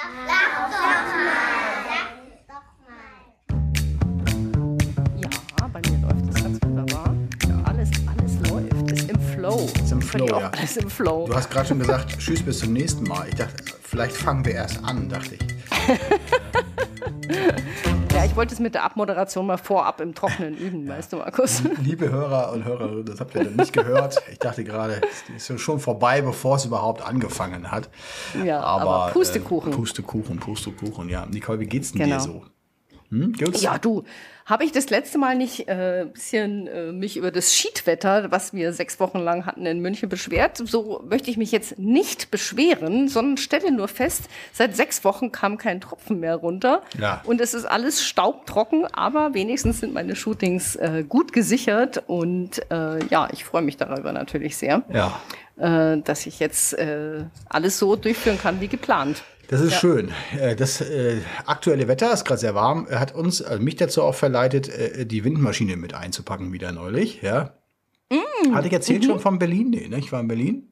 Ja, 0.00 0.08
bei 5.70 5.80
mir 5.90 5.98
läuft 5.98 6.34
es 6.34 6.42
ganz 6.42 6.58
wunderbar. 6.62 7.14
Ja, 7.46 7.62
alles, 7.64 7.90
alles 8.06 8.48
läuft. 8.48 8.90
Ist 8.90 9.10
im 9.10 9.20
Flow. 9.20 9.68
Ist 9.74 9.92
im 9.92 10.00
Flow, 10.00 10.26
ja. 10.26 10.50
Alles 10.56 10.76
im 10.78 10.88
Flow. 10.88 11.26
Du 11.26 11.34
hast 11.34 11.50
gerade 11.50 11.68
schon 11.68 11.80
gesagt, 11.80 12.18
tschüss, 12.18 12.42
bis 12.42 12.60
zum 12.60 12.72
nächsten 12.72 13.04
Mal. 13.04 13.28
Ich 13.28 13.34
dachte, 13.34 13.62
vielleicht 13.82 14.16
fangen 14.16 14.42
wir 14.46 14.54
erst 14.54 14.82
an, 14.82 15.10
dachte 15.10 15.34
ich. 15.34 15.40
Ja, 18.40 18.44
ich 18.44 18.48
wollte 18.48 18.54
es 18.54 18.60
mit 18.60 18.74
der 18.74 18.84
Abmoderation 18.84 19.46
mal 19.46 19.58
vorab 19.58 20.00
im 20.00 20.14
Trockenen 20.14 20.56
üben, 20.58 20.88
weißt 20.88 21.12
du, 21.12 21.18
Markus? 21.18 21.62
Liebe 21.82 22.10
Hörer 22.10 22.52
und 22.52 22.64
Hörerinnen, 22.64 23.04
das 23.04 23.20
habt 23.20 23.34
ihr 23.34 23.44
dann 23.44 23.56
nicht 23.56 23.74
gehört. 23.74 24.16
Ich 24.32 24.38
dachte 24.38 24.64
gerade, 24.64 25.02
es 25.36 25.50
ist 25.50 25.60
schon 25.60 25.78
vorbei, 25.78 26.22
bevor 26.22 26.56
es 26.56 26.64
überhaupt 26.64 27.02
angefangen 27.06 27.70
hat. 27.70 27.90
Ja, 28.42 28.60
aber 28.60 29.10
Pustekuchen. 29.12 29.72
Äh, 29.72 29.76
Pustekuchen, 29.76 30.38
Pustekuchen, 30.38 31.10
ja. 31.10 31.26
Nicole, 31.26 31.60
wie 31.60 31.66
geht's 31.66 31.92
denn 31.92 32.00
Genau. 32.02 32.16
dir 32.16 32.20
so? 32.20 32.44
Hm? 33.10 33.34
Ja, 33.54 33.76
du, 33.78 34.04
habe 34.46 34.64
ich 34.64 34.72
das 34.72 34.88
letzte 34.90 35.18
Mal 35.18 35.36
nicht 35.36 35.68
äh, 35.68 36.06
bisschen 36.12 36.66
äh, 36.68 36.92
mich 36.92 37.16
über 37.16 37.30
das 37.30 37.54
Schiedwetter, 37.54 38.30
was 38.30 38.52
wir 38.52 38.72
sechs 38.72 39.00
Wochen 39.00 39.18
lang 39.18 39.46
hatten 39.46 39.66
in 39.66 39.80
München, 39.80 40.08
beschwert? 40.08 40.58
So 40.58 41.04
möchte 41.08 41.30
ich 41.30 41.36
mich 41.36 41.50
jetzt 41.50 41.78
nicht 41.78 42.30
beschweren, 42.30 43.08
sondern 43.08 43.36
stelle 43.36 43.72
nur 43.72 43.88
fest, 43.88 44.24
seit 44.52 44.76
sechs 44.76 45.04
Wochen 45.04 45.32
kam 45.32 45.58
kein 45.58 45.80
Tropfen 45.80 46.20
mehr 46.20 46.36
runter. 46.36 46.82
Ja. 46.98 47.20
Und 47.24 47.40
es 47.40 47.52
ist 47.54 47.64
alles 47.64 48.04
staubtrocken, 48.04 48.86
aber 48.86 49.34
wenigstens 49.34 49.80
sind 49.80 49.92
meine 49.92 50.14
Shootings 50.14 50.76
äh, 50.76 51.04
gut 51.08 51.32
gesichert. 51.32 52.04
Und 52.06 52.60
äh, 52.70 53.04
ja, 53.06 53.28
ich 53.32 53.44
freue 53.44 53.62
mich 53.62 53.76
darüber 53.76 54.12
natürlich 54.12 54.56
sehr, 54.56 54.82
Ja. 54.92 55.20
äh, 55.58 56.00
dass 56.00 56.26
ich 56.26 56.38
jetzt 56.38 56.74
äh, 56.74 57.24
alles 57.48 57.78
so 57.78 57.96
durchführen 57.96 58.38
kann 58.40 58.60
wie 58.60 58.68
geplant. 58.68 59.22
Das 59.50 59.60
ist 59.60 59.74
schön. 59.74 60.12
Äh, 60.38 60.54
Das 60.54 60.80
äh, 60.80 61.18
aktuelle 61.44 61.88
Wetter 61.88 62.12
ist 62.12 62.24
gerade 62.24 62.40
sehr 62.40 62.54
warm. 62.54 62.86
Er 62.88 63.00
hat 63.00 63.14
uns, 63.14 63.42
also 63.42 63.60
mich 63.62 63.74
dazu 63.74 64.02
auch 64.02 64.14
verleitet, 64.14 64.68
äh, 64.68 65.04
die 65.06 65.24
Windmaschine 65.24 65.76
mit 65.76 65.92
einzupacken 65.92 66.52
wieder 66.52 66.70
neulich. 66.70 67.20
Ja. 67.22 67.54
Hatte 68.54 68.68
ich 68.68 68.72
erzählt 68.72 69.04
schon 69.04 69.18
von 69.20 69.38
Berlin? 69.38 69.70
Nee, 69.70 69.88
ne? 69.88 69.98
Ich 69.98 70.12
war 70.12 70.20
in 70.20 70.28
Berlin. 70.28 70.66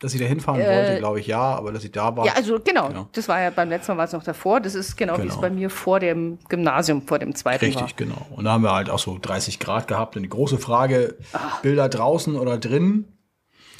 Dass 0.00 0.12
ich 0.12 0.20
da 0.20 0.26
hinfahren 0.26 0.60
wollte, 0.60 0.98
glaube 0.98 1.20
ich, 1.20 1.26
ja, 1.28 1.40
aber 1.40 1.72
dass 1.72 1.84
ich 1.84 1.92
da 1.92 2.14
war. 2.16 2.26
Ja, 2.26 2.32
also 2.34 2.58
genau, 2.62 2.88
Genau. 2.88 3.08
das 3.12 3.28
war 3.28 3.40
ja 3.40 3.50
beim 3.50 3.68
letzten 3.68 3.92
Mal 3.92 3.98
war 3.98 4.04
es 4.06 4.12
noch 4.12 4.24
davor. 4.24 4.60
Das 4.60 4.74
ist 4.74 4.96
genau, 4.96 5.16
wie 5.18 5.22
es 5.22 5.28
Genau. 5.28 5.40
bei 5.40 5.50
mir 5.50 5.70
vor 5.70 6.00
dem 6.00 6.38
Gymnasium, 6.48 7.02
vor 7.02 7.18
dem 7.20 7.34
zweiten 7.34 7.62
war. 7.74 7.82
Richtig, 7.82 7.96
genau. 7.96 8.26
Und 8.30 8.44
da 8.44 8.52
haben 8.52 8.62
wir 8.64 8.72
halt 8.72 8.90
auch 8.90 8.98
so 8.98 9.18
30 9.20 9.60
Grad 9.60 9.86
gehabt. 9.86 10.16
Und 10.16 10.24
die 10.24 10.28
große 10.28 10.58
Frage, 10.58 11.16
Ah. 11.32 11.38
Bilder 11.62 11.88
draußen 11.88 12.34
oder 12.36 12.58
drin? 12.58 13.04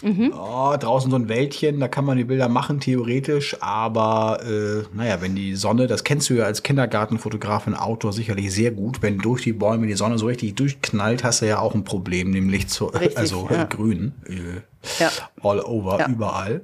Mhm. 0.03 0.33
Ja, 0.34 0.77
draußen 0.77 1.11
so 1.11 1.17
ein 1.17 1.28
Wäldchen, 1.28 1.81
da 1.81 1.89
kann 1.89 2.05
man 2.05 2.17
die 2.17 2.25
Bilder 2.25 2.48
machen, 2.48 2.81
theoretisch. 2.81 3.56
Aber 3.61 4.41
äh, 4.45 4.84
naja, 4.97 5.19
wenn 5.20 5.34
die 5.34 5.55
Sonne, 5.55 5.87
das 5.87 6.05
kennst 6.05 6.31
du 6.31 6.34
ja 6.34 6.45
als 6.45 6.62
Kindergartenfotograf 6.62 7.67
und 7.67 7.75
Autor 7.75 8.12
sicherlich 8.12 8.53
sehr 8.53 8.70
gut, 8.70 9.03
wenn 9.03 9.19
durch 9.19 9.42
die 9.42 9.53
Bäume 9.53 9.87
die 9.87 9.95
Sonne 9.95 10.19
so 10.19 10.27
richtig 10.27 10.55
durchknallt, 10.56 11.25
hast 11.25 11.42
du 11.42 11.47
ja 11.47 11.59
auch 11.59 11.75
ein 11.75 11.84
Problem, 11.84 12.31
nämlich 12.31 12.69
zu, 12.69 12.87
Richtig, 12.87 13.17
also 13.19 13.48
ja. 13.50 13.62
äh, 13.62 13.67
grün. 13.67 14.12
Äh, 14.27 14.61
Ja. 14.99 15.11
All 15.43 15.61
over, 15.61 15.99
Ja. 15.99 16.09
überall. 16.09 16.63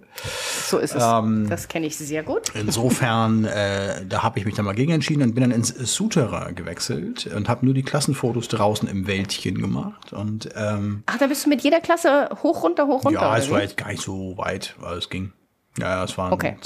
So 0.67 0.79
ist 0.79 0.95
es. 0.95 1.03
Ähm, 1.03 1.49
das 1.49 1.69
kenne 1.69 1.87
ich 1.87 1.97
sehr 1.97 2.23
gut. 2.23 2.51
Insofern, 2.55 3.45
äh, 3.45 4.05
da 4.07 4.23
habe 4.23 4.39
ich 4.39 4.45
mich 4.45 4.55
dann 4.55 4.65
mal 4.65 4.75
gegen 4.75 4.93
entschieden 4.93 5.23
und 5.23 5.35
bin 5.35 5.43
dann 5.43 5.51
ins 5.51 5.69
Souterrain 5.69 6.55
gewechselt 6.55 7.27
und 7.27 7.49
habe 7.49 7.65
nur 7.65 7.75
die 7.75 7.83
Klassenfotos 7.83 8.49
draußen 8.49 8.89
im 8.89 9.07
Wäldchen 9.07 9.59
gemacht. 9.61 10.13
Und 10.13 10.49
ähm, 10.55 11.03
Ach, 11.07 11.19
da 11.19 11.27
bist 11.27 11.45
du 11.47 11.49
mit 11.49 11.63
jeder 11.63 11.81
Klasse 11.81 12.29
hoch, 12.43 12.63
runter, 12.63 12.87
hoch, 12.87 13.05
runter. 13.05 13.21
ja, 13.21 13.37
es 13.37 13.51
war 13.51 13.63
jetzt 13.63 13.77
gar 13.77 13.89
nicht 13.89 14.03
so 14.03 14.37
weit, 14.37 14.75
aber 14.81 14.97
es 14.97 15.09
ging. 15.09 15.33
Ja, 15.79 16.03
es 16.05 16.19
waren 16.19 16.33
Okay. 16.33 16.57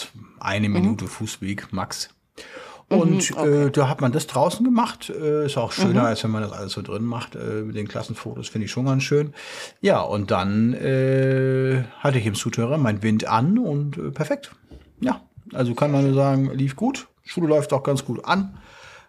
eine 0.41 0.69
Minute 0.69 1.07
Fußweg 1.07 1.73
max. 1.73 2.09
Und 2.89 3.37
äh, 3.39 3.71
da 3.71 3.89
hat 3.89 4.01
man 4.01 4.13
das 4.13 4.27
draußen 4.27 4.65
gemacht. 4.65 5.11
Äh, 5.11 5.47
ist 5.47 5.57
auch 5.57 5.73
schöner, 5.73 6.05
als 6.05 6.23
wenn 6.25 6.31
man 6.31 6.43
das 6.43 6.53
alles 6.53 6.73
so 6.73 6.83
drin 6.83 7.05
macht. 7.05 7.35
Äh, 7.35 7.63
mit 7.63 7.77
den 7.77 7.89
Klassenfotos 7.89 8.49
finde 8.49 8.67
ich 8.67 8.71
schon 8.71 8.87
ganz 8.87 9.03
schön. 9.03 9.33
Ja, 9.81 10.01
und 10.01 10.31
dann 10.31 10.75
äh, 10.75 11.85
hatte 12.01 12.19
ich 12.19 12.27
im 12.27 12.35
Souterrain 12.35 12.81
mein 12.81 13.03
Wind 13.03 13.27
an 13.27 13.59
und 13.59 13.97
äh, 13.97 14.11
perfekt. 14.11 14.55
Ja, 15.01 15.21
also 15.53 15.75
kann 15.75 15.93
man 15.93 16.05
nur 16.05 16.15
sagen, 16.15 16.51
lief 16.53 16.77
gut. 16.77 17.09
Schule 17.23 17.49
läuft 17.49 17.73
auch 17.73 17.83
ganz 17.83 18.05
gut 18.05 18.25
an. 18.25 18.59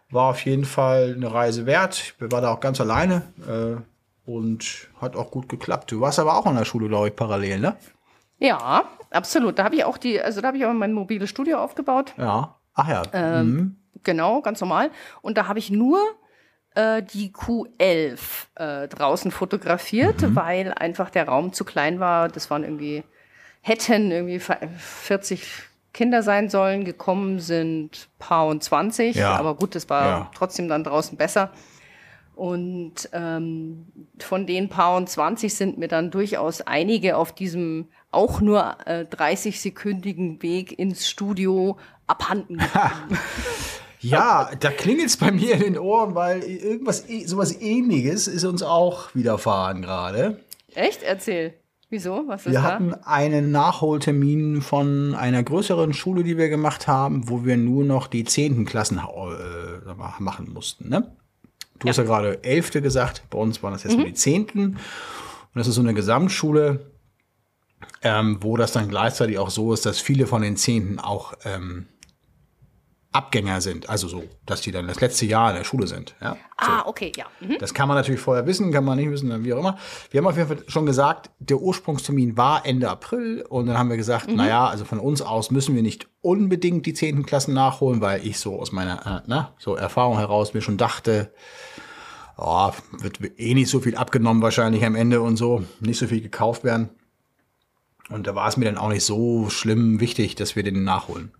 War 0.09 0.29
auf 0.29 0.45
jeden 0.45 0.65
Fall 0.65 1.13
eine 1.15 1.33
Reise 1.33 1.65
wert. 1.65 2.13
Ich 2.19 2.31
war 2.31 2.41
da 2.41 2.53
auch 2.53 2.59
ganz 2.59 2.79
alleine 2.79 3.23
äh, 3.47 4.29
und 4.29 4.87
hat 5.01 5.15
auch 5.15 5.31
gut 5.31 5.49
geklappt. 5.49 5.91
Du 5.91 5.99
warst 5.99 6.19
aber 6.19 6.37
auch 6.37 6.45
an 6.45 6.55
der 6.55 6.65
Schule, 6.65 6.87
glaube 6.87 7.09
ich, 7.09 7.15
parallel, 7.15 7.59
ne? 7.59 7.75
Ja, 8.37 8.85
absolut. 9.11 9.59
Da 9.59 9.65
habe 9.65 9.75
ich 9.75 9.83
auch 9.83 9.97
die, 9.97 10.21
also 10.21 10.41
da 10.41 10.47
habe 10.47 10.57
ich 10.57 10.65
auch 10.65 10.73
mein 10.73 10.93
mobiles 10.93 11.29
Studio 11.29 11.57
aufgebaut. 11.57 12.13
Ja. 12.17 12.55
Ach 12.75 12.87
ja. 12.87 13.01
Ähm, 13.13 13.53
mhm. 13.53 13.75
Genau, 14.03 14.41
ganz 14.41 14.61
normal. 14.61 14.91
Und 15.21 15.37
da 15.37 15.47
habe 15.47 15.57
ich 15.59 15.71
nur 15.71 15.99
äh, 16.75 17.01
die 17.01 17.31
Q11 17.33 18.19
äh, 18.55 18.87
draußen 18.87 19.31
fotografiert, 19.31 20.21
Mhm. 20.21 20.35
weil 20.35 20.73
einfach 20.73 21.09
der 21.09 21.27
Raum 21.27 21.53
zu 21.53 21.63
klein 21.65 21.99
war. 21.99 22.27
Das 22.27 22.49
waren 22.51 22.63
irgendwie, 22.63 23.03
hätten 23.61 24.11
irgendwie 24.11 24.39
40 24.39 25.43
Kinder 25.93 26.21
sein 26.21 26.49
sollen, 26.49 26.83
gekommen 26.83 27.39
sind 27.39 28.09
paar 28.19 28.47
und 28.47 28.61
20. 28.63 29.15
Ja. 29.15 29.35
Aber 29.37 29.55
gut, 29.55 29.73
das 29.75 29.89
war 29.89 30.05
Ja. 30.05 30.31
trotzdem 30.35 30.67
dann 30.67 30.83
draußen 30.83 31.17
besser. 31.17 31.51
Und 32.35 33.09
ähm, 33.13 33.85
von 34.19 34.45
den 34.45 34.67
paar 34.67 34.97
und 34.97 35.09
20 35.09 35.53
sind 35.55 35.77
mir 35.77 35.87
dann 35.87 36.11
durchaus 36.11 36.59
einige 36.61 37.15
auf 37.15 37.31
diesem 37.33 37.87
auch 38.15 38.41
nur 38.41 38.77
äh, 38.85 39.05
30-sekündigen 39.05 40.41
Weg 40.41 40.77
ins 40.79 41.07
Studio 41.07 41.77
abhanden 42.07 42.57
gekommen. 42.57 43.17
Ja, 43.99 44.51
da 44.59 44.69
klingelt's 44.71 45.17
bei 45.17 45.31
mir 45.31 45.53
in 45.55 45.61
den 45.61 45.79
Ohren, 45.79 46.13
weil 46.15 46.41
irgendwas, 46.43 47.09
eh- 47.09 47.25
sowas 47.25 47.59
ähnliches 47.59 48.27
ist 48.27 48.43
uns 48.45 48.61
auch 48.61 49.13
widerfahren 49.15 49.81
gerade. 49.81 50.39
Echt? 50.75 51.01
Erzähl. 51.03 51.53
Wieso? 51.89 52.23
Was 52.27 52.41
ist 52.45 52.51
Wir 52.51 52.59
da? 52.59 52.63
hatten 52.63 52.93
einen 52.93 53.51
Nachholtermin 53.51 54.61
von 54.61 55.15
einer 55.15 55.41
größeren 55.43 55.93
Schule, 55.93 56.23
die 56.23 56.37
wir 56.37 56.49
gemacht 56.49 56.87
haben, 56.87 57.29
wo 57.29 57.45
wir 57.45 57.57
nur 57.57 57.83
noch 57.83 58.07
die 58.07 58.23
zehnten 58.25 58.65
Klassen 58.65 58.97
äh, 58.99 59.93
machen 60.19 60.51
mussten. 60.51 60.89
Ne? 60.89 61.11
Du 61.79 61.87
hast 61.87 61.97
ja 61.97 62.03
gerade 62.03 62.43
Elfte 62.43 62.81
gesagt, 62.81 63.23
bei 63.29 63.37
uns 63.37 63.61
waren 63.63 63.73
das 63.73 63.83
jetzt 63.83 63.95
nur 63.97 64.05
die 64.05 64.13
Zehnten. 64.13 64.61
Und 64.65 64.79
das 65.53 65.67
ist 65.67 65.75
so 65.75 65.81
eine 65.81 65.93
Gesamtschule, 65.93 66.91
ähm, 68.01 68.37
wo 68.41 68.57
das 68.57 68.71
dann 68.71 68.89
gleichzeitig 68.89 69.39
auch 69.39 69.49
so 69.49 69.73
ist, 69.73 69.85
dass 69.85 69.99
viele 69.99 70.27
von 70.27 70.41
den 70.41 70.57
Zehnten 70.57 70.99
auch 70.99 71.33
ähm, 71.43 71.87
Abgänger 73.15 73.61
sind. 73.61 73.89
Also 73.89 74.09
so, 74.09 74.23
dass 74.45 74.59
die 74.59 74.71
dann 74.73 74.87
das 74.87 74.99
letzte 74.99 75.25
Jahr 75.25 75.49
in 75.51 75.55
der 75.55 75.63
Schule 75.63 75.87
sind. 75.87 76.15
Ja? 76.21 76.35
ah, 76.57 76.83
okay, 76.85 77.13
ja. 77.15 77.23
Mhm. 77.39 77.55
Das 77.59 77.73
kann 77.73 77.87
man 77.87 77.95
natürlich 77.95 78.19
vorher 78.19 78.45
wissen, 78.45 78.73
kann 78.73 78.83
man 78.83 78.97
nicht 78.97 79.09
wissen, 79.09 79.45
wie 79.45 79.53
auch 79.53 79.59
immer. 79.59 79.77
Wir 80.11 80.17
haben 80.19 80.27
auf 80.27 80.35
jeden 80.35 80.49
Fall 80.49 80.65
schon 80.67 80.85
gesagt, 80.85 81.31
der 81.39 81.57
Ursprungstermin 81.57 82.35
war 82.35 82.65
Ende 82.65 82.89
April 82.89 83.45
und 83.47 83.67
dann 83.67 83.77
haben 83.77 83.89
wir 83.89 83.95
gesagt, 83.95 84.27
Mhm. 84.27 84.35
naja, 84.35 84.67
also 84.67 84.83
von 84.83 84.99
uns 84.99 85.21
aus 85.21 85.49
müssen 85.49 85.75
wir 85.75 85.81
nicht 85.81 86.09
unbedingt 86.19 86.85
die 86.85 86.93
zehnten 86.93 87.25
Klassen 87.25 87.53
nachholen, 87.53 88.01
weil 88.01 88.25
ich 88.27 88.37
so 88.37 88.59
aus 88.59 88.73
meiner 88.73 89.23
äh, 89.25 89.29
ne, 89.29 89.47
so 89.59 89.75
Erfahrung 89.75 90.17
heraus 90.17 90.53
mir 90.53 90.61
schon 90.61 90.77
dachte, 90.77 91.31
oh, 92.37 92.71
wird 92.99 93.19
eh 93.39 93.53
nicht 93.53 93.69
so 93.69 93.79
viel 93.79 93.95
abgenommen 93.95 94.43
wahrscheinlich 94.43 94.83
am 94.83 94.95
Ende 94.95 95.21
und 95.21 95.37
so, 95.37 95.63
nicht 95.79 95.99
so 95.99 96.07
viel 96.07 96.19
gekauft 96.19 96.65
werden. 96.65 96.89
Und 98.09 98.27
da 98.27 98.35
war 98.35 98.47
es 98.47 98.57
mir 98.57 98.65
dann 98.65 98.77
auch 98.77 98.89
nicht 98.89 99.03
so 99.03 99.49
schlimm 99.49 99.99
wichtig, 99.99 100.35
dass 100.35 100.55
wir 100.55 100.63
den 100.63 100.83
nachholen. 100.83 101.31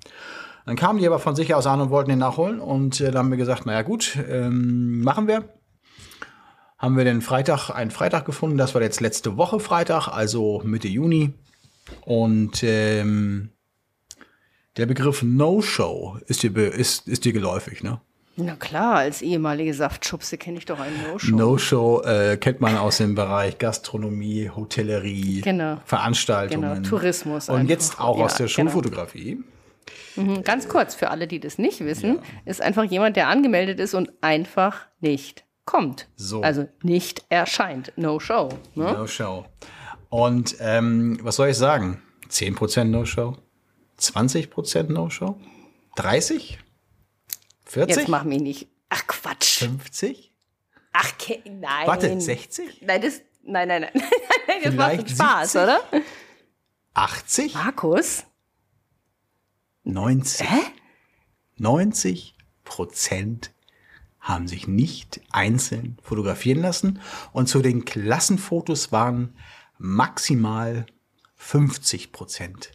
Dann 0.65 0.75
kamen 0.75 0.99
die 0.99 1.05
aber 1.05 1.19
von 1.19 1.35
sich 1.35 1.53
aus 1.53 1.67
an 1.67 1.79
und 1.79 1.89
wollten 1.91 2.09
den 2.09 2.19
nachholen. 2.19 2.59
Und 2.59 2.99
äh, 2.99 3.11
dann 3.11 3.25
haben 3.25 3.31
wir 3.31 3.37
gesagt, 3.37 3.65
naja 3.65 3.83
gut, 3.83 4.17
ähm, 4.27 5.01
machen 5.01 5.27
wir. 5.27 5.49
Haben 6.77 6.97
wir 6.97 7.03
den 7.03 7.21
Freitag, 7.21 7.69
einen 7.69 7.91
Freitag 7.91 8.25
gefunden. 8.25 8.57
Das 8.57 8.73
war 8.73 8.81
jetzt 8.81 8.99
letzte 8.99 9.37
Woche 9.37 9.59
Freitag, 9.59 10.07
also 10.07 10.61
Mitte 10.65 10.87
Juni. 10.87 11.33
Und 12.01 12.63
ähm, 12.63 13.51
der 14.77 14.87
Begriff 14.87 15.21
No-Show 15.21 16.17
ist 16.25 16.43
dir, 16.43 16.55
ist, 16.55 17.07
ist 17.07 17.25
dir 17.25 17.33
geläufig, 17.33 17.83
ne? 17.83 18.01
Na 18.37 18.55
klar, 18.55 18.95
als 18.97 19.21
ehemalige 19.21 19.73
Saftschubse 19.73 20.37
kenne 20.37 20.57
ich 20.57 20.65
doch 20.65 20.79
einen 20.79 20.95
No-Show. 21.09 21.35
No-Show 21.35 22.01
äh, 22.01 22.37
kennt 22.37 22.59
man 22.59 22.77
aus 22.77 22.97
dem 22.97 23.15
Bereich 23.15 23.57
Gastronomie, 23.57 24.49
Hotellerie, 24.53 25.39
Genau. 25.41 25.77
Veranstaltungen. 25.85 26.69
Genau, 26.83 26.87
Tourismus 26.89 27.47
Und 27.47 27.55
einfach. 27.55 27.69
jetzt 27.69 27.99
auch 27.99 28.19
aus 28.19 28.33
Ja, 28.33 28.37
der 28.39 28.47
genau. 28.47 28.71
Schulfotografie. 28.71 29.43
Mhm, 30.17 30.43
Ganz 30.43 30.67
kurz, 30.67 30.95
für 30.95 31.11
alle, 31.11 31.27
die 31.27 31.39
das 31.39 31.57
nicht 31.57 31.79
wissen, 31.85 32.19
ist 32.43 32.61
einfach 32.61 32.83
jemand, 32.83 33.15
der 33.15 33.29
angemeldet 33.29 33.79
ist 33.79 33.93
und 33.93 34.11
einfach 34.21 34.81
nicht 34.99 35.45
kommt. 35.63 36.07
So. 36.17 36.41
Also 36.41 36.67
nicht 36.83 37.23
erscheint. 37.29 37.93
No-Show. 37.95 38.49
Ne? 38.75 38.83
No-Show. 38.93 39.45
Und 40.09 40.55
ähm, 40.59 41.19
was 41.21 41.37
soll 41.37 41.49
ich 41.49 41.57
sagen? 41.57 42.01
10% 42.29 42.85
No-Show? 42.85 43.37
20% 43.99 44.91
No-Show? 44.91 45.37
30? 45.95 46.59
40? 47.65 47.97
Jetzt 47.97 48.07
mach 48.07 48.23
mich 48.23 48.41
nicht. 48.41 48.67
Ach 48.89 49.05
Quatsch. 49.07 49.59
50? 49.59 50.31
Ach, 50.93 51.11
nein. 51.45 51.87
Warte, 51.87 52.19
60? 52.21 52.81
Nein, 52.81 53.01
das, 53.01 53.21
nein, 53.43 53.67
nein, 53.67 53.81
nein. 53.81 53.91
das 54.63 54.73
macht 54.73 54.91
Vielleicht 54.91 55.09
Spaß, 55.09 55.51
70? 55.51 55.63
oder? 55.63 56.03
80? 56.93 57.53
Markus? 57.53 58.23
90? 59.83 60.49
Hä? 60.49 60.61
90 61.57 62.35
Prozent 62.63 63.51
haben 64.19 64.47
sich 64.47 64.67
nicht 64.67 65.21
einzeln 65.31 65.97
fotografieren 66.01 66.61
lassen 66.61 66.99
und 67.31 67.47
zu 67.47 67.61
den 67.61 67.85
Klassenfotos 67.85 68.91
waren 68.91 69.35
maximal 69.77 70.85
50 71.35 72.11
Prozent 72.11 72.71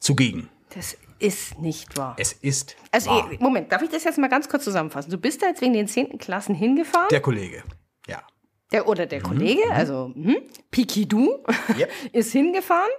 zugegen. 0.00 0.48
Das 0.70 0.96
ist 1.18 1.58
nicht 1.58 1.96
wahr. 1.96 2.16
Es 2.18 2.32
ist 2.32 2.76
Also, 2.92 3.10
wahr. 3.10 3.30
eh, 3.32 3.36
Moment, 3.40 3.70
darf 3.72 3.82
ich 3.82 3.90
das 3.90 4.04
jetzt 4.04 4.18
mal 4.18 4.28
ganz 4.28 4.48
kurz 4.48 4.64
zusammenfassen? 4.64 5.10
Du 5.10 5.18
bist 5.18 5.42
da 5.42 5.46
jetzt 5.46 5.60
wegen 5.60 5.72
den 5.74 5.88
10. 5.88 6.18
Klassen 6.18 6.54
hingefahren? 6.54 7.08
Der 7.10 7.20
Kollege, 7.20 7.62
ja. 8.06 8.22
Der, 8.72 8.88
oder 8.88 9.06
der 9.06 9.20
Kollege, 9.22 9.62
also 9.72 10.10
hm, 10.14 10.36
Pikidu, 10.70 11.38
Yep. 11.78 11.90
ist 12.12 12.32
hingefahren. 12.32 12.90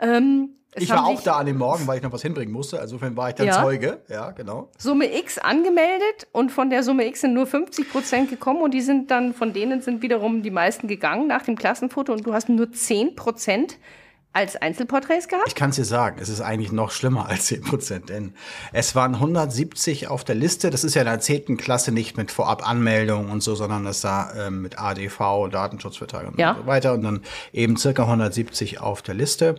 Ähm, 0.00 0.50
es 0.72 0.82
Ich 0.84 0.90
war 0.90 1.06
auch 1.06 1.22
da 1.22 1.38
an 1.38 1.46
dem 1.46 1.56
Morgen, 1.56 1.86
weil 1.86 1.96
ich 1.96 2.02
noch 2.02 2.12
was 2.12 2.20
hinbringen 2.20 2.52
musste. 2.52 2.76
Insofern 2.76 3.16
war 3.16 3.30
ich 3.30 3.34
dann 3.36 3.46
Ja. 3.46 3.62
Zeuge. 3.62 4.02
Ja, 4.08 4.32
genau. 4.32 4.68
Summe 4.76 5.16
X 5.18 5.38
angemeldet 5.38 6.26
und 6.32 6.52
von 6.52 6.68
der 6.68 6.82
Summe 6.82 7.06
X 7.06 7.22
sind 7.22 7.32
nur 7.32 7.46
50 7.46 7.90
Prozent 7.90 8.28
gekommen 8.28 8.60
und 8.60 8.74
die 8.74 8.82
sind 8.82 9.10
dann, 9.10 9.32
von 9.32 9.54
denen 9.54 9.80
sind 9.80 10.02
wiederum 10.02 10.42
die 10.42 10.50
meisten 10.50 10.86
gegangen 10.86 11.28
nach 11.28 11.42
dem 11.42 11.56
Klassenfoto 11.56 12.12
und 12.12 12.26
du 12.26 12.34
hast 12.34 12.50
nur 12.50 12.70
10 12.70 13.16
Prozent 13.16 13.78
als 14.36 14.54
Einzelporträts 14.54 15.28
gehabt? 15.28 15.48
Ich 15.48 15.54
kann 15.54 15.70
es 15.70 15.76
dir 15.76 15.84
sagen, 15.86 16.18
es 16.20 16.28
ist 16.28 16.42
eigentlich 16.42 16.70
noch 16.70 16.90
schlimmer 16.90 17.26
als 17.26 17.46
10 17.46 17.62
Prozent, 17.62 18.08
denn 18.10 18.34
es 18.72 18.94
waren 18.94 19.14
170 19.14 20.08
auf 20.08 20.24
der 20.24 20.34
Liste. 20.34 20.68
Das 20.70 20.84
ist 20.84 20.94
ja 20.94 21.00
in 21.02 21.06
der 21.06 21.20
10. 21.20 21.56
Klasse 21.56 21.90
nicht 21.90 22.16
mit 22.18 22.30
Vorab-Anmeldung 22.30 23.30
und 23.30 23.42
so, 23.42 23.54
sondern 23.54 23.84
das 23.84 24.02
da 24.02 24.32
ähm, 24.46 24.60
mit 24.60 24.78
ADV, 24.78 25.48
Datenschutzvertrag 25.50 26.28
und 26.28 26.38
Ja. 26.38 26.54
so 26.60 26.66
weiter. 26.66 26.92
Und 26.92 27.02
dann 27.02 27.22
eben 27.52 27.76
circa 27.78 28.02
170 28.02 28.78
auf 28.80 29.00
der 29.00 29.14
Liste 29.14 29.54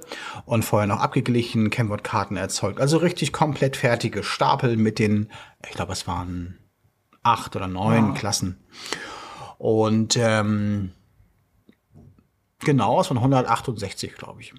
und 0.45 0.63
vorher 0.63 0.87
noch 0.87 0.99
abgeglichen, 0.99 1.71
Kennwortkarten 1.71 2.37
erzeugt. 2.37 2.79
Also 2.79 2.97
richtig 2.97 3.33
komplett 3.33 3.77
fertige 3.77 4.23
Stapel 4.23 4.77
mit 4.77 4.99
den, 4.99 5.31
ich 5.65 5.71
glaube, 5.73 5.93
es 5.93 6.05
waren 6.07 6.59
acht 7.23 7.55
oder 7.55 7.67
neun 7.67 8.13
Klassen. 8.13 8.63
Und 9.57 10.15
ähm, 10.17 10.91
genau, 12.59 13.01
es 13.01 13.09
waren 13.09 13.17
168, 13.17 14.13
glaube 14.15 14.41
ich. 14.41 14.53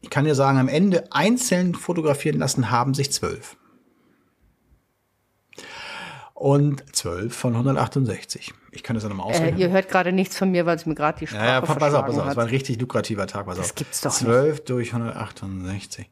Ich 0.00 0.10
kann 0.10 0.24
dir 0.24 0.34
sagen, 0.34 0.58
am 0.58 0.68
Ende 0.68 1.12
einzeln 1.12 1.74
fotografieren 1.74 2.38
lassen 2.38 2.70
haben 2.70 2.94
sich 2.94 3.12
zwölf. 3.12 3.56
Und 6.34 6.84
zwölf 6.94 7.34
von 7.34 7.54
168. 7.54 8.54
Ich 8.70 8.84
kann 8.84 8.94
das 8.94 9.02
ja 9.02 9.08
nochmal 9.08 9.26
Äh, 9.26 9.30
ausrechnen. 9.34 9.58
ihr 9.60 9.70
hört 9.70 9.88
gerade 9.88 10.12
nichts 10.12 10.38
von 10.38 10.50
mir, 10.52 10.66
weil 10.66 10.76
es 10.76 10.86
mir 10.86 10.94
gerade 10.94 11.18
die 11.18 11.26
Sprache 11.26 11.44
ja, 11.44 11.50
ja, 11.54 11.60
pass 11.60 11.70
auf, 11.70 11.78
pass 12.06 12.16
auf. 12.18 12.28
Es 12.28 12.36
war 12.36 12.44
ein 12.44 12.50
richtig 12.50 12.80
lukrativer 12.80 13.26
Tag. 13.26 13.46
Pass 13.46 13.56
Das 13.56 13.66
auf. 13.70 13.74
gibt's 13.74 14.00
doch 14.02 14.12
nicht. 14.12 14.20
12 14.20 14.64
durch 14.64 14.92
168. 14.92 16.08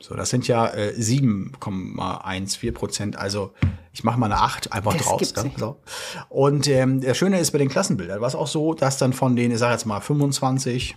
So, 0.00 0.14
das 0.16 0.30
sind 0.30 0.48
ja 0.48 0.66
äh, 0.74 0.92
7,14 0.98 2.72
Prozent. 2.72 3.16
Also 3.16 3.52
ich 3.92 4.02
mache 4.02 4.18
mal 4.18 4.26
eine 4.26 4.40
8 4.40 4.72
einfach 4.72 4.94
Das 4.94 5.02
draus. 5.06 5.18
gibt's 5.20 5.36
Ja, 5.36 5.44
nicht. 5.44 5.58
so. 5.58 5.80
Und 6.28 6.66
ähm, 6.66 7.00
das 7.00 7.16
Schöne 7.16 7.38
ist 7.38 7.52
bei 7.52 7.58
den 7.58 7.68
Klassenbildern, 7.68 8.20
war 8.20 8.26
es 8.28 8.34
auch 8.34 8.46
so, 8.48 8.74
dass 8.74 8.98
dann 8.98 9.12
von 9.12 9.36
denen, 9.36 9.52
ich 9.52 9.58
sage 9.60 9.72
jetzt 9.72 9.86
mal 9.86 10.00
25, 10.00 10.96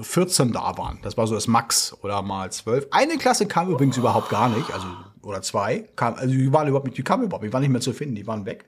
14 0.00 0.52
da 0.52 0.76
waren. 0.78 0.98
Das 1.02 1.16
war 1.16 1.26
so 1.26 1.34
das 1.34 1.46
Max 1.46 1.96
oder 2.02 2.22
mal 2.22 2.50
12. 2.50 2.88
Eine 2.90 3.16
Klasse 3.18 3.46
kam 3.46 3.70
übrigens 3.70 3.96
überhaupt 3.96 4.28
gar 4.30 4.48
nicht, 4.48 4.70
also 4.72 4.86
oder 5.22 5.42
zwei, 5.42 5.88
kam, 5.96 6.14
also 6.14 6.32
die 6.32 6.52
waren 6.52 6.68
überhaupt 6.68 6.86
nicht, 6.86 6.96
die 6.98 7.02
kamen 7.02 7.24
überhaupt, 7.24 7.42
nicht, 7.42 7.50
die 7.50 7.54
waren 7.54 7.62
nicht 7.62 7.70
mehr 7.72 7.80
zu 7.80 7.92
finden, 7.92 8.14
die 8.14 8.26
waren 8.26 8.46
weg. 8.46 8.64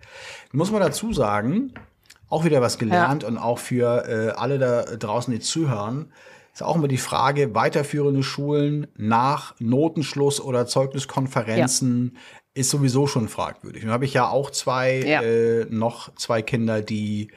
Muss 0.53 0.71
man 0.73 0.81
dazu 0.81 1.13
sagen, 1.13 1.73
auch 2.29 2.45
wieder 2.45 2.61
was 2.61 2.79
gelernt 2.79 3.23
und 3.25 3.39
auch 3.39 3.59
für 3.59 4.07
äh, 4.09 4.31
alle 4.37 4.59
da 4.59 4.83
draußen, 4.97 5.33
die 5.33 5.41
zuhören, 5.41 6.13
ist 6.53 6.63
auch 6.63 6.75
immer 6.75 6.89
die 6.89 6.97
Frage, 6.99 7.55
weiterführende 7.55 8.25
Schulen 8.25 8.89
nach 8.97 9.55
Notenschluss 9.61 10.41
oder 10.41 10.67
Zeugniskonferenzen 10.67 12.17
ist 12.55 12.71
sowieso 12.71 13.07
schon 13.07 13.29
fragwürdig. 13.29 13.85
Nun 13.85 13.93
habe 13.93 14.05
ich 14.05 14.15
ja 14.15 14.29
auch 14.29 14.51
zwei, 14.51 14.99
Ja. 14.99 15.23
äh, 15.23 15.67
noch 15.71 16.13
zwei 16.17 16.43
Kinder, 16.43 16.83
die, 16.83 17.31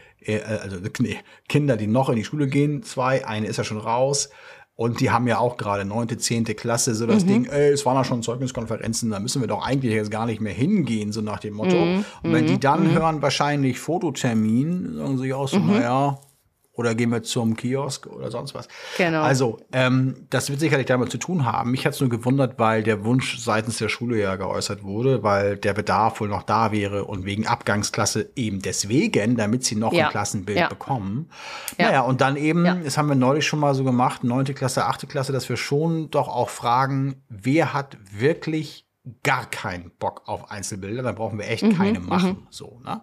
also 0.61 0.77
nee, 0.99 1.17
Kinder, 1.49 1.77
die 1.77 1.87
noch 1.87 2.09
in 2.09 2.15
die 2.15 2.23
Schule 2.23 2.47
gehen, 2.47 2.83
zwei, 2.83 3.25
eine 3.25 3.47
ist 3.47 3.57
ja 3.57 3.63
schon 3.63 3.77
raus. 3.79 4.29
Und 4.75 4.99
die 4.99 5.11
haben 5.11 5.27
ja 5.27 5.37
auch 5.37 5.57
gerade 5.57 5.85
neunte, 5.85 6.17
zehnte 6.17 6.55
Klasse, 6.55 6.95
so 6.95 7.05
Mhm. 7.05 7.09
das 7.09 7.25
Ding, 7.25 7.45
ey, 7.45 7.69
es 7.71 7.85
waren 7.85 7.95
ja 7.97 8.03
schon 8.03 8.23
Zeugniskonferenzen, 8.23 9.11
da 9.11 9.19
müssen 9.19 9.39
wir 9.41 9.47
doch 9.47 9.63
eigentlich 9.63 9.93
jetzt 9.93 10.09
gar 10.09 10.25
nicht 10.25 10.41
mehr 10.41 10.53
hingehen, 10.53 11.11
so 11.11 11.21
nach 11.21 11.39
dem 11.39 11.53
Motto. 11.53 11.75
Mhm. 11.75 12.05
Und 12.23 12.33
wenn 12.33 12.47
die 12.47 12.59
dann 12.59 12.89
hören, 12.91 13.21
wahrscheinlich 13.21 13.77
Fototermin, 13.79 14.95
sagen 14.95 15.17
sie 15.19 15.33
auch 15.33 15.47
so, 15.47 15.59
Mhm. 15.59 15.67
naja, 15.73 16.19
oder 16.73 16.95
gehen 16.95 17.09
wir 17.11 17.21
zum 17.21 17.55
Kiosk 17.57 18.07
oder 18.07 18.31
sonst 18.31 18.55
was. 18.55 18.67
Genau. 18.97 19.21
Also, 19.23 19.59
ähm, 19.73 20.25
das 20.29 20.49
wird 20.49 20.59
sicherlich 20.61 20.85
damit 20.87 21.11
zu 21.11 21.17
tun 21.17 21.45
haben. 21.45 21.71
Mich 21.71 21.85
hat 21.85 21.93
es 21.93 21.99
nur 21.99 22.09
gewundert, 22.09 22.57
weil 22.59 22.81
der 22.81 23.03
Wunsch 23.03 23.37
seitens 23.39 23.77
der 23.77 23.89
Schule 23.89 24.19
ja 24.19 24.35
geäußert 24.37 24.81
wurde, 24.83 25.21
weil 25.21 25.57
der 25.57 25.73
Bedarf 25.73 26.21
wohl 26.21 26.29
noch 26.29 26.43
da 26.43 26.71
wäre 26.71 27.03
und 27.05 27.25
wegen 27.25 27.45
Abgangsklasse 27.45 28.31
eben 28.35 28.61
deswegen, 28.61 29.35
damit 29.35 29.65
sie 29.65 29.75
noch 29.75 29.91
Ja. 29.93 30.05
ein 30.05 30.11
Klassenbild 30.11 30.57
Ja. 30.59 30.69
bekommen. 30.69 31.29
Ja. 31.77 31.87
Naja, 31.87 32.01
und 32.01 32.21
dann 32.21 32.37
eben, 32.37 32.65
Ja. 32.65 32.75
das 32.75 32.97
haben 32.97 33.09
wir 33.09 33.15
neulich 33.15 33.45
schon 33.45 33.59
mal 33.59 33.75
so 33.75 33.83
gemacht, 33.83 34.23
neunte 34.23 34.53
Klasse, 34.53 34.85
achte 34.85 35.07
Klasse, 35.07 35.33
dass 35.33 35.49
wir 35.49 35.57
schon 35.57 36.09
doch 36.09 36.29
auch 36.29 36.49
fragen, 36.49 37.21
wer 37.27 37.73
hat 37.73 37.97
wirklich 38.11 38.87
gar 39.23 39.45
keinen 39.49 39.91
Bock 39.99 40.21
auf 40.27 40.51
Einzelbilder, 40.51 41.01
dann 41.03 41.15
brauchen 41.15 41.37
wir 41.39 41.47
echt 41.49 41.63
Mhm, 41.63 41.75
keine 41.75 41.99
machen. 41.99 42.47
So, 42.51 42.79
ne? 42.85 43.01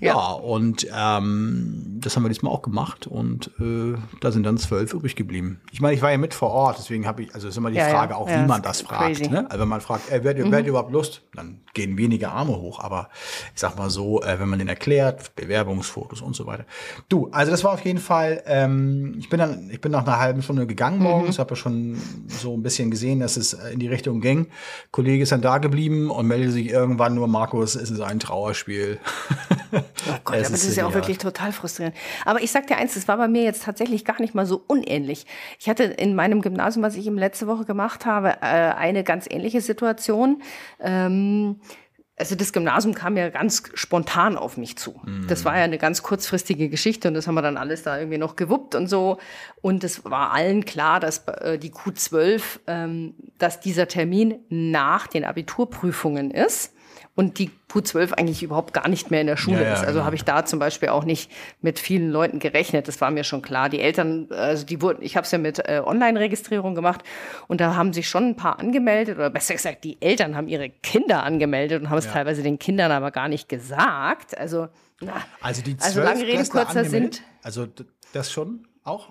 Ja, 0.00 0.32
und 0.32 0.86
ähm, 0.94 1.96
das 2.02 2.14
haben 2.16 2.22
wir 2.24 2.28
diesmal 2.28 2.52
auch 2.52 2.60
gemacht 2.60 3.06
und 3.06 3.50
äh, 3.58 3.94
da 4.20 4.30
sind 4.30 4.42
dann 4.44 4.58
zwölf 4.58 4.92
übrig 4.92 5.16
geblieben. 5.16 5.60
Ich 5.72 5.80
meine, 5.80 5.94
ich 5.94 6.02
war 6.02 6.10
ja 6.10 6.18
mit 6.18 6.34
vor 6.34 6.50
Ort, 6.50 6.76
deswegen 6.78 7.06
habe 7.06 7.22
ich, 7.22 7.34
also 7.34 7.48
ist 7.48 7.56
immer 7.56 7.70
die 7.70 7.78
Ja, 7.78 7.88
ja. 7.88 7.94
Frage 7.94 8.14
auch, 8.16 8.28
Ja, 8.28 8.42
wie 8.42 8.46
man 8.46 8.60
das 8.60 8.82
fragt. 8.82 9.02
crazy. 9.16 9.24
Mhm. 9.28 9.32
Ne? 9.32 9.50
Also 9.50 9.62
wenn 9.62 9.68
man 9.68 9.80
fragt, 9.80 10.10
äh, 10.12 10.20
wer, 10.22 10.36
wer 10.36 10.58
hat 10.58 10.66
überhaupt 10.66 10.92
Lust, 10.92 11.22
dann 11.34 11.60
gehen 11.72 11.96
weniger 11.96 12.32
Arme 12.32 12.56
hoch. 12.60 12.80
Aber 12.80 13.08
ich 13.54 13.60
sag 13.60 13.78
mal 13.78 13.88
so, 13.88 14.22
äh, 14.22 14.38
wenn 14.38 14.50
man 14.50 14.58
den 14.58 14.68
erklärt, 14.68 15.34
Bewerbungsfotos 15.34 16.20
und 16.20 16.36
so 16.36 16.46
weiter. 16.46 16.66
Du, 17.08 17.28
also 17.32 17.50
das 17.50 17.64
war 17.64 17.72
auf 17.72 17.84
jeden 17.84 17.98
Fall, 18.00 18.42
ähm, 18.46 19.14
ich 19.18 19.30
bin 19.30 19.38
dann, 19.38 19.70
ich 19.70 19.80
bin 19.80 19.92
nach 19.92 20.06
einer 20.06 20.18
halben 20.18 20.42
Stunde 20.42 20.66
gegangen 20.66 20.98
Mhm. 20.98 21.04
morgens, 21.04 21.38
habe 21.38 21.50
ja 21.50 21.56
schon 21.56 21.96
so 22.28 22.54
ein 22.54 22.62
bisschen 22.62 22.90
gesehen, 22.90 23.20
dass 23.20 23.38
es 23.38 23.54
äh, 23.54 23.72
in 23.72 23.78
die 23.78 23.88
Richtung 23.88 24.20
ging. 24.20 24.48
Kollege 24.90 25.22
ist 25.22 25.32
dann 25.32 25.40
da 25.42 25.56
geblieben 25.56 26.10
und 26.10 26.26
meldete 26.26 26.52
sich 26.52 26.68
irgendwann 26.68 27.14
nur, 27.14 27.28
Markus, 27.28 27.74
es 27.76 27.90
ist 27.90 28.00
ein 28.00 28.20
Trauerspiel. 28.20 28.98
Oh 30.08 30.16
Gott, 30.24 30.36
Es 30.36 30.46
aber 30.46 30.52
das 30.52 30.62
ist 30.62 30.70
ist 30.70 30.76
ja 30.76 30.86
auch 30.86 30.94
wirklich 30.94 31.18
total 31.18 31.52
frustrierend. 31.52 31.96
Aber 32.24 32.42
ich 32.42 32.50
sag 32.50 32.66
dir 32.66 32.76
eins, 32.76 32.94
das 32.94 33.08
war 33.08 33.16
bei 33.16 33.28
mir 33.28 33.42
jetzt 33.42 33.64
tatsächlich 33.64 34.04
gar 34.04 34.20
nicht 34.20 34.34
mal 34.34 34.46
so 34.46 34.62
unähnlich. 34.66 35.26
Ich 35.58 35.68
hatte 35.68 35.84
in 35.84 36.14
meinem 36.14 36.42
Gymnasium, 36.42 36.82
was 36.82 36.96
ich 36.96 37.06
ihm 37.06 37.18
letzte 37.18 37.46
Woche 37.46 37.64
gemacht 37.64 38.06
habe, 38.06 38.30
äh, 38.40 38.46
eine 38.46 39.04
ganz 39.04 39.26
ähnliche 39.28 39.60
Situation. 39.60 40.42
Ähm, 40.80 41.60
also 42.18 42.34
das 42.34 42.54
Gymnasium 42.54 42.94
kam 42.94 43.16
ja 43.18 43.28
ganz 43.28 43.64
spontan 43.74 44.38
auf 44.38 44.56
mich 44.56 44.78
zu. 44.78 45.02
Das 45.28 45.44
war 45.44 45.58
ja 45.58 45.64
eine 45.64 45.76
ganz 45.76 46.02
kurzfristige 46.02 46.70
Geschichte 46.70 47.08
und 47.08 47.14
das 47.14 47.26
haben 47.26 47.34
wir 47.34 47.42
dann 47.42 47.58
alles 47.58 47.82
da 47.82 47.98
irgendwie 47.98 48.16
noch 48.16 48.36
gewuppt 48.36 48.74
und 48.74 48.86
so. 48.86 49.18
Und 49.60 49.84
es 49.84 50.02
war 50.04 50.32
allen 50.32 50.64
klar, 50.64 50.98
dass 50.98 51.28
äh, 51.28 51.58
die 51.58 51.70
Q12, 51.70 52.42
ähm, 52.68 53.14
dass 53.36 53.60
dieser 53.60 53.86
Termin 53.86 54.36
nach 54.48 55.06
den 55.08 55.26
Abiturprüfungen 55.26 56.30
ist 56.30 56.72
und 57.16 57.38
die 57.38 57.50
Q12 57.72 58.12
eigentlich 58.12 58.42
überhaupt 58.42 58.72
gar 58.74 58.88
nicht 58.88 59.10
mehr 59.10 59.22
in 59.22 59.26
der 59.26 59.36
Schule 59.38 59.56
Ja, 59.62 59.68
ja, 59.68 59.72
ist. 59.72 59.80
Also 59.80 59.94
genau. 59.94 60.04
habe 60.04 60.16
ich 60.16 60.24
da 60.24 60.44
zum 60.44 60.58
Beispiel 60.58 60.90
auch 60.90 61.04
nicht 61.04 61.30
mit 61.62 61.78
vielen 61.78 62.10
Leuten 62.10 62.38
gerechnet. 62.38 62.86
Das 62.88 63.00
war 63.00 63.10
mir 63.10 63.24
schon 63.24 63.42
klar. 63.42 63.68
Die 63.70 63.80
Eltern, 63.80 64.28
also 64.30 64.64
die 64.66 64.80
wurden, 64.82 65.02
ich 65.02 65.16
habe 65.16 65.24
es 65.24 65.30
ja 65.32 65.38
mit 65.38 65.58
äh, 65.58 65.82
Online-Registrierung 65.84 66.74
gemacht 66.74 67.00
und 67.48 67.60
da 67.60 67.74
haben 67.74 67.92
sich 67.94 68.08
schon 68.08 68.28
ein 68.28 68.36
paar 68.36 68.58
angemeldet 68.60 69.16
oder 69.16 69.30
besser 69.30 69.54
gesagt, 69.54 69.82
die 69.84 70.00
Eltern 70.00 70.36
haben 70.36 70.46
ihre 70.46 70.68
Kinder 70.70 71.22
angemeldet 71.24 71.80
und 71.82 71.90
haben 71.90 71.98
es 71.98 72.06
teilweise 72.06 72.42
den 72.42 72.58
Kindern 72.58 72.92
aber 72.92 73.10
gar 73.10 73.28
nicht 73.28 73.48
gesagt. 73.48 74.36
Also 74.36 74.68
na, 75.00 75.14
Also 75.40 75.62
die 75.62 75.76
Also 75.80 76.02
lange 76.02 76.20
Rede, 76.22 76.44
Zwölftklässler 76.44 76.64
kurzer? 76.64 76.84
Sinn. 76.84 77.10
Also 77.42 77.66
das 78.12 78.30
schon 78.30 78.66
auch? 78.84 79.08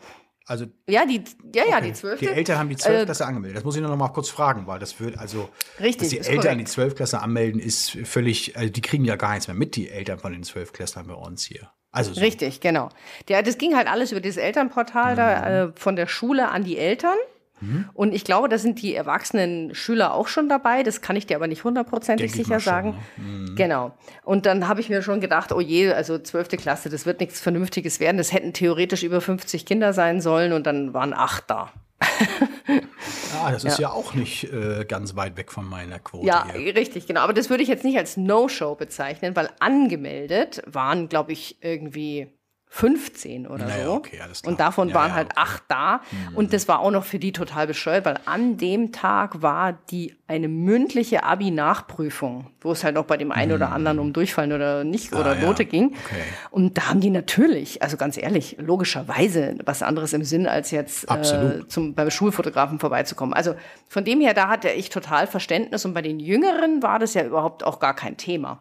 Also 0.48 0.66
ja, 0.88 1.06
die, 1.06 1.24
ja, 1.56 1.64
ja, 1.68 1.82
die 1.82 1.94
zwölfte. 1.94 2.26
die 2.26 2.32
Eltern 2.32 2.60
haben 2.60 2.70
die 2.70 2.76
Äh, 2.76 2.80
Zwölfklasse 2.80 3.26
angemeldet. 3.26 3.58
Das 3.58 3.64
muss 3.64 3.76
ich 3.76 3.82
nur 3.82 3.90
noch 3.90 3.98
mal 3.98 4.10
kurz 4.10 4.30
fragen, 4.30 4.68
weil 4.68 4.78
das 4.80 5.00
wird 5.00 5.18
also, 5.18 5.50
Richtig, 5.80 6.02
dass 6.02 6.10
die 6.10 6.18
Eltern 6.20 6.42
korrekt. 6.42 6.60
die 6.62 6.66
Zwölfklasse 6.66 7.20
anmelden, 7.22 7.60
ist 7.60 7.92
völlig, 8.04 8.56
also 8.56 8.72
die 8.72 8.82
kriegen 8.82 9.06
ja 9.06 9.16
gar 9.16 9.32
nichts 9.34 9.48
mehr 9.48 9.56
mit, 9.56 9.76
die 9.76 9.90
Eltern 9.90 10.20
von 10.20 10.34
den 10.34 10.44
Zwölfklässlern 10.44 11.08
bei 11.08 11.16
uns 11.16 11.46
hier. 11.46 11.72
Also 11.92 12.14
so. 12.14 12.22
Richtig, 12.22 12.60
genau. 12.60 12.90
Der, 13.28 13.42
das 13.42 13.58
ging 13.58 13.76
halt 13.76 13.88
alles 13.88 14.12
über 14.12 14.22
dieses 14.22 14.38
Elternportal 14.38 15.16
da 15.16 15.64
äh, 15.66 15.72
von 15.76 15.96
der 15.96 16.08
Schule 16.08 16.50
an 16.50 16.64
die 16.64 16.78
Eltern. 16.78 17.16
Und 17.94 18.14
ich 18.14 18.24
glaube, 18.26 18.50
da 18.50 18.58
sind 18.58 18.82
die 18.82 18.94
erwachsenen 18.94 19.74
Schüler 19.74 20.14
auch 20.14 20.28
schon 20.28 20.50
dabei. 20.50 20.84
Das 20.84 21.02
kann 21.02 21.16
ich 21.16 21.26
dir 21.26 21.38
aber 21.38 21.48
nicht 21.48 21.64
hundertprozentig 21.64 22.32
sicher 22.32 22.50
mal 22.50 22.60
schon, 22.60 22.74
sagen. 22.74 23.56
Genau. 23.56 23.96
Und 24.24 24.46
dann 24.46 24.68
habe 24.68 24.82
ich 24.82 24.90
mir 24.90 25.02
schon 25.02 25.22
gedacht, 25.22 25.52
oh 25.52 25.62
je, 25.62 25.92
also 25.94 26.20
zwölfte 26.20 26.58
Klasse, 26.58 26.90
das 26.90 27.06
wird 27.06 27.22
nichts 27.22 27.40
Vernünftiges 27.40 28.00
werden. 28.00 28.18
Das 28.18 28.34
hätten 28.34 28.54
theoretisch 28.54 29.04
über 29.04 29.22
50 29.22 29.66
Kinder 29.66 29.94
sein 29.94 30.22
sollen 30.22 30.54
und 30.54 30.68
dann 30.68 30.94
waren 30.94 31.14
acht 31.14 31.46
da. 31.50 31.72
Ah, 33.44 33.52
das 33.52 33.64
ist 33.64 33.80
ja, 33.80 33.92
auch 33.92 34.14
nicht 34.14 34.52
äh, 34.52 34.86
ganz 34.86 35.16
weit 35.16 35.38
weg 35.38 35.52
von 35.52 35.68
meiner 35.68 36.00
Quote 36.00 36.26
Ja, 36.26 36.48
hier. 36.52 36.76
richtig, 36.76 37.06
genau. 37.06 37.22
Aber 37.22 37.34
das 37.34 37.50
würde 37.50 37.62
ich 37.62 37.70
jetzt 37.70 37.84
nicht 37.84 37.98
als 37.98 38.18
No-Show 38.18 38.76
bezeichnen, 38.76 39.36
weil 39.36 39.50
angemeldet 39.60 40.62
waren, 40.66 41.10
glaube 41.10 41.34
ich, 41.34 41.58
irgendwie 41.62 42.28
15 42.78 43.48
oder 43.48 43.68
Naja, 43.68 43.86
so. 43.86 43.94
okay, 43.94 44.20
alles 44.22 44.42
klar. 44.42 44.52
Und 44.52 44.60
davon 44.60 44.90
Ja, 44.90 44.96
waren 44.96 45.10
ja, 45.12 45.16
halt 45.16 45.28
okay. 45.32 45.40
Mhm. 45.40 45.44
acht 45.48 45.64
da. 45.70 46.02
Und 46.36 46.52
das 46.52 46.68
war 46.68 46.80
auch 46.80 46.92
noch 46.92 47.06
für 47.06 47.20
die 47.20 47.32
total 47.32 47.68
bescheuert, 47.68 48.04
weil 48.04 48.20
an 48.26 48.58
dem 48.58 48.92
Tag 48.92 49.42
war 49.42 49.72
die 49.92 50.14
eine 50.28 50.50
mündliche 50.50 51.24
Abi-Nachprüfung, 51.24 52.48
wo 52.60 52.74
es 52.74 52.84
halt 52.84 52.98
auch 52.98 53.06
bei 53.06 53.16
dem 53.16 53.32
einen 53.32 53.54
oder 53.54 53.72
anderen 53.72 54.00
um 54.00 54.12
Durchfallen 54.12 54.52
oder 54.52 54.84
nicht 54.84 55.14
oder 55.14 55.36
Mhm. 55.36 55.38
Ah, 55.40 55.42
ja. 55.42 55.48
Note 55.48 55.66
ging. 55.66 55.86
Okay. 55.88 56.22
Und 56.52 56.78
da 56.78 56.90
haben 56.90 57.00
die 57.00 57.12
natürlich, 57.12 57.82
also 57.82 57.96
ganz 57.96 58.18
ehrlich, 58.18 58.58
logischerweise 58.60 59.56
was 59.66 59.82
anderes 59.82 60.12
im 60.12 60.26
Sinn, 60.26 60.46
als 60.46 60.72
jetzt 60.72 61.10
äh, 61.10 61.66
zum, 61.68 61.94
beim 61.96 62.10
Schulfotografen 62.12 62.80
vorbeizukommen. 62.80 63.34
Also 63.34 63.56
von 63.88 64.04
dem 64.04 64.20
her, 64.20 64.34
da 64.34 64.50
hatte 64.50 64.70
ich 64.70 64.90
total 64.90 65.28
Verständnis. 65.28 65.86
Und 65.86 65.94
bei 65.94 66.02
den 66.02 66.20
Jüngeren 66.20 66.84
war 66.84 67.00
das 67.00 67.14
ja 67.14 67.24
überhaupt 67.24 67.64
auch 67.64 67.80
gar 67.80 67.96
kein 67.96 68.18
Thema. 68.18 68.60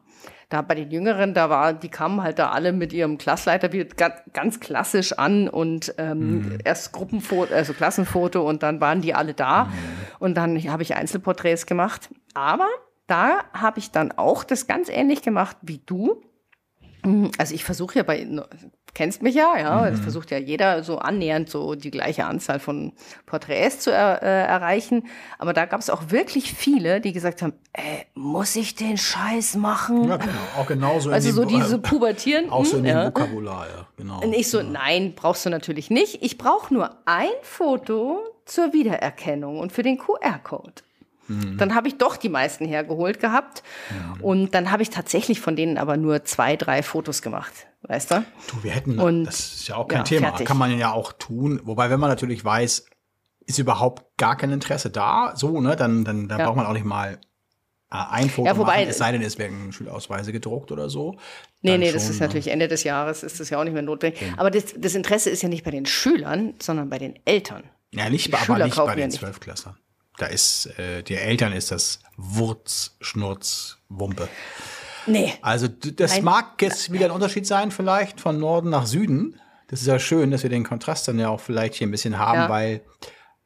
Da 0.49 0.63
bei 0.63 0.75
den 0.75 0.91
Jüngeren, 0.91 1.35
da 1.35 1.51
war, 1.51 1.73
die 1.73 1.89
kamen 1.89 2.23
halt 2.23 2.39
da 2.39 2.51
alle 2.51 2.73
mit 2.73 2.93
ihrem 2.93 3.19
Klassleiter 3.19 3.69
ganz, 3.69 4.15
ganz 4.33 4.61
klassisch 4.61 5.13
an 5.13 5.49
und 5.49 5.95
ähm, 5.99 6.59
erst 6.65 6.93
Gruppenfoto, 6.93 7.53
also 7.53 7.73
Klassenfoto 7.73 8.47
und 8.47 8.63
dann 8.63 8.81
waren 8.81 9.01
die 9.01 9.15
alle 9.15 9.35
da 9.35 9.71
und 10.19 10.37
dann 10.37 10.59
habe 10.71 10.83
ich 10.83 10.95
Einzelporträts 10.95 11.67
gemacht. 11.67 12.11
Aber 12.35 12.69
da 13.07 13.45
habe 13.53 13.79
ich 13.79 13.91
dann 13.91 14.13
auch 14.13 14.45
das 14.45 14.67
ganz 14.67 14.89
ähnlich 14.89 15.23
gemacht 15.23 15.57
wie 15.63 15.81
du. 15.85 16.23
Also 17.39 17.55
ich 17.55 17.65
versuche 17.65 17.99
ja 17.99 18.03
bei, 18.03 18.27
kennst 18.95 19.23
mich 19.23 19.35
ja, 19.35 19.59
ja, 19.59 19.89
es 19.89 20.01
versucht 20.01 20.31
ja 20.31 20.39
jeder 20.39 20.83
so 20.83 20.99
annähernd 20.99 21.51
so 21.51 21.75
die 21.75 21.91
gleiche 21.91 22.25
Anzahl 22.25 22.61
von 22.61 22.93
Porträts 23.27 23.81
zu 23.81 23.91
er, 23.91 24.23
äh, 24.23 24.47
erreichen. 24.47 25.07
Aber 25.39 25.53
da 25.53 25.67
gab 25.67 25.81
es 25.81 25.91
auch 25.91 26.11
wirklich 26.11 26.53
viele, 26.53 27.01
die 27.01 27.13
gesagt 27.13 27.43
haben, 27.43 27.53
äh, 27.73 28.05
muss 28.15 28.57
ich 28.57 28.75
den 28.75 28.97
Scheiß 28.97 29.57
machen? 29.57 30.09
Ja, 30.09 30.17
genau. 30.17 30.33
Auch 30.59 30.67
genauso 30.67 31.11
also 31.11 31.29
in 31.29 31.35
so 31.35 31.45
dem, 31.45 31.61
diese 31.61 31.79
pubertierenden. 31.79 32.53
auch 32.53 32.65
so 32.65 32.79
in 32.79 32.85
dem 32.85 32.97
ja. 32.97 33.07
Vokabular, 33.07 33.67
ja, 33.67 33.87
genau. 33.97 34.21
Und 34.21 34.33
ich 34.33 34.49
so, 34.49 34.63
nein, 34.63 35.15
brauchst 35.15 35.45
du 35.45 35.51
natürlich 35.51 35.91
nicht. 35.91 36.23
Ich 36.23 36.39
brauche 36.39 36.73
nur 36.73 36.91
ein 37.05 37.29
Foto 37.43 38.21
zur 38.45 38.73
Wiedererkennung 38.73 39.59
und 39.59 39.73
für 39.73 39.83
den 39.83 39.99
QR-Code. 39.99 40.83
Mhm. 41.29 41.57
Dann 41.59 41.75
habe 41.75 41.89
ich 41.89 41.99
doch 41.99 42.17
die 42.17 42.29
meisten 42.29 42.67
hergeholt 42.67 43.21
gehabt. 43.21 43.63
Und 44.21 44.55
dann 44.55 44.71
habe 44.71 44.83
ich 44.83 44.91
tatsächlich 44.91 45.41
von 45.41 45.57
denen 45.57 45.79
aber 45.79 45.97
nur 45.97 46.25
zwei, 46.25 46.57
drei 46.57 46.83
Fotos 46.83 47.23
gemacht. 47.23 47.53
Weißt 47.83 48.11
du? 48.11 48.25
Du, 48.51 48.63
wir 48.63 48.71
hätten, 48.73 48.99
Und- 48.99 49.25
das 49.25 49.55
ist 49.57 49.69
ja 49.69 49.77
auch 49.77 49.89
kein 49.89 49.99
ja, 50.01 50.05
Thema, 50.05 50.29
fertig. 50.29 50.47
kann 50.47 50.57
man 50.59 50.77
ja 50.79 50.93
auch 50.93 51.13
tun. 51.13 51.61
Wobei, 51.65 51.91
wenn 51.91 52.01
man 52.01 52.09
natürlich 52.11 52.45
weiß, 52.45 52.87
ist 53.47 53.59
überhaupt 53.59 54.17
gar 54.17 54.37
kein 54.37 54.51
Interesse 54.53 54.89
da, 54.91 55.33
so, 55.37 55.61
ne, 55.61 55.77
dann, 55.77 56.05
dann, 56.05 56.29
dann 56.29 56.39
Ja. 56.39 56.47
braucht 56.47 56.57
man 56.57 56.67
auch 56.67 56.73
nicht 56.73 56.87
mal 56.87 57.19
äh, 57.93 57.97
ein 58.11 58.31
Foto 58.31 58.49
Ja, 58.49 58.57
wobei- 58.57 58.79
machen, 58.79 58.89
es 58.89 58.99
sei 58.99 59.13
denn, 59.13 59.21
es 59.23 59.39
werden 59.39 59.71
Schulausweise 59.73 60.33
gedruckt 60.33 60.73
oder 60.73 60.89
so. 60.89 61.17
Nee, 61.61 61.77
nee, 61.79 61.93
das 61.93 62.03
schon, 62.03 62.13
ist 62.13 62.21
ne? 62.21 62.27
natürlich 62.27 62.49
Ende 62.49 62.67
des 62.69 62.83
Jahres, 62.85 63.23
ist 63.23 63.39
das 63.39 63.51
ja 63.51 63.61
auch 63.61 63.65
nicht 63.65 63.75
mehr 63.75 63.83
notwendig. 63.83 64.21
Aber 64.39 64.51
das, 64.51 64.75
das 64.77 64.95
Interesse 64.95 65.29
ist 65.31 65.43
ja 65.43 65.49
nicht 65.51 65.63
bei 65.65 65.71
den 65.71 65.85
Schülern, 65.87 66.55
sondern 66.61 66.89
bei 66.91 66.99
den 66.99 67.19
Eltern. 67.27 67.65
Ja, 67.93 68.09
nicht, 68.11 68.27
Die 68.29 68.35
aber 68.35 68.45
Schüler 68.45 68.65
nicht 68.65 68.77
bei 68.77 68.87
ja 68.87 68.95
den 68.97 69.09
nicht. 69.09 69.19
Zwölfklässlern. 69.21 69.77
Da 70.19 70.27
ist, 70.27 70.67
äh, 70.79 71.03
die 71.03 71.17
Eltern 71.17 71.53
ist 71.53 71.71
das 71.71 72.01
Wurz, 72.17 72.97
Schnurz, 73.01 73.79
Wumpe. 73.89 74.29
Nee. 75.07 75.35
Also 75.43 75.67
das 75.69 76.13
Nein. 76.15 76.25
mag 76.25 76.63
jetzt 76.63 76.93
wieder 76.93 77.07
ein 77.07 77.11
Unterschied 77.11 77.47
sein, 77.47 77.71
vielleicht 77.71 78.21
von 78.21 78.39
Norden 78.39 78.71
nach 78.71 78.87
Süden. 78.87 79.41
Das 79.69 79.81
ist 79.81 79.87
ja 79.87 79.99
schön, 79.99 80.31
dass 80.31 80.43
wir 80.45 80.51
den 80.51 80.65
Kontrast 80.65 81.09
dann 81.09 81.19
ja 81.19 81.29
auch 81.29 81.41
vielleicht 81.41 81.75
hier 81.75 81.87
ein 81.87 81.91
bisschen 81.91 82.19
haben, 82.19 82.39
Ja. 82.39 82.49
weil 82.49 82.81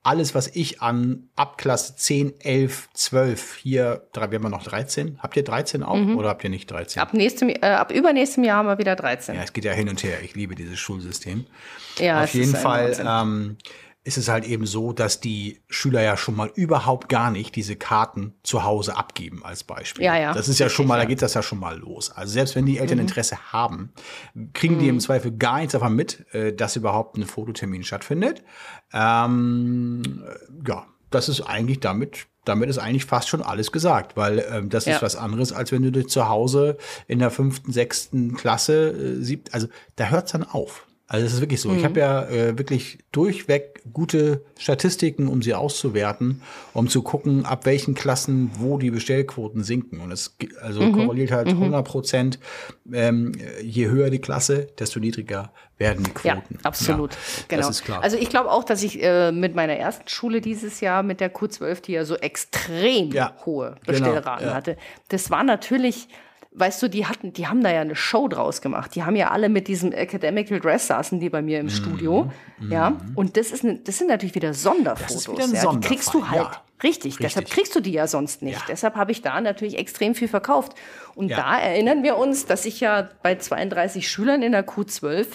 alles, 0.04 0.34
was 0.34 0.46
ich 0.48 0.80
an 0.80 1.28
Abklasse 1.36 1.96
10, 1.96 2.38
11, 2.40 2.88
12, 2.94 3.56
hier, 3.56 4.06
drei- 4.12 4.30
wir 4.30 4.38
haben 4.38 4.50
noch 4.50 4.62
13. 4.62 5.18
Habt 5.20 5.36
ihr 5.36 5.44
13 5.44 5.82
auch 5.82 5.98
oder 6.16 6.28
habt 6.28 6.44
ihr 6.44 6.50
nicht 6.50 6.70
13? 6.70 7.02
Ab, 7.02 7.12
nächstem, 7.14 7.48
äh, 7.48 7.58
ab 7.66 7.90
übernächstem 7.92 8.44
Jahr 8.44 8.58
haben 8.58 8.68
wir 8.68 8.78
wieder 8.78 8.94
13. 8.94 9.34
Ja, 9.34 9.42
es 9.42 9.52
geht 9.52 9.64
ja 9.64 9.72
hin 9.72 9.88
und 9.88 10.02
her. 10.02 10.22
Ich 10.22 10.34
liebe 10.34 10.54
dieses 10.54 10.78
Schulsystem. 10.78 11.46
Ja, 11.98 12.22
Auf 12.22 12.32
jeden 12.34 12.54
Fall 12.54 12.94
ist 14.08 14.16
es 14.18 14.28
halt 14.28 14.44
eben 14.46 14.66
so, 14.66 14.92
dass 14.92 15.20
die 15.20 15.60
Schüler 15.68 16.02
ja 16.02 16.16
schon 16.16 16.34
mal 16.34 16.50
überhaupt 16.54 17.08
gar 17.08 17.30
nicht 17.30 17.54
diese 17.54 17.76
Karten 17.76 18.34
zu 18.42 18.64
Hause 18.64 18.96
abgeben 18.96 19.44
als 19.44 19.62
Beispiel. 19.62 20.04
Ja, 20.04 20.16
ja, 20.18 20.32
Das 20.32 20.48
ist 20.48 20.58
ja 20.58 20.68
schon 20.68 20.86
mal, 20.88 20.98
da. 20.98 21.04
Mhm. 21.04 21.08
geht 21.10 21.22
das 21.22 21.34
ja 21.34 21.42
schon 21.42 21.60
mal 21.60 21.78
los. 21.78 22.10
Also 22.10 22.32
selbst 22.32 22.56
wenn 22.56 22.66
die 22.66 22.78
Eltern 22.78 22.98
Interesse 22.98 23.52
haben, 23.52 23.92
kriegen 24.54 24.78
die 24.78 24.88
im 24.88 24.98
Zweifel 24.98 25.30
gar 25.32 25.58
nichts 25.58 25.72
davon 25.72 25.94
mit, 25.94 26.24
äh, 26.34 26.52
dass 26.52 26.74
überhaupt 26.74 27.16
ein 27.16 27.26
Fototermin 27.26 27.84
stattfindet. 27.84 28.42
Ähm, 28.92 30.02
äh, 30.26 30.68
ja, 30.68 30.86
das 31.10 31.28
ist 31.28 31.42
eigentlich 31.42 31.80
damit 31.80 32.26
damit 32.44 32.70
ist 32.70 32.78
eigentlich 32.78 33.04
fast 33.04 33.28
schon 33.28 33.42
alles 33.42 33.72
gesagt, 33.72 34.16
weil 34.16 34.42
ähm, 34.50 34.70
das 34.70 34.86
Ja. 34.86 34.96
ist 34.96 35.02
was 35.02 35.16
anderes, 35.16 35.52
als 35.52 35.70
wenn 35.70 35.82
du 35.82 35.92
dich 35.92 36.08
zu 36.08 36.30
Hause 36.30 36.78
in 37.06 37.18
der 37.18 37.30
fünften, 37.30 37.72
sechsten 37.72 38.34
Klasse 38.36 38.88
äh, 38.88 39.22
siebten, 39.22 39.52
also 39.52 39.68
da 39.96 40.06
hört's 40.06 40.32
dann 40.32 40.44
auf. 40.44 40.86
Also 41.10 41.24
es 41.24 41.32
ist 41.32 41.40
wirklich 41.40 41.62
so. 41.62 41.72
Ich 41.72 41.84
habe 41.84 41.98
ja 41.98 42.24
äh, 42.28 42.58
wirklich 42.58 42.98
durchweg 43.12 43.80
gute 43.94 44.44
Statistiken, 44.58 45.26
um 45.28 45.40
sie 45.40 45.54
auszuwerten, 45.54 46.42
um 46.74 46.88
zu 46.88 47.00
gucken, 47.02 47.46
ab 47.46 47.64
welchen 47.64 47.94
Klassen 47.94 48.50
wo 48.58 48.76
die 48.76 48.90
Bestellquoten 48.90 49.64
sinken. 49.64 50.00
Und 50.00 50.12
es 50.12 50.36
also 50.60 50.92
korreliert 50.92 51.30
halt 51.30 51.48
100 51.48 51.82
Prozent. 51.86 52.38
Ähm, 52.92 53.32
je 53.62 53.88
höher 53.88 54.10
die 54.10 54.18
Klasse, 54.18 54.68
desto 54.78 55.00
niedriger 55.00 55.50
werden 55.78 56.04
die 56.04 56.28
Ja, 56.28 56.34
Quoten. 56.34 56.58
absolut. 56.62 57.12
Ja, 57.12 57.18
genau. 57.48 57.62
Das 57.68 57.70
ist 57.70 57.84
klar. 57.86 58.02
Also 58.02 58.18
ich 58.18 58.28
glaube 58.28 58.50
auch, 58.50 58.64
dass 58.64 58.82
ich 58.82 59.02
äh, 59.02 59.32
mit 59.32 59.54
meiner 59.54 59.76
ersten 59.76 60.08
Schule 60.08 60.42
dieses 60.42 60.80
Jahr 60.80 61.02
mit 61.02 61.20
der 61.20 61.32
Q12, 61.34 61.80
die 61.80 61.92
ja 61.92 62.04
so 62.04 62.16
extrem 62.16 63.12
Ja, 63.12 63.34
hohe 63.46 63.76
genau, 63.86 63.98
Bestellraten 63.98 64.48
ja. 64.48 64.54
hatte, 64.54 64.76
das 65.08 65.30
war 65.30 65.42
natürlich, 65.42 66.08
weißt 66.52 66.82
du, 66.82 66.88
die 66.88 67.06
hatten, 67.06 67.32
die 67.32 67.46
haben 67.46 67.62
da 67.62 67.70
ja 67.72 67.80
eine 67.82 67.94
Show 67.94 68.26
draus 68.28 68.60
gemacht. 68.60 68.94
Die 68.94 69.02
haben 69.04 69.16
ja 69.16 69.30
alle 69.30 69.48
mit 69.48 69.68
diesem 69.68 69.92
Academical 69.92 70.60
Dress 70.60 70.86
saßen 70.88 71.20
die 71.20 71.28
bei 71.30 71.42
mir 71.42 71.60
im 71.60 71.66
Mhm, 71.66 71.70
Studio, 71.70 72.32
ja. 72.70 72.96
Und 73.14 73.36
das 73.36 73.50
ist, 73.52 73.64
ne, 73.64 73.78
das 73.84 73.98
sind 73.98 74.08
natürlich 74.08 74.34
wieder 74.34 74.54
Sonderfotos. 74.54 75.24
Das 75.24 75.26
ist 75.26 75.32
wieder 75.32 75.44
ein 75.44 75.52
ja. 75.74 75.80
Die 75.80 75.86
kriegst 75.86 76.12
du 76.14 76.28
halt. 76.28 76.42
ja. 76.42 76.62
Richtig, 76.82 77.16
deshalb 77.16 77.46
Richtig. 77.46 77.54
kriegst 77.54 77.74
du 77.74 77.80
die 77.80 77.90
ja 77.90 78.06
sonst 78.06 78.40
nicht. 78.42 78.60
Ja. 78.60 78.64
Deshalb 78.68 78.94
habe 78.94 79.10
ich 79.10 79.20
da 79.20 79.40
natürlich 79.40 79.76
extrem 79.78 80.14
viel 80.14 80.28
verkauft. 80.28 80.74
Und 81.16 81.28
Ja. 81.28 81.36
da 81.38 81.58
erinnern 81.58 82.04
wir 82.04 82.16
uns, 82.16 82.46
dass 82.46 82.64
ich 82.66 82.78
ja 82.78 83.08
bei 83.22 83.34
32 83.34 84.08
Schülern 84.08 84.42
in 84.42 84.52
der 84.52 84.64
Q12 84.64 85.26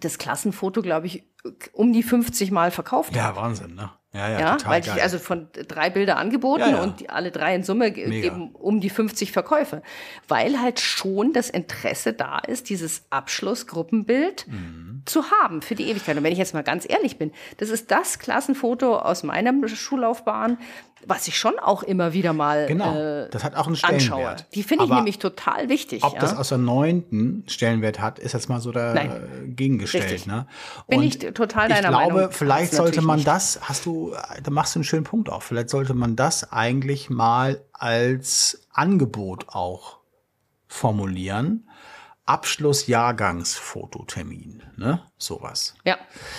das 0.00 0.18
Klassenfoto, 0.18 0.82
glaube 0.82 1.06
ich, 1.06 1.24
um 1.72 1.94
die 1.94 2.02
50 2.02 2.50
Mal 2.50 2.70
verkauft 2.70 3.16
ja, 3.16 3.34
Wahnsinn, 3.36 3.74
ne? 3.74 3.90
Ja, 4.12 4.28
ja, 4.28 4.40
ja, 4.40 4.56
total 4.56 4.72
weil 4.72 4.80
ich 4.82 5.02
also 5.02 5.20
von 5.20 5.46
drei 5.68 5.88
Bilder 5.88 6.16
angeboten 6.16 6.62
Ja, 6.62 6.68
ja. 6.70 6.82
und 6.82 6.98
die, 6.98 7.10
alle 7.10 7.30
drei 7.30 7.54
in 7.54 7.62
Summe 7.62 7.92
ge- 7.92 8.08
Mega. 8.08 8.28
geben 8.28 8.50
um 8.54 8.80
die 8.80 8.90
50 8.90 9.30
Verkäufe, 9.30 9.82
weil 10.26 10.60
halt 10.60 10.80
schon 10.80 11.32
das 11.32 11.48
Interesse 11.48 12.12
da 12.12 12.38
ist, 12.40 12.70
dieses 12.70 13.04
Abschlussgruppenbild 13.10 14.46
Mhm. 14.48 15.02
zu 15.06 15.30
haben 15.30 15.62
für 15.62 15.74
die 15.74 15.88
Ewigkeit. 15.90 16.16
Und 16.16 16.24
wenn 16.24 16.32
ich 16.32 16.38
jetzt 16.38 16.54
mal 16.54 16.62
ganz 16.64 16.86
ehrlich 16.88 17.18
bin, 17.18 17.30
das 17.58 17.68
ist 17.70 17.90
das 17.90 18.18
Klassenfoto 18.18 18.96
aus 18.98 19.22
meiner 19.22 19.52
Schullaufbahn, 19.68 20.58
was 21.06 21.28
ich 21.28 21.38
schon 21.38 21.58
auch 21.58 21.82
immer 21.82 22.12
wieder 22.12 22.32
mal 22.32 22.66
Genau, 22.66 22.94
äh, 22.94 23.28
das 23.30 23.44
hat 23.44 23.54
auch 23.54 23.66
einen 23.66 23.76
anschaue. 23.76 23.98
Stellenwert. 23.98 24.46
Die 24.54 24.62
finde 24.62 24.84
ich 24.84 24.90
Aber 24.90 25.00
nämlich 25.00 25.18
total 25.18 25.68
wichtig. 25.68 26.04
Ob 26.04 26.14
ja? 26.14 26.20
das 26.20 26.36
aus 26.36 26.50
der 26.50 26.58
neunten 26.58 27.44
Stellenwert 27.46 28.00
hat, 28.00 28.18
ist 28.18 28.32
jetzt 28.32 28.48
mal 28.48 28.60
so 28.60 28.70
Nein. 28.70 29.10
dagegengestellt. 29.46 30.04
Richtig. 30.04 30.26
Ne? 30.26 30.46
Bin 30.88 31.02
ich 31.02 31.18
total 31.18 31.68
ich 31.68 31.76
deiner 31.76 31.88
glaube, 31.88 32.14
Meinung. 32.14 32.32
vielleicht 32.32 32.72
sollte 32.72 33.02
man 33.02 33.16
nicht. 33.16 33.28
das, 33.28 33.60
hast 33.62 33.86
du, 33.86 34.14
da 34.42 34.50
machst 34.50 34.74
du 34.74 34.80
einen 34.80 34.84
schönen 34.84 35.04
Punkt 35.04 35.30
auf, 35.30 35.44
vielleicht 35.44 35.70
sollte 35.70 35.94
man 35.94 36.16
das 36.16 36.52
eigentlich 36.52 37.10
mal 37.10 37.62
als 37.72 38.68
Angebot 38.72 39.48
auch 39.48 39.98
formulieren. 40.68 41.68
Abschlussjahrgangsfototermin, 42.30 44.62
ne? 44.76 45.02
Sowas. 45.18 45.74
Ja. 45.84 45.98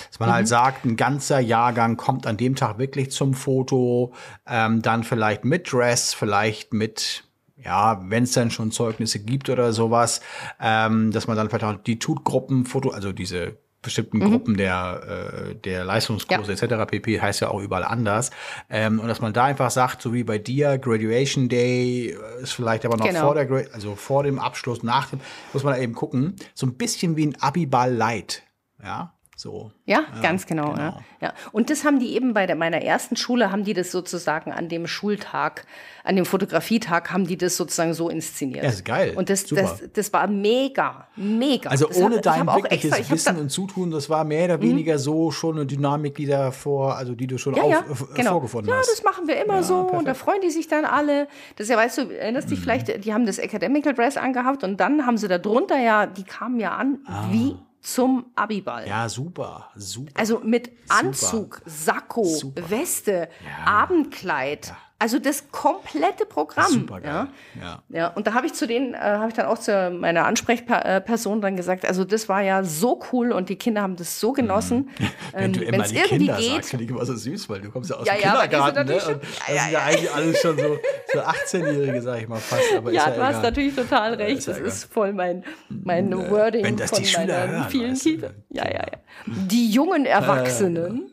Dass 0.09 0.21
man 0.21 0.31
halt 0.31 0.47
sagt, 0.47 0.85
ein 0.85 0.95
ganzer 0.95 1.41
Jahrgang 1.41 1.97
kommt 1.97 2.25
an 2.25 2.37
dem 2.37 2.55
Tag 2.55 2.77
wirklich 2.77 3.11
zum 3.11 3.33
Foto, 3.33 4.13
ähm, 4.47 4.81
dann 4.81 5.03
vielleicht 5.03 5.43
mit 5.43 5.73
Dress, 5.73 6.13
vielleicht 6.13 6.71
mit, 6.71 7.25
ja, 7.57 8.01
wenn 8.09 8.23
es 8.23 8.31
dann 8.31 8.51
schon 8.51 8.71
Zeugnisse 8.71 9.19
gibt 9.19 9.49
oder 9.49 9.73
sowas, 9.73 10.21
ähm, 10.61 11.11
dass 11.11 11.27
man 11.27 11.35
dann 11.35 11.49
vielleicht 11.49 11.65
auch 11.65 11.75
die 11.75 11.99
Tutgruppenfoto, 11.99 12.91
also 12.91 13.11
diese 13.11 13.57
bestimmten 13.81 14.19
Gruppen 14.19 14.57
der, 14.57 15.49
äh, 15.51 15.55
der 15.55 15.83
Leistungskurse 15.83 16.51
etc. 16.53 16.85
pp. 16.89 17.19
heißt 17.19 17.41
ja 17.41 17.49
auch 17.49 17.61
überall 17.61 17.83
anders. 17.83 18.29
Ähm, 18.69 18.99
und 18.99 19.07
dass 19.07 19.21
man 19.21 19.33
da 19.33 19.45
einfach 19.45 19.71
sagt, 19.71 20.01
so 20.01 20.13
wie 20.13 20.23
bei 20.23 20.37
dir, 20.37 20.77
Graduation 20.77 21.49
Day 21.49 22.09
äh, 22.11 22.43
ist 22.43 22.53
vielleicht 22.53 22.85
aber 22.85 22.97
noch 22.97 23.05
Genau. 23.05 23.21
vor 23.21 23.35
der 23.35 23.45
Gra 23.45 23.61
also 23.73 23.95
vor 23.95 24.23
dem 24.23 24.39
Abschluss, 24.39 24.83
nach 24.83 25.09
dem, 25.09 25.19
muss 25.53 25.63
man 25.63 25.73
da 25.73 25.79
eben 25.79 25.93
gucken, 25.93 26.35
so 26.53 26.65
ein 26.67 26.75
bisschen 26.75 27.15
wie 27.15 27.25
ein 27.27 27.41
Abiball 27.41 27.93
Light. 27.93 28.43
Ja, 28.83 29.13
so. 29.41 29.71
Ja, 29.85 30.03
ganz 30.21 30.45
genau. 30.45 30.71
genau. 30.71 30.81
Ja. 30.81 30.99
ja. 31.19 31.33
Und 31.51 31.69
das 31.69 31.83
haben 31.83 31.99
die 31.99 32.15
eben 32.15 32.33
bei 32.33 32.45
der, 32.45 32.55
meiner 32.55 32.81
ersten 32.81 33.15
Schule, 33.15 33.51
haben 33.51 33.63
die 33.63 33.73
das 33.73 33.91
sozusagen 33.91 34.51
an 34.51 34.69
dem 34.69 34.87
Schultag, 34.87 35.65
an 36.03 36.15
dem 36.15 36.25
Fotografietag, 36.25 37.11
haben 37.11 37.25
die 37.25 37.37
das 37.37 37.57
sozusagen 37.57 37.93
so 37.93 38.09
inszeniert. 38.09 38.63
Ja, 38.63 38.69
ist 38.69 38.85
geil. 38.85 39.13
Und 39.15 39.29
das, 39.29 39.41
Super. 39.41 39.61
das, 39.63 39.81
das 39.93 40.13
war 40.13 40.27
mega, 40.27 41.07
mega. 41.15 41.69
Also 41.69 41.87
das 41.87 41.97
ohne 41.97 42.17
hab- 42.17 42.21
dein 42.23 42.45
wirkliches 42.47 42.91
extra- 42.91 43.13
Wissen 43.13 43.35
Mhm. 43.35 43.41
und 43.41 43.49
Zutun, 43.49 43.91
das 43.91 44.09
war 44.09 44.23
mehr 44.23 44.45
oder 44.45 44.61
weniger 44.61 44.99
so 44.99 45.31
schon 45.31 45.55
eine 45.57 45.65
Dynamik, 45.65 46.15
die 46.15 46.25
da 46.27 46.51
vor, 46.51 46.95
also 46.95 47.15
die 47.15 47.27
du 47.27 47.37
schon 47.37 47.55
ja, 47.55 47.63
auf, 47.63 47.69
ja, 47.71 47.79
äh, 47.79 48.13
genau. 48.15 48.31
vorgefunden 48.33 48.69
ja, 48.69 48.77
hast. 48.77 48.91
das 48.91 49.03
machen 49.03 49.27
wir 49.27 49.43
immer 49.43 49.63
so 49.63 49.79
und 49.81 50.05
da 50.07 50.13
freuen 50.13 50.41
die 50.41 50.51
sich 50.51 50.67
dann 50.67 50.85
alle. 50.85 51.27
Das 51.55 51.65
ist 51.65 51.69
ja, 51.69 51.77
weißt 51.77 51.97
du, 51.97 52.01
erinnerst 52.15 52.47
Mhm. 52.47 52.51
dich 52.51 52.59
vielleicht, 52.59 53.05
die 53.05 53.13
haben 53.13 53.25
das 53.25 53.39
Academical 53.39 53.93
Dress 53.93 54.17
angehabt 54.17 54.63
und 54.63 54.79
dann 54.79 55.05
haben 55.05 55.17
sie 55.17 55.27
da 55.27 55.37
drunter 55.37 55.79
ja, 55.79 56.05
die 56.05 56.23
kamen 56.23 56.59
ja 56.59 56.75
an 56.75 56.99
Ah. 57.07 57.25
wie 57.31 57.55
zum 57.81 58.27
Abiball. 58.35 58.87
Ja, 58.87 59.09
super, 59.09 59.69
super. 59.75 60.11
Also 60.15 60.39
mit 60.39 60.71
Anzug, 60.87 61.61
Sakko, 61.65 62.23
Super. 62.23 62.69
Weste, 62.69 63.29
Abendkleid. 63.65 64.73
Also 65.01 65.17
das 65.17 65.49
komplette 65.51 66.25
Programm. 66.27 66.71
Super 66.71 67.01
geil. 67.01 67.11
Ja. 67.11 67.27
Ja. 67.61 67.83
Ja, 67.89 68.07
und 68.09 68.27
da 68.27 68.33
habe 68.35 68.45
ich 68.45 68.53
zu 68.53 68.67
denen, 68.67 68.93
äh, 68.93 68.97
habe 68.99 69.29
ich 69.29 69.33
dann 69.33 69.47
auch 69.47 69.57
zu 69.57 69.89
meiner 69.89 70.25
Ansprechperson 70.27 71.41
dann 71.41 71.55
gesagt, 71.57 71.85
also 71.85 72.03
das 72.05 72.29
war 72.29 72.41
ja 72.41 72.63
so 72.63 72.99
cool 73.11 73.31
und 73.31 73.49
die 73.49 73.55
Kinder 73.55 73.81
haben 73.81 73.95
das 73.95 74.19
so 74.19 74.31
genossen. 74.31 74.89
Wenn 75.33 75.45
Ähm, 75.45 75.53
du 75.53 75.63
immer 75.63 75.83
die 75.85 75.95
irgendwie 75.95 76.17
Kinder 76.17 76.37
geht, 76.37 76.51
sagst, 76.53 76.69
finde 76.69 76.85
ich 76.85 76.91
immer 76.91 77.03
so 77.05 77.15
süß, 77.15 77.49
weil 77.49 77.61
du 77.61 77.71
kommst 77.71 77.89
ja 77.89 77.95
aus 77.97 78.05
Ja, 78.05 78.13
dem 78.13 78.21
ja, 78.21 78.29
Kindergarten. 78.31 78.85
Ne? 78.87 78.99
schon- 78.99 79.19
das 79.19 79.55
ja, 79.55 79.61
sind 79.63 79.71
ja, 79.73 79.79
eigentlich 79.85 80.11
alles 80.13 80.39
schon 80.39 80.57
so, 80.57 80.77
so 81.13 81.19
18-Jährige, 81.19 82.01
sag 82.01 82.21
ich 82.21 82.27
mal 82.27 82.39
fast. 82.39 82.61
Aber 82.77 82.91
ja, 82.91 83.05
ist 83.07 83.15
du 83.15 83.19
ja 83.19 83.25
hast 83.25 83.31
egal. 83.37 83.41
natürlich 83.41 83.75
total 83.75 84.13
recht. 84.13 84.37
ist 84.37 84.47
das 84.47 84.57
egal. 84.57 84.67
ist 84.67 84.93
voll 84.93 85.13
mein, 85.13 85.43
mein 85.69 86.11
Wording 86.29 86.63
wenn 86.63 86.77
das 86.77 86.91
von 86.91 86.99
die 86.99 87.05
Schüler 87.07 87.25
meinen 87.47 87.51
hören, 87.53 87.69
vielen. 87.69 87.95
Kindern. 87.95 88.35
Ja, 88.49 88.65
ja, 88.67 88.73
ja. 88.73 88.97
Die 89.25 89.69
jungen 89.71 90.05
Erwachsenen 90.05 91.11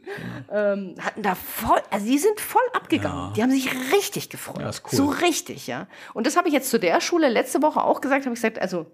ähm, 0.53 0.95
hatten 1.01 1.23
da 1.23 1.35
voll, 1.35 1.79
also 1.91 2.07
die 2.07 2.19
sind 2.19 2.41
voll 2.41 2.63
abgegangen. 2.75 3.33
Die 3.35 3.43
haben 3.43 3.51
sich 3.51 3.69
richtig 3.93 4.31
gefreut. 4.31 4.61
Ja, 4.61 4.71
cool. 4.71 4.97
So 4.97 5.07
richtig, 5.07 5.67
ja. 5.67 5.87
Und 6.15 6.27
das 6.27 6.37
habe 6.37 6.49
ich 6.49 6.55
jetzt 6.55 6.71
zu 6.71 6.79
der 6.79 7.01
Schule 7.01 7.29
letzte 7.29 7.63
Woche 7.63 7.83
auch 7.83 8.01
gesagt, 8.01 8.25
habe 8.25 8.35
ich 8.35 8.41
gesagt, 8.41 8.61
also 8.61 8.87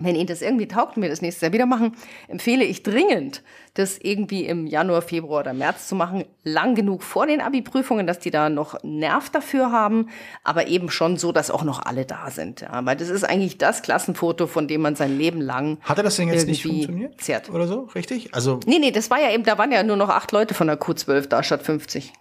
wenn 0.00 0.14
Ihnen 0.14 0.28
das 0.28 0.42
irgendwie 0.42 0.68
taugt 0.68 0.96
und 0.96 1.02
wir 1.02 1.08
das 1.10 1.22
nächstes 1.22 1.42
Jahr 1.42 1.52
wieder 1.52 1.66
machen, 1.66 1.96
empfehle 2.28 2.64
ich 2.64 2.84
dringend, 2.84 3.42
das 3.74 3.98
irgendwie 3.98 4.46
im 4.46 4.68
Januar, 4.68 5.02
Februar 5.02 5.40
oder 5.40 5.52
März 5.52 5.88
zu 5.88 5.96
machen. 5.96 6.24
Lang 6.44 6.76
genug 6.76 7.02
vor 7.02 7.26
den 7.26 7.40
Abi-Prüfungen, 7.40 8.06
dass 8.06 8.20
die 8.20 8.30
da 8.30 8.48
noch 8.48 8.80
Nerv 8.84 9.28
dafür 9.30 9.72
haben, 9.72 10.08
aber 10.44 10.68
eben 10.68 10.88
schon 10.88 11.16
so, 11.16 11.32
dass 11.32 11.50
auch 11.50 11.64
noch 11.64 11.82
alle 11.84 12.04
da 12.04 12.30
sind. 12.30 12.60
Ja, 12.60 12.84
weil 12.86 12.96
das 12.96 13.08
ist 13.08 13.24
eigentlich 13.24 13.58
das 13.58 13.82
Klassenfoto, 13.82 14.46
von 14.46 14.68
dem 14.68 14.82
man 14.82 14.94
sein 14.94 15.18
Leben 15.18 15.40
lang 15.40 15.78
Hatte 15.82 16.04
das 16.04 16.14
denn 16.14 16.28
jetzt 16.28 16.46
nicht 16.46 16.62
funktioniert? 16.62 17.20
zerrt. 17.20 17.50
Oder 17.50 17.66
so, 17.66 17.88
richtig? 17.96 18.34
Also, 18.34 18.60
Nee, 18.66 18.78
nee, 18.78 18.92
das 18.92 19.10
war 19.10 19.20
ja 19.20 19.32
eben, 19.32 19.42
da 19.42 19.58
waren 19.58 19.72
ja 19.72 19.82
nur 19.82 19.96
noch 19.96 20.10
acht 20.10 20.30
Leute 20.30 20.54
von 20.54 20.68
der 20.68 20.78
Q12 20.78 21.26
da 21.26 21.42
statt 21.42 21.62
50. 21.62 22.12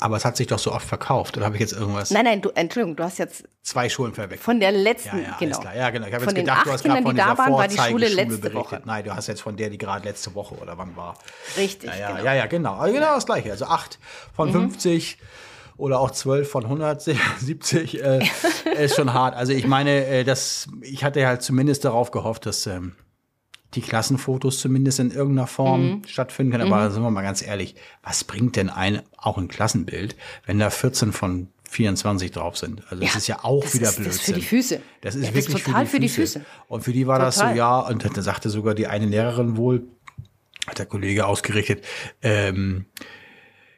aber 0.00 0.16
es 0.16 0.24
hat 0.24 0.36
sich 0.36 0.46
doch 0.46 0.58
so 0.58 0.72
oft 0.72 0.86
verkauft. 0.86 1.36
Oder 1.36 1.46
habe 1.46 1.56
ich 1.56 1.60
jetzt 1.60 1.72
irgendwas? 1.72 2.10
Nein, 2.10 2.24
nein, 2.24 2.42
du, 2.42 2.50
Entschuldigung, 2.50 2.96
du 2.96 3.04
hast 3.04 3.18
jetzt 3.18 3.44
Zwei 3.62 3.88
Schulen 3.88 4.12
verwechselt. 4.14 4.42
von 4.44 4.60
der 4.60 4.70
Ja, 4.70 4.78
letzten, 4.78 5.18
ja, 5.18 5.24
alles 5.24 5.38
genau. 5.38 5.58
klar. 5.60 5.76
Ja, 5.76 5.90
genau. 5.90 6.06
Ich 6.06 6.14
habe 6.14 6.24
jetzt 6.24 6.34
gedacht, 6.34 6.58
acht 6.58 6.66
du 6.66 6.72
hast 6.72 6.84
gerade 6.84 7.02
von 7.02 7.10
die 7.14 7.16
da 7.16 7.24
dieser 7.32 7.38
waren, 7.38 7.52
war 7.54 7.68
die 7.68 7.76
Schule 7.78 8.08
letzte 8.08 8.38
berichtet. 8.38 8.54
Woche. 8.54 8.82
Nein, 8.84 9.04
du 9.04 9.14
hast 9.16 9.26
jetzt 9.26 9.40
von 9.42 9.56
der, 9.56 9.70
die 9.70 9.78
gerade 9.78 10.06
letzte 10.06 10.34
Woche 10.34 10.54
oder 10.56 10.78
wann 10.78 10.94
war. 10.96 11.16
Richtig, 11.56 11.90
Ja, 11.90 11.96
ja, 11.96 12.08
genau. 12.12 12.24
ja, 12.24 12.34
ja, 12.34 12.46
genau. 12.46 12.74
Also 12.76 12.94
genau 12.94 13.14
das 13.14 13.26
Gleiche. 13.26 13.50
Also 13.50 13.64
acht 13.66 13.98
von 14.34 14.52
50 14.52 15.18
oder 15.78 16.00
auch 16.00 16.10
12 16.10 16.48
von 16.50 16.64
170 16.64 18.02
äh, 18.04 18.20
ist 18.78 18.96
schon 18.96 19.12
hart. 19.12 19.34
Also 19.34 19.52
ich 19.52 19.66
meine, 19.66 20.06
äh, 20.06 20.24
das, 20.24 20.68
ich 20.82 21.04
hatte 21.04 21.26
halt 21.26 21.42
zumindest 21.42 21.84
darauf 21.84 22.10
gehofft, 22.10 22.46
dass 22.46 22.66
ähm, 22.66 22.94
die 23.76 23.80
Klassenfotos 23.82 24.58
zumindest 24.60 24.98
in 24.98 25.10
irgendeiner 25.10 25.46
Form 25.46 26.02
stattfinden 26.06 26.52
können. 26.52 26.72
Aber 26.72 26.90
sind 26.90 27.02
wir 27.02 27.10
mal 27.10 27.22
ganz 27.22 27.42
ehrlich, 27.42 27.76
was 28.02 28.24
bringt 28.24 28.56
denn 28.56 28.68
ein, 28.70 29.02
auch 29.16 29.38
ein 29.38 29.48
Klassenbild, 29.48 30.16
wenn 30.46 30.58
da 30.58 30.70
14 30.70 31.12
von 31.12 31.48
24 31.68 32.30
drauf 32.32 32.56
sind? 32.56 32.82
Also 32.90 33.02
das 33.04 33.12
Ja, 33.12 33.18
ist 33.18 33.26
ja 33.28 33.38
auch 33.44 33.62
das 33.62 33.74
wieder 33.74 33.84
ist- 33.88 33.98
das 33.98 34.02
Blödsinn. 34.04 34.10
ist 34.20 34.24
für 34.24 34.32
die 34.32 34.42
Füße. 34.46 34.80
Das 35.02 35.14
ist 35.14 35.22
Ja, 35.24 35.28
das 35.30 35.38
ist 35.38 35.48
wirklich 35.48 35.64
total 35.64 35.86
für, 35.86 36.00
die 36.00 36.08
Füße. 36.08 36.44
Und 36.68 36.82
für 36.82 36.92
die 36.92 37.06
war 37.06 37.18
das 37.18 37.36
so, 37.36 37.42
Total. 37.42 37.56
ja, 37.56 37.78
und 37.80 38.04
da 38.16 38.22
sagte 38.22 38.50
sogar 38.50 38.74
die 38.74 38.86
eine 38.86 39.06
Lehrerin 39.06 39.56
wohl, 39.56 39.84
hat 40.66 40.78
der 40.78 40.86
Kollege 40.86 41.26
ausgerichtet, 41.26 41.84
ähm, 42.22 42.86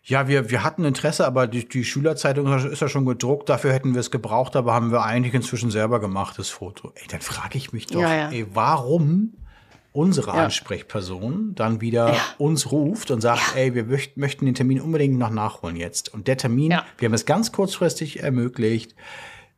ja, 0.05 0.27
wir, 0.27 0.49
wir 0.51 0.65
hatten 0.65 0.85
Interesse, 0.87 1.27
aber 1.27 1.47
die, 1.47 1.69
die 1.69 1.85
Schülerzeitung 1.85 2.51
ist 2.71 2.81
ja 2.81 2.89
schon 2.89 3.05
gedruckt, 3.05 3.51
dafür 3.51 3.75
hätten 3.75 3.93
wir 3.93 4.01
es 4.01 4.11
gebraucht, 4.11 4.57
aber 4.57 4.73
haben 4.73 4.91
wir 4.91 5.03
eigentlich 5.03 5.35
inzwischen 5.35 5.71
selber 5.71 6.01
gemacht, 6.01 6.39
das 6.39 6.49
Foto. 6.49 6.93
Ey, 6.95 7.07
dann 7.09 7.21
frage 7.21 7.59
ich 7.59 7.75
mich 7.75 7.89
doch, 7.89 8.01
ja. 8.01 8.31
ey, 8.31 8.47
warum 8.55 9.35
unsere 9.93 10.29
Ja. 10.29 10.45
Ansprechperson 10.45 11.55
dann 11.55 11.81
wieder 11.81 12.15
Ja. 12.15 12.21
uns 12.39 12.71
ruft 12.71 13.11
und 13.11 13.21
sagt, 13.21 13.57
ey, 13.57 13.75
wir 13.75 13.85
möcht, 13.85 14.17
möchten 14.17 14.47
den 14.47 14.55
Termin 14.55 14.81
unbedingt 14.81 15.19
noch 15.19 15.31
nachholen 15.31 15.77
jetzt. 15.77 16.13
Und 16.13 16.29
der 16.29 16.37
Termin, 16.37 16.73
Ja. 16.73 16.85
wir 16.99 17.07
haben 17.07 17.15
es 17.15 17.27
ganz 17.27 17.53
kurzfristig 17.53 18.23
ermöglicht, 18.23 18.95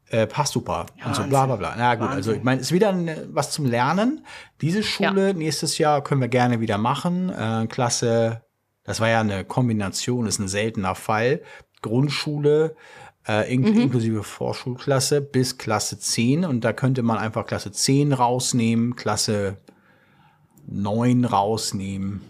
äh, 0.08 0.26
passt 0.26 0.52
super. 0.54 0.86
und 1.04 1.14
so 1.14 1.22
bla 1.24 1.46
bla 1.46 1.56
bla. 1.56 1.74
Na 1.76 1.94
gut, 1.94 2.08
also 2.08 2.32
ich 2.32 2.42
meine, 2.42 2.60
es 2.60 2.68
ist 2.68 2.72
wieder 2.72 2.88
ein, 2.90 3.10
was 3.28 3.50
zum 3.52 3.64
Lernen. 3.66 4.24
Diese 4.60 4.82
Schule 4.82 5.34
nächstes 5.34 5.78
Jahr 5.78 6.02
können 6.02 6.20
wir 6.20 6.28
gerne 6.28 6.60
wieder 6.60 6.78
machen. 6.78 7.28
Äh, 7.30 7.66
Klasse, 7.68 8.42
das 8.84 9.00
war 9.00 9.08
ja 9.08 9.20
eine 9.20 9.44
Kombination, 9.44 10.26
ist 10.26 10.38
ein 10.40 10.48
seltener 10.48 10.94
Fall. 10.96 11.42
Grundschule, 11.82 12.74
äh, 13.28 13.52
in, 13.52 13.64
inklusive 13.64 14.22
Vorschulklasse 14.24 15.20
bis 15.20 15.58
Klasse 15.58 15.98
10. 15.98 16.44
Und 16.44 16.62
da 16.64 16.72
könnte 16.72 17.02
man 17.02 17.18
einfach 17.18 17.46
Klasse 17.46 17.70
10 17.72 18.12
rausnehmen, 18.12 18.96
Klasse 18.96 19.58
9 20.66 21.24
rausnehmen. 21.24 22.22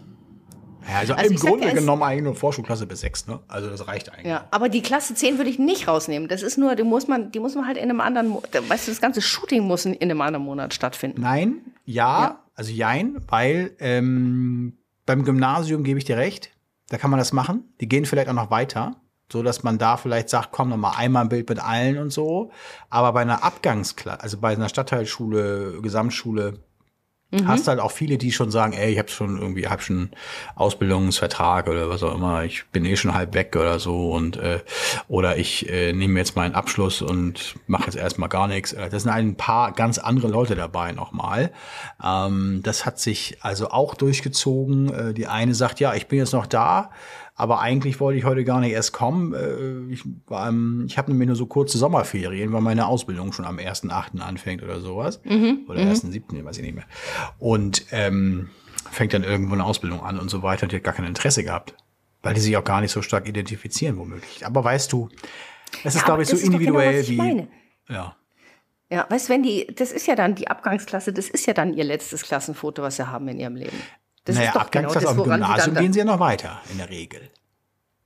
Ja, 0.89 0.97
also, 0.99 1.13
Also 1.13 1.29
im 1.31 1.37
sag 1.37 1.49
Grunde 1.51 1.67
es- 1.67 1.73
genommen 1.75 2.01
eigentlich 2.03 2.23
nur 2.23 2.35
Vorschulklasse 2.35 2.87
bis 2.87 3.01
6, 3.01 3.27
ne? 3.27 3.39
Also 3.47 3.69
das 3.69 3.87
reicht 3.87 4.11
eigentlich. 4.11 4.25
Ja, 4.25 4.47
aber 4.49 4.67
die 4.67 4.81
Klasse 4.81 5.13
10 5.13 5.37
würde 5.37 5.49
ich 5.51 5.59
nicht 5.59 5.87
rausnehmen. 5.87 6.27
Das 6.27 6.41
ist 6.41 6.57
nur, 6.57 6.75
die 6.75 6.83
muss 6.83 7.07
man, 7.07 7.31
die 7.31 7.39
muss 7.39 7.53
man 7.53 7.67
halt 7.67 7.77
in 7.77 7.83
einem 7.83 8.01
anderen, 8.01 8.33
weißt 8.33 8.87
du, 8.87 8.91
das 8.91 8.99
ganze 8.99 9.21
Shooting 9.21 9.61
muss 9.63 9.85
in, 9.85 9.93
in 9.93 10.09
einem 10.09 10.21
anderen 10.21 10.43
Monat 10.43 10.73
stattfinden. 10.73 11.21
Nein, 11.21 11.61
ja, 11.85 12.21
Ja. 12.23 12.39
also 12.55 12.71
jein, 12.71 13.17
weil 13.27 13.75
ähm, 13.79 14.77
beim 15.05 15.23
Gymnasium 15.23 15.83
gebe 15.83 15.99
ich 15.99 16.05
dir 16.05 16.17
recht, 16.17 16.49
da 16.89 16.97
kann 16.97 17.11
man 17.11 17.19
das 17.19 17.31
machen. 17.31 17.63
Die 17.79 17.87
gehen 17.87 18.05
vielleicht 18.05 18.27
auch 18.29 18.33
noch 18.33 18.49
weiter, 18.49 18.95
so 19.31 19.43
dass 19.43 19.61
man 19.61 19.77
da 19.77 19.97
vielleicht 19.97 20.29
sagt, 20.29 20.51
komm 20.51 20.69
noch 20.69 20.77
mal 20.77 20.93
einmal 20.97 21.21
ein 21.23 21.29
Bild 21.29 21.47
mit 21.47 21.59
allen 21.63 21.99
und 21.99 22.11
so. 22.11 22.49
Aber 22.89 23.13
bei 23.13 23.21
einer 23.21 23.43
Abgangsklasse, 23.43 24.19
also 24.23 24.39
bei 24.39 24.53
einer 24.53 24.67
Stadtteilschule, 24.67 25.79
Gesamtschule, 25.83 26.55
hast 27.45 27.67
halt 27.67 27.79
auch 27.79 27.91
viele, 27.91 28.17
die 28.17 28.31
schon 28.31 28.51
sagen, 28.51 28.73
ey, 28.73 28.91
ich 28.91 28.99
habe 28.99 29.09
schon 29.09 29.39
irgendwie, 29.39 29.67
hab 29.67 29.81
schon 29.81 30.09
Ausbildungsvertrag 30.55 31.67
oder 31.67 31.89
was 31.89 32.03
auch 32.03 32.15
immer, 32.15 32.43
ich 32.43 32.65
bin 32.71 32.83
eh 32.85 32.95
schon 32.95 33.13
halb 33.13 33.33
weg 33.33 33.55
oder 33.55 33.79
so 33.79 34.11
und 34.11 34.37
äh, 34.37 34.59
oder 35.07 35.37
ich 35.37 35.69
äh, 35.69 35.93
nehme 35.93 36.19
jetzt 36.19 36.35
meinen 36.35 36.55
Abschluss 36.55 37.01
und 37.01 37.55
mache 37.67 37.85
jetzt 37.85 37.95
erstmal 37.95 38.29
gar 38.29 38.47
nichts. 38.47 38.73
Äh, 38.73 38.89
Das 38.89 39.03
sind 39.03 39.11
ein 39.11 39.35
paar 39.35 39.71
ganz 39.71 39.97
andere 39.97 40.27
Leute 40.27 40.55
dabei 40.55 40.91
nochmal. 40.91 41.51
Ähm, 42.03 42.61
das 42.63 42.85
hat 42.85 42.99
sich 42.99 43.37
also 43.41 43.69
auch 43.69 43.95
durchgezogen. 43.95 44.93
Äh, 44.93 45.13
die 45.13 45.27
eine 45.27 45.53
sagt, 45.55 45.79
ja, 45.79 45.93
ich 45.93 46.07
bin 46.07 46.19
jetzt 46.19 46.33
noch 46.33 46.47
da, 46.47 46.91
aber 47.41 47.59
eigentlich 47.59 47.99
wollte 47.99 48.19
ich 48.19 48.25
heute 48.25 48.43
gar 48.43 48.59
nicht 48.59 48.71
erst 48.71 48.93
kommen. 48.93 49.33
Äh, 49.33 49.91
ich 49.91 50.03
ich 50.85 50.97
habe 50.99 51.11
nämlich 51.11 51.25
nur 51.25 51.35
so 51.35 51.47
kurze 51.47 51.79
Sommerferien, 51.79 52.53
weil 52.53 52.61
meine 52.61 52.85
Ausbildung 52.85 53.33
schon 53.33 53.45
am 53.45 53.57
1.8. 53.57 54.19
anfängt 54.19 54.61
oder 54.61 54.79
sowas. 54.79 55.21
Oder 55.25 55.79
1.7., 55.79 56.45
weiß 56.45 56.57
ich 56.57 56.63
nicht 56.63 56.75
mehr. 56.75 56.85
Und 57.39 57.87
ähm, 57.89 58.51
fängt 58.91 59.13
dann 59.13 59.23
irgendwo 59.23 59.55
eine 59.55 59.65
Ausbildung 59.65 60.01
an 60.03 60.19
und 60.19 60.29
so 60.29 60.43
weiter 60.43 60.63
und 60.63 60.71
die 60.71 60.75
hat 60.75 60.83
gar 60.83 60.93
kein 60.93 61.05
Interesse 61.07 61.43
gehabt. 61.43 61.73
Weil 62.21 62.35
die 62.35 62.41
sich 62.41 62.55
auch 62.57 62.63
gar 62.63 62.79
nicht 62.79 62.91
so 62.91 63.01
stark 63.01 63.27
identifizieren, 63.27 63.97
womöglich. 63.97 64.45
Aber 64.45 64.63
weißt 64.63 64.93
du, 64.93 65.09
es 65.83 65.95
ist, 65.95 66.01
Ja, 66.01 66.05
glaube 66.05 66.21
ich, 66.21 66.29
so 66.29 66.35
genau, 66.35 66.45
individuell 66.45 67.01
ich 67.01 67.09
wie. 67.09 67.17
meine. 67.17 67.47
Ja. 67.89 68.15
Ja, 68.91 69.07
weißt 69.09 69.29
du, 69.29 69.33
wenn 69.33 69.41
die, 69.41 69.65
das 69.75 69.91
ist 69.91 70.05
ja 70.05 70.13
dann 70.13 70.35
die 70.35 70.47
Abgangsklasse, 70.47 71.11
das 71.11 71.27
ist 71.27 71.47
ja 71.47 71.53
dann 71.55 71.73
ihr 71.73 71.85
letztes 71.85 72.21
Klassenfoto, 72.21 72.83
was 72.83 72.97
sie 72.97 73.07
haben 73.07 73.27
in 73.29 73.39
ihrem 73.39 73.55
Leben. 73.55 73.77
Das 74.31 74.39
naja, 74.39 74.51
ist 74.51 74.55
doch 74.55 74.71
genau 74.71 74.93
das, 74.93 75.03
sie 75.03 75.15
Gymnasium 75.15 75.75
gehen 75.75 75.93
sie 75.93 75.99
ja 75.99 76.05
noch 76.05 76.19
weiter, 76.19 76.61
in 76.71 76.77
der 76.77 76.89
Regel. 76.89 77.21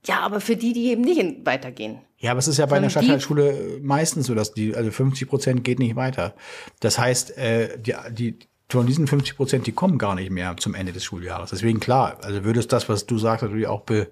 Ja, 0.06 0.20
aber 0.20 0.40
für 0.40 0.56
die, 0.56 0.72
die 0.72 0.90
eben 0.90 1.02
nicht 1.02 1.44
weitergehen. 1.44 1.98
Ja, 2.18 2.30
aber 2.30 2.38
es 2.38 2.48
ist 2.48 2.58
ja 2.58 2.66
bei 2.66 2.76
einer 2.76 2.90
Stadtteilschule 2.90 3.80
meistens 3.82 4.26
so, 4.26 4.34
dass 4.34 4.54
die, 4.54 4.74
also 4.74 4.90
50 4.90 5.28
Prozent 5.28 5.64
geht 5.64 5.78
nicht 5.78 5.96
weiter. 5.96 6.34
Das 6.80 6.98
heißt, 6.98 7.36
äh, 7.36 7.78
die, 7.78 7.94
die, 8.10 8.38
von 8.68 8.86
diesen 8.86 9.06
50 9.06 9.36
Prozent, 9.36 9.66
die 9.66 9.72
kommen 9.72 9.98
gar 9.98 10.14
nicht 10.14 10.30
mehr 10.30 10.56
zum 10.56 10.74
Ende 10.74 10.92
des 10.92 11.04
Schuljahres. 11.04 11.50
Deswegen 11.50 11.78
klar, 11.78 12.18
also 12.22 12.44
würde 12.44 12.58
es 12.58 12.68
das, 12.68 12.88
was 12.88 13.06
du 13.06 13.18
sagst, 13.18 13.42
natürlich 13.42 13.68
auch, 13.68 13.82
be, 13.82 14.08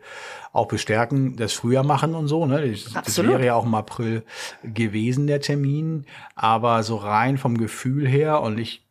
auch 0.53 0.67
bestärken, 0.67 1.37
das 1.37 1.55
früher 1.55 1.83
machen 1.83 2.15
und 2.15 2.29
so. 2.29 2.47
Ne? 2.47 2.71
Das, 2.71 2.93
das 2.93 3.23
wäre 3.23 3.45
ja 3.45 3.55
auch 3.55 3.65
im 3.65 3.75
April 3.75 4.23
gewesen, 4.63 5.27
der 5.27 5.41
Termin. 5.41 6.07
Aber 6.35 6.83
so 6.83 6.97
rein 6.97 7.39
vom 7.39 7.57
Gefühl 7.57 8.07
her 8.07 8.43
und 8.43 8.59
ich 8.59 8.84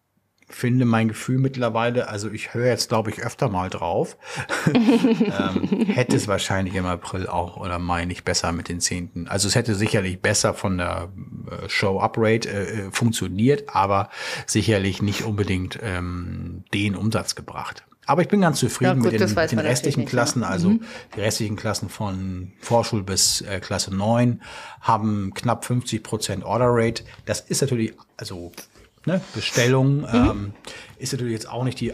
finde 0.49 0.85
mein 0.85 1.07
Gefühl 1.07 1.39
mittlerweile, 1.39 2.07
also 2.07 2.29
ich 2.29 2.53
höre 2.53 2.67
jetzt, 2.67 2.89
glaube 2.89 3.11
ich, 3.11 3.23
öfter 3.23 3.49
mal 3.49 3.69
drauf, 3.69 4.17
ähm, 4.73 5.85
hätte 5.87 6.15
es 6.15 6.27
wahrscheinlich 6.27 6.75
im 6.75 6.85
April 6.85 7.27
auch 7.27 7.57
oder 7.57 7.79
Mai 7.79 8.05
nicht 8.05 8.23
besser 8.23 8.51
mit 8.51 8.69
den 8.69 8.79
Zehnten. 8.79 9.27
Also 9.27 9.47
es 9.47 9.55
hätte 9.55 9.75
sicherlich 9.75 10.21
besser 10.21 10.53
von 10.53 10.77
der 10.77 11.09
äh, 11.49 11.69
Show-Up-Rate 11.69 12.49
äh, 12.49 12.63
äh, 12.63 12.91
funktioniert, 12.91 13.69
aber 13.73 14.09
sicherlich 14.45 15.01
nicht 15.01 15.23
unbedingt 15.23 15.79
ähm, 15.81 16.63
den 16.73 16.95
Umsatz 16.95 17.35
gebracht. 17.35 17.83
Aber 18.05 18.21
ich 18.21 18.27
bin 18.27 18.41
ganz 18.41 18.59
zufrieden 18.59 18.89
Ja, 18.89 18.93
gut, 18.95 19.11
mit 19.13 19.21
den, 19.21 19.33
mit 19.33 19.51
den 19.51 19.59
restlichen 19.59 20.01
nicht, 20.01 20.07
ne? 20.07 20.11
Klassen. 20.11 20.43
Also 20.43 20.77
die 21.15 21.21
restlichen 21.21 21.55
Klassen 21.55 21.87
von 21.89 22.51
Vorschul 22.59 23.01
bis 23.01 23.41
äh, 23.41 23.59
Klasse 23.59 23.95
9 23.95 24.41
haben 24.81 25.31
knapp 25.33 25.63
50 25.63 26.03
Prozent 26.03 26.43
Order 26.43 26.67
Rate. 26.69 27.03
Das 27.25 27.39
ist 27.39 27.61
natürlich, 27.61 27.93
also 28.17 28.51
ne, 29.05 29.21
Bestellung 29.33 30.05
ähm, 30.11 30.53
ist 30.97 31.13
natürlich 31.13 31.33
jetzt 31.33 31.49
auch 31.49 31.63
nicht 31.63 31.79
die 31.79 31.93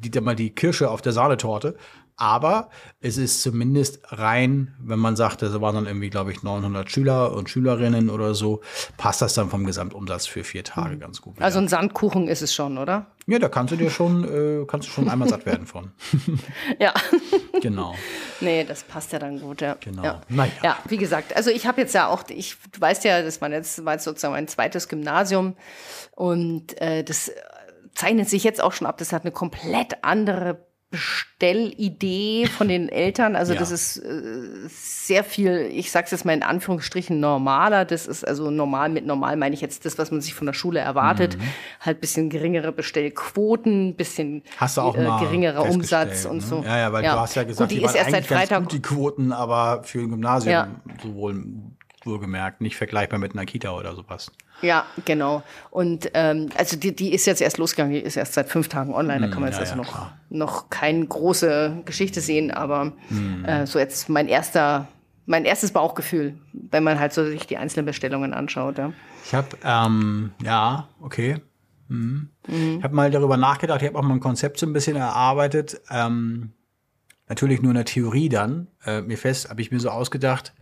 die, 0.00 0.20
mal 0.20 0.36
die 0.36 0.50
Kirsche 0.50 0.90
auf 0.90 1.02
der 1.02 1.12
Sahnetorte. 1.12 1.76
Aber 2.20 2.68
es 3.00 3.16
ist 3.16 3.42
zumindest 3.42 4.00
rein, 4.06 4.74
wenn 4.80 4.98
man 4.98 5.14
sagt, 5.14 5.40
es 5.44 5.60
waren 5.60 5.76
dann 5.76 5.86
irgendwie, 5.86 6.10
glaube 6.10 6.32
ich, 6.32 6.42
900 6.42 6.90
Schüler 6.90 7.32
und 7.32 7.48
Schülerinnen 7.48 8.10
oder 8.10 8.34
so, 8.34 8.60
passt 8.96 9.22
das 9.22 9.34
dann 9.34 9.50
vom 9.50 9.64
Gesamtumsatz 9.64 10.26
für 10.26 10.42
vier 10.42 10.64
Tage 10.64 10.96
mhm. 10.96 11.00
ganz 11.00 11.22
gut. 11.22 11.36
Wieder. 11.36 11.44
Also 11.44 11.60
ein 11.60 11.68
Sandkuchen 11.68 12.26
ist 12.26 12.42
es 12.42 12.52
schon, 12.52 12.76
oder? 12.76 13.06
Ja, 13.28 13.38
da 13.38 13.48
kannst 13.48 13.72
du 13.72 13.76
dir 13.76 13.88
schon, 13.88 14.24
äh, 14.24 14.64
kannst 14.66 14.88
du 14.88 14.92
schon 14.92 15.08
einmal 15.08 15.28
satt 15.28 15.46
werden 15.46 15.66
von. 15.66 15.92
ja. 16.80 16.92
genau. 17.62 17.94
Nee, 18.40 18.64
das 18.64 18.84
passt 18.84 19.12
ja 19.12 19.18
dann 19.18 19.40
gut, 19.40 19.60
ja. 19.60 19.76
Genau. 19.80 20.02
Ja, 20.02 20.20
naja. 20.28 20.52
ja 20.62 20.78
wie 20.86 20.96
gesagt, 20.96 21.36
also 21.36 21.50
ich 21.50 21.66
habe 21.66 21.80
jetzt 21.80 21.94
ja 21.94 22.08
auch, 22.08 22.24
ich, 22.28 22.56
du 22.72 22.80
weißt 22.80 23.04
ja, 23.04 23.22
das 23.22 23.40
war 23.40 23.50
jetzt, 23.50 23.84
war 23.84 23.94
jetzt 23.94 24.04
sozusagen 24.04 24.34
mein 24.34 24.48
zweites 24.48 24.88
Gymnasium 24.88 25.56
und 26.14 26.80
äh, 26.80 27.02
das 27.02 27.32
zeichnet 27.94 28.28
sich 28.28 28.44
jetzt 28.44 28.62
auch 28.62 28.72
schon 28.72 28.86
ab, 28.86 28.98
das 28.98 29.12
hat 29.12 29.22
eine 29.22 29.32
komplett 29.32 30.04
andere 30.04 30.67
Bestellidee 30.90 32.46
von 32.46 32.68
den 32.68 32.88
Eltern. 32.90 33.36
Also 33.36 33.52
ja. 33.52 33.58
das 33.58 33.70
ist 33.70 33.98
äh, 33.98 34.68
sehr 34.68 35.22
viel, 35.22 35.68
ich 35.70 35.90
sage 35.90 36.06
es 36.06 36.12
jetzt 36.12 36.24
mal 36.24 36.32
in 36.32 36.42
Anführungsstrichen 36.42 37.20
normaler. 37.20 37.84
Das 37.84 38.06
ist 38.06 38.26
also 38.26 38.50
normal 38.50 38.88
mit 38.88 39.04
normal 39.04 39.36
meine 39.36 39.54
ich 39.54 39.60
jetzt 39.60 39.84
das, 39.84 39.98
was 39.98 40.10
man 40.10 40.22
sich 40.22 40.34
von 40.34 40.46
der 40.46 40.54
Schule 40.54 40.80
erwartet. 40.80 41.36
Mhm. 41.36 41.42
Halt 41.80 42.00
bisschen 42.00 42.30
geringere 42.30 42.72
Bestellquoten, 42.72 43.96
bisschen 43.96 44.42
hast 44.56 44.78
du 44.78 44.80
auch 44.80 44.96
äh, 44.96 45.04
geringerer 45.24 45.68
Umsatz 45.68 46.24
ne? 46.24 46.30
und 46.30 46.40
so. 46.40 46.62
Ja, 46.64 46.78
ja, 46.78 46.92
weil 46.92 47.04
ja. 47.04 47.14
du 47.14 47.20
hast 47.20 47.34
ja 47.34 47.44
gesagt, 47.44 47.70
gut, 47.70 47.76
die, 47.76 47.80
die 47.80 47.86
ist 47.86 47.94
erst 47.94 48.10
seit 48.10 48.26
Freitag 48.26 48.62
gut, 48.62 48.72
die 48.72 48.82
Quoten, 48.82 49.32
aber 49.32 49.82
für 49.84 50.00
ein 50.00 50.10
Gymnasium 50.10 50.52
ja. 50.52 50.68
sowohl 51.02 51.44
wohlgemerkt 52.06 52.60
nicht 52.60 52.76
vergleichbar 52.76 53.18
mit 53.18 53.32
einer 53.32 53.46
Kita 53.46 53.70
oder 53.72 53.94
sowas. 53.94 54.30
Ja, 54.62 54.86
genau. 55.04 55.42
Und 55.70 56.10
ähm, 56.14 56.48
also 56.56 56.76
die, 56.76 56.94
die 56.94 57.12
ist 57.12 57.26
jetzt 57.26 57.40
erst 57.40 57.58
losgegangen, 57.58 57.92
die 57.92 58.00
ist 58.00 58.16
erst 58.16 58.34
seit 58.34 58.48
fünf 58.48 58.68
Tagen 58.68 58.92
online. 58.92 59.20
Da 59.20 59.28
kann 59.28 59.40
man 59.40 59.52
hm, 59.52 59.58
jetzt 59.58 59.70
ja, 59.70 59.76
also 59.76 59.90
ja, 59.90 59.98
noch, 59.98 60.10
noch 60.30 60.70
keine 60.70 61.06
große 61.06 61.82
Geschichte 61.84 62.20
sehen, 62.20 62.50
aber 62.50 62.92
hm. 63.08 63.44
äh, 63.44 63.66
so 63.66 63.78
jetzt 63.78 64.08
mein 64.08 64.28
erster, 64.28 64.88
mein 65.26 65.44
erstes 65.44 65.72
Bauchgefühl, 65.72 66.34
wenn 66.52 66.82
man 66.82 66.98
halt 66.98 67.12
so 67.12 67.24
sich 67.24 67.46
die 67.46 67.56
einzelnen 67.56 67.86
Bestellungen 67.86 68.34
anschaut. 68.34 68.78
Ja. 68.78 68.92
Ich 69.24 69.34
habe, 69.34 69.48
ähm, 69.62 70.32
ja, 70.42 70.88
okay. 71.00 71.36
Mhm. 71.88 72.30
Mhm. 72.46 72.78
Ich 72.78 72.84
habe 72.84 72.94
mal 72.94 73.10
darüber 73.10 73.36
nachgedacht, 73.36 73.82
ich 73.82 73.88
habe 73.88 73.98
auch 73.98 74.02
mal 74.02 74.14
ein 74.14 74.20
Konzept 74.20 74.58
so 74.58 74.66
ein 74.66 74.72
bisschen 74.72 74.96
erarbeitet. 74.96 75.80
Ähm, 75.90 76.52
natürlich 77.28 77.62
nur 77.62 77.70
in 77.70 77.76
der 77.76 77.84
Theorie 77.84 78.28
dann. 78.28 78.68
Äh, 78.84 79.02
mir 79.02 79.18
fest, 79.18 79.50
habe 79.50 79.60
ich 79.60 79.70
mir 79.70 79.80
so 79.80 79.90
ausgedacht, 79.90 80.54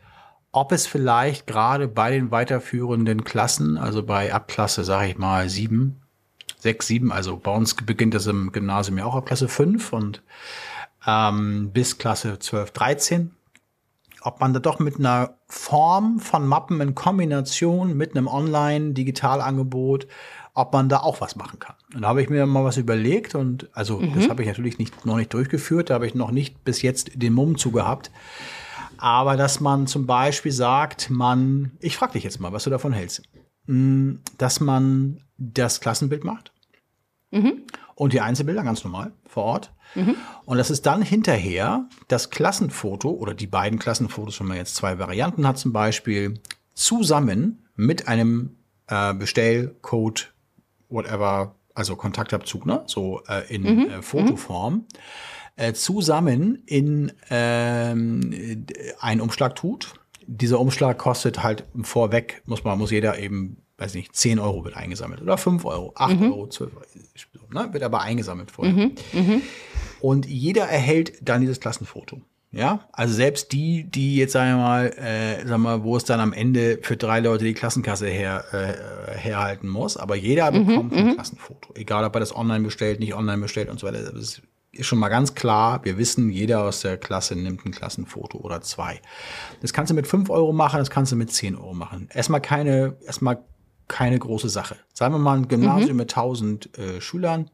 ob 0.57 0.73
es 0.73 0.87
vielleicht 0.87 1.47
gerade 1.47 1.87
bei 1.87 2.11
den 2.11 2.31
weiterführenden 2.31 3.25
Klassen, 3.25 3.77
also 3.77 4.03
bei 4.03 4.33
Abklasse, 4.33 4.85
sage 4.85 5.11
ich 5.11 5.19
mal, 5.19 5.51
sieben, 5.51 6.01
sechs, 6.57 6.87
sieben, 6.87 7.13
also 7.13 7.37
bei 7.37 7.55
uns 7.55 7.75
beginnt 7.75 8.15
das 8.15 8.27
im 8.27 8.53
Gymnasium 8.53 8.97
ja 8.97 9.05
auch 9.05 9.17
ab 9.17 9.27
Klasse 9.27 9.49
fünf 9.49 9.93
und 9.93 10.23
ähm, 11.07 11.73
bis 11.75 11.99
Klasse 11.99 12.39
12, 12.39 12.71
13, 12.71 13.31
ob 14.23 14.41
man 14.41 14.55
da 14.55 14.61
doch 14.61 14.79
mit 14.79 14.99
einer 14.99 15.35
Form 15.47 16.21
von 16.21 16.47
Mappen 16.47 16.81
in 16.81 16.95
Kombination 16.95 17.95
mit 17.95 18.17
einem 18.17 18.27
Online-Digitalangebot, 18.27 20.07
ob 20.55 20.73
man 20.73 20.89
da 20.89 21.01
auch 21.01 21.21
was 21.21 21.37
machen 21.37 21.59
kann. 21.59 21.77
Und 21.95 22.01
da 22.01 22.09
habe 22.09 22.23
ich 22.23 22.31
mir 22.31 22.47
mal 22.47 22.65
was 22.65 22.79
überlegt 22.79 23.35
und 23.35 23.69
also 23.75 23.99
mhm. 23.99 24.15
das 24.15 24.31
habe 24.31 24.41
ich 24.41 24.49
natürlich 24.49 24.79
nicht, 24.79 25.05
noch 25.05 25.19
nicht 25.19 25.35
durchgeführt, 25.35 25.91
da 25.91 25.95
habe 25.95 26.07
ich 26.07 26.15
noch 26.15 26.31
nicht 26.31 26.65
bis 26.65 26.81
jetzt 26.81 27.11
den 27.15 27.35
Mumm 27.35 27.59
zu 27.59 27.73
gehabt. 27.73 28.11
Aber 28.99 29.37
dass 29.37 29.61
man 29.61 29.87
zum 29.87 30.07
Beispiel 30.07 30.53
sagt, 30.53 31.11
man, 31.11 31.73
ich 31.81 31.97
frage 31.97 32.15
dich 32.15 32.25
jetzt 32.25 32.41
mal, 32.41 32.53
was 32.53 32.65
du 32.65 32.71
davon 32.71 32.93
hältst, 32.93 33.23
hm, 33.67 34.21
dass 34.39 34.61
man 34.61 35.21
das 35.39 35.81
Klassenbild 35.81 36.25
macht 36.25 36.53
mhm. 37.31 37.63
und 37.95 38.13
die 38.13 38.21
Einzelbilder 38.21 38.63
ganz 38.63 38.85
normal 38.85 39.13
vor 39.27 39.45
Ort. 39.45 39.73
Mhm. 39.95 40.17
Und 40.45 40.59
dass 40.59 40.71
es 40.71 40.83
dann 40.83 41.03
hinterher 41.03 41.89
das 42.09 42.31
Klassenfoto 42.31 43.11
oder 43.11 43.35
die 43.35 43.47
beiden 43.47 43.79
Klassenfotos, 43.79 44.41
wenn 44.41 44.49
man 44.49 44.57
jetzt 44.57 44.77
zwei 44.77 44.99
Varianten 44.99 45.47
hat 45.47 45.59
zum 45.59 45.73
Beispiel, 45.73 46.41
zusammen 46.75 47.67
mit 47.75 48.09
einem 48.09 48.57
äh, 48.89 49.15
Bestellcode, 49.15 50.33
whatever, 50.89 51.55
also 51.75 51.97
Kontaktabzug, 51.97 52.67
ne? 52.67 52.83
so 52.87 53.23
äh, 53.29 53.53
in 53.55 53.63
mhm. 53.63 53.91
äh, 53.91 54.03
Fotoform. 54.03 54.87
Äh, 55.59 55.73
zusammen 55.73 56.63
in 56.67 57.13
ähm, 57.31 58.67
einen 59.01 59.23
Umschlag 59.23 59.57
tut. 59.57 59.95
Dieser 60.27 60.61
Umschlag 60.61 60.99
kostet 60.99 61.43
halt 61.43 61.65
vorweg, 61.81 62.43
muss 62.45 62.63
man, 62.63 62.79
muss 62.79 62.91
jeder 62.91 63.19
eben, 63.19 63.63
weiß 63.79 63.95
nicht, 63.95 64.15
10 64.15 64.39
Euro 64.39 64.67
wird 64.67 64.77
eingesammelt 64.77 65.23
oder 65.23 65.39
5 65.39 65.65
Euro, 65.65 65.93
8 65.95 66.21
mhm. 66.21 66.33
Euro, 66.33 66.49
12 66.49 66.73
Euro, 66.77 66.85
ne, 67.55 67.73
wird 67.73 67.85
aber 67.85 68.03
eingesammelt 68.03 68.51
vorher. 68.51 68.75
Mhm. 68.75 68.93
Mhm. 69.15 69.43
Und 70.01 70.27
jeder 70.27 70.65
erhält 70.65 71.27
dann 71.27 71.41
dieses 71.41 71.59
Klassenfoto. 71.59 72.21
Ja, 72.53 72.89
also 72.93 73.15
selbst 73.15 73.53
die, 73.53 73.85
die 73.85 74.17
jetzt 74.17 74.33
sagen 74.33 74.59
wir 74.59 74.63
mal, 74.63 74.87
äh, 74.99 75.37
sagen 75.39 75.49
wir 75.49 75.59
mal, 75.59 75.85
wo 75.85 75.97
es 75.97 76.05
dann 76.05 76.21
am 76.21 76.35
Ende 76.35 76.81
für 76.83 76.99
drei 76.99 77.21
Leute 77.21 77.45
die 77.45 77.55
Klassenkasse 77.55 78.09
her, 78.09 78.45
äh, 78.53 79.17
herhalten 79.17 79.69
muss, 79.69 79.97
aber 79.97 80.17
jeder 80.17 80.51
mhm, 80.51 80.67
bekommt 80.67 80.93
ein 80.93 81.07
mhm. 81.07 81.15
Klassenfoto. 81.15 81.75
Egal, 81.75 82.05
ob 82.05 82.15
er 82.15 82.21
das 82.21 82.37
online 82.37 82.65
bestellt, 82.65 83.01
nicht 83.01 83.15
online 83.15 83.41
bestellt 83.41 83.71
und 83.71 83.81
so 83.81 83.87
weiter. 83.87 84.03
Das 84.03 84.15
ist 84.15 84.43
schon 84.81 84.99
mal 84.99 85.09
ganz 85.09 85.35
klar, 85.35 85.85
wir 85.85 85.99
wissen, 85.99 86.31
jeder 86.31 86.65
aus 86.65 86.81
der 86.81 86.97
Klasse 86.97 87.37
nimmt 87.37 87.65
ein 87.65 87.73
Klassenfoto 87.73 88.39
oder 88.39 88.61
zwei. 88.61 89.01
Das 89.61 89.73
kannst 89.73 89.91
du 89.91 89.95
mit 89.95 90.07
fünf 90.07 90.31
Euro 90.31 90.53
machen, 90.53 90.79
das 90.79 90.91
kannst 90.91 91.13
du 91.13 91.17
mit 91.17 91.33
zehn 91.33 91.57
Euro 91.57 91.75
machen. 91.75 92.09
Erstmal 92.13 92.41
keine, 92.41 92.97
erstmal 93.05 93.45
keine 93.89 94.19
große 94.19 94.49
Sache. 94.49 94.77
Sagen 94.93 95.15
wir 95.15 95.19
mal 95.19 95.37
ein 95.37 95.49
Gymnasium 95.49 95.93
mhm. 95.93 95.97
mit 95.97 96.13
1000 96.13 96.79
äh, 96.79 97.01
Schülern. 97.01 97.51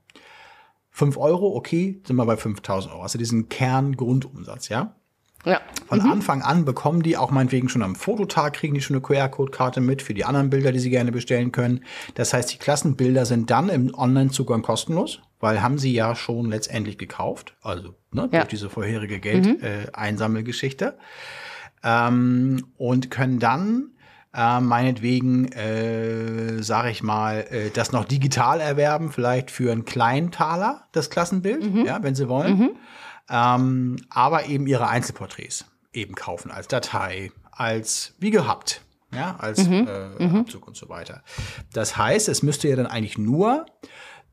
fünf 0.90 1.16
Euro, 1.16 1.54
okay, 1.54 2.00
sind 2.06 2.16
wir 2.16 2.26
bei 2.26 2.37
5000 2.37 2.92
Euro. 2.92 3.02
Also 3.02 3.18
diesen 3.18 3.48
Kerngrundumsatz, 3.48 4.68
ja? 4.68 4.94
Ja. 5.44 5.61
Von 5.88 6.00
mhm. 6.00 6.12
Anfang 6.12 6.42
an 6.42 6.64
bekommen 6.64 7.02
die 7.02 7.16
auch 7.16 7.30
meinetwegen 7.30 7.68
schon 7.68 7.82
am 7.82 7.96
Fototag, 7.96 8.54
kriegen 8.54 8.74
die 8.74 8.80
schon 8.80 8.94
eine 8.94 9.02
QR-Code-Karte 9.02 9.80
mit 9.80 10.00
für 10.00 10.14
die 10.14 10.24
anderen 10.24 10.50
Bilder, 10.50 10.70
die 10.70 10.78
sie 10.78 10.90
gerne 10.90 11.11
bestellen 11.11 11.50
können. 11.50 11.85
Das 12.14 12.32
heißt, 12.32 12.52
die 12.52 12.58
Klassenbilder 12.58 13.26
sind 13.26 13.50
dann 13.50 13.68
im 13.68 13.92
Online-Zugang 13.92 14.62
kostenlos, 14.62 15.20
weil 15.42 15.62
haben 15.62 15.76
sie 15.76 15.92
ja 15.92 16.14
schon 16.14 16.48
letztendlich 16.50 16.96
gekauft, 16.96 17.55
also 17.62 17.94
ne, 18.12 18.28
ja. 18.33 18.40
durch 18.40 18.48
diese 18.48 18.70
vorherige 18.70 19.20
Geldeinsammelgeschichte. 19.20 20.87
Mhm. 20.87 20.92
Äh, 21.83 22.09
ähm, 22.09 22.66
und 22.78 23.11
können 23.11 23.38
dann 23.38 23.90
äh, 24.35 24.61
meinetwegen, 24.61 25.52
äh, 25.52 26.62
sage 26.62 26.90
ich 26.90 27.02
mal, 27.02 27.44
äh, 27.50 27.70
das 27.70 27.92
noch 27.92 28.07
digital 28.07 28.61
erwerben, 28.61 29.11
vielleicht 29.11 29.50
für 29.50 29.70
einen 29.70 29.85
kleinen 29.85 30.31
Taler, 30.31 30.87
das 30.92 31.11
Klassenbild, 31.11 31.74
mhm. 31.74 31.85
ja, 31.85 32.02
wenn 32.02 32.14
sie 32.14 32.28
wollen. 32.28 32.59
Mhm 32.59 32.70
ähm, 33.33 33.96
aber 34.11 34.46
eben 34.46 34.66
ihre 34.66 34.88
Einzelporträts 34.88 35.64
eben 35.92 36.14
kaufen 36.14 36.50
als 36.50 36.68
Datei, 36.68 37.33
als 37.50 38.14
wie 38.18 38.31
gehabt, 38.31 38.83
ja, 39.12 39.37
als 39.38 39.66
mhm. 39.66 39.88
Äh, 39.88 40.26
mhm. 40.26 40.37
Abzug 40.40 40.66
und 40.66 40.76
so 40.76 40.88
weiter. 40.88 41.22
Das 41.72 41.96
heißt, 41.96 42.28
es 42.28 42.42
müsste 42.42 42.68
ja 42.68 42.76
dann 42.76 42.87
eigentlich 42.87 43.18
nur 43.18 43.66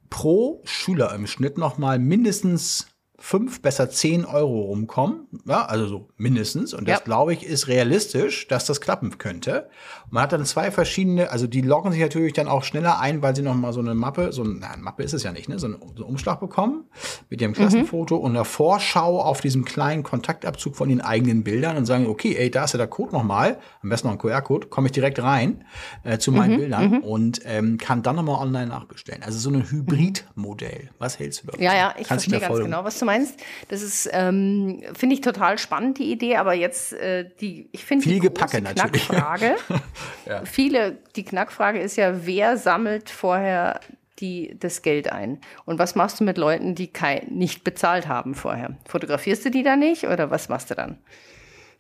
pro 0.09 0.61
Schüler 0.65 1.13
im 1.13 1.27
Schnitt 1.27 1.57
noch 1.57 1.77
mal 1.77 1.99
mindestens 1.99 2.87
fünf, 3.19 3.61
besser 3.61 3.89
zehn 3.89 4.25
Euro 4.25 4.61
rumkommen. 4.61 5.27
Ja, 5.45 5.65
also 5.65 5.87
so 5.87 6.09
mindestens. 6.17 6.73
Und 6.73 6.87
das, 6.87 6.99
ja. 6.99 7.03
glaube 7.03 7.33
ich, 7.33 7.45
ist 7.45 7.67
realistisch, 7.67 8.47
dass 8.47 8.65
das 8.65 8.81
klappen 8.81 9.17
könnte. 9.17 9.69
Man 10.09 10.23
hat 10.23 10.31
dann 10.31 10.45
zwei 10.45 10.71
verschiedene, 10.71 11.29
also 11.31 11.47
die 11.47 11.61
loggen 11.61 11.91
sich 11.91 12.01
natürlich 12.01 12.33
dann 12.33 12.47
auch 12.47 12.63
schneller 12.63 12.99
ein, 12.99 13.21
weil 13.21 13.35
sie 13.35 13.41
noch 13.41 13.55
mal 13.55 13.73
so 13.73 13.79
eine 13.79 13.93
Mappe, 13.93 14.31
so 14.31 14.43
eine, 14.43 14.67
eine 14.67 14.81
Mappe 14.81 15.03
ist 15.03 15.13
es 15.13 15.23
ja 15.23 15.31
nicht, 15.31 15.49
ne, 15.49 15.59
so 15.59 15.67
einen, 15.67 15.77
so 15.95 16.03
einen 16.03 16.03
Umschlag 16.03 16.39
bekommen 16.39 16.85
mit 17.29 17.41
ihrem 17.41 17.53
Klassenfoto 17.53 18.17
mhm. 18.17 18.23
und 18.23 18.31
einer 18.31 18.45
Vorschau 18.45 19.21
auf 19.21 19.41
diesem 19.41 19.65
kleinen 19.65 20.03
Kontaktabzug 20.03 20.75
von 20.75 20.89
den 20.89 21.01
eigenen 21.01 21.43
Bildern 21.43 21.77
und 21.77 21.85
sagen, 21.85 22.07
okay, 22.07 22.35
ey, 22.35 22.49
da 22.49 22.63
ist 22.63 22.73
ja 22.73 22.77
der 22.77 22.87
Code 22.87 23.13
nochmal, 23.13 23.57
am 23.81 23.89
besten 23.89 24.07
noch 24.07 24.13
ein 24.13 24.19
QR-Code, 24.19 24.67
komme 24.67 24.87
ich 24.87 24.93
direkt 24.93 25.21
rein 25.21 25.65
äh, 26.03 26.17
zu 26.17 26.31
meinen 26.31 26.53
mhm. 26.53 26.57
Bildern 26.57 26.91
mhm. 26.91 26.97
und 26.99 27.41
ähm, 27.45 27.77
kann 27.77 28.01
dann 28.01 28.15
nochmal 28.15 28.41
online 28.41 28.67
nachbestellen. 28.67 29.23
Also 29.23 29.37
so 29.39 29.49
ein 29.49 29.69
Hybridmodell. 29.69 30.89
Was 30.97 31.19
hältst 31.19 31.43
du 31.43 31.47
davon? 31.47 31.61
Ja, 31.61 31.75
ja, 31.75 31.93
ich 31.97 32.07
Kannst 32.07 32.25
verstehe 32.25 32.47
ganz 32.47 32.61
genau, 32.61 32.83
was 32.83 32.97
du 32.97 33.05
meinst. 33.09 33.39
Das 33.69 33.81
ist, 33.81 34.09
ähm, 34.13 34.81
finde 34.93 35.15
ich 35.15 35.21
total 35.21 35.57
spannend, 35.57 35.97
die 35.97 36.11
Idee, 36.11 36.35
aber 36.35 36.53
jetzt 36.53 36.93
äh, 36.93 37.29
die, 37.41 37.69
ich 37.71 37.83
finde 37.83 38.07
die 38.07 38.19
Gepacke 38.19 38.61
Knackfrage, 38.61 39.55
ja. 40.25 40.45
viele, 40.45 40.97
die 41.15 41.25
Knackfrage 41.25 41.79
ist 41.79 41.95
ja, 41.95 42.25
wer 42.25 42.57
sammelt 42.57 43.09
vorher 43.09 43.79
die, 44.19 44.55
das 44.59 44.81
Geld 44.81 45.11
ein? 45.11 45.39
Und 45.65 45.79
was 45.79 45.95
machst 45.95 46.19
du 46.19 46.23
mit 46.23 46.37
Leuten, 46.37 46.75
die 46.75 46.87
kein, 46.87 47.27
nicht 47.29 47.63
bezahlt 47.63 48.07
haben 48.07 48.35
vorher? 48.35 48.77
Fotografierst 48.85 49.45
du 49.45 49.51
die 49.51 49.63
da 49.63 49.75
nicht 49.75 50.05
oder 50.05 50.29
was 50.29 50.49
machst 50.49 50.69
du 50.69 50.75
dann? 50.75 50.99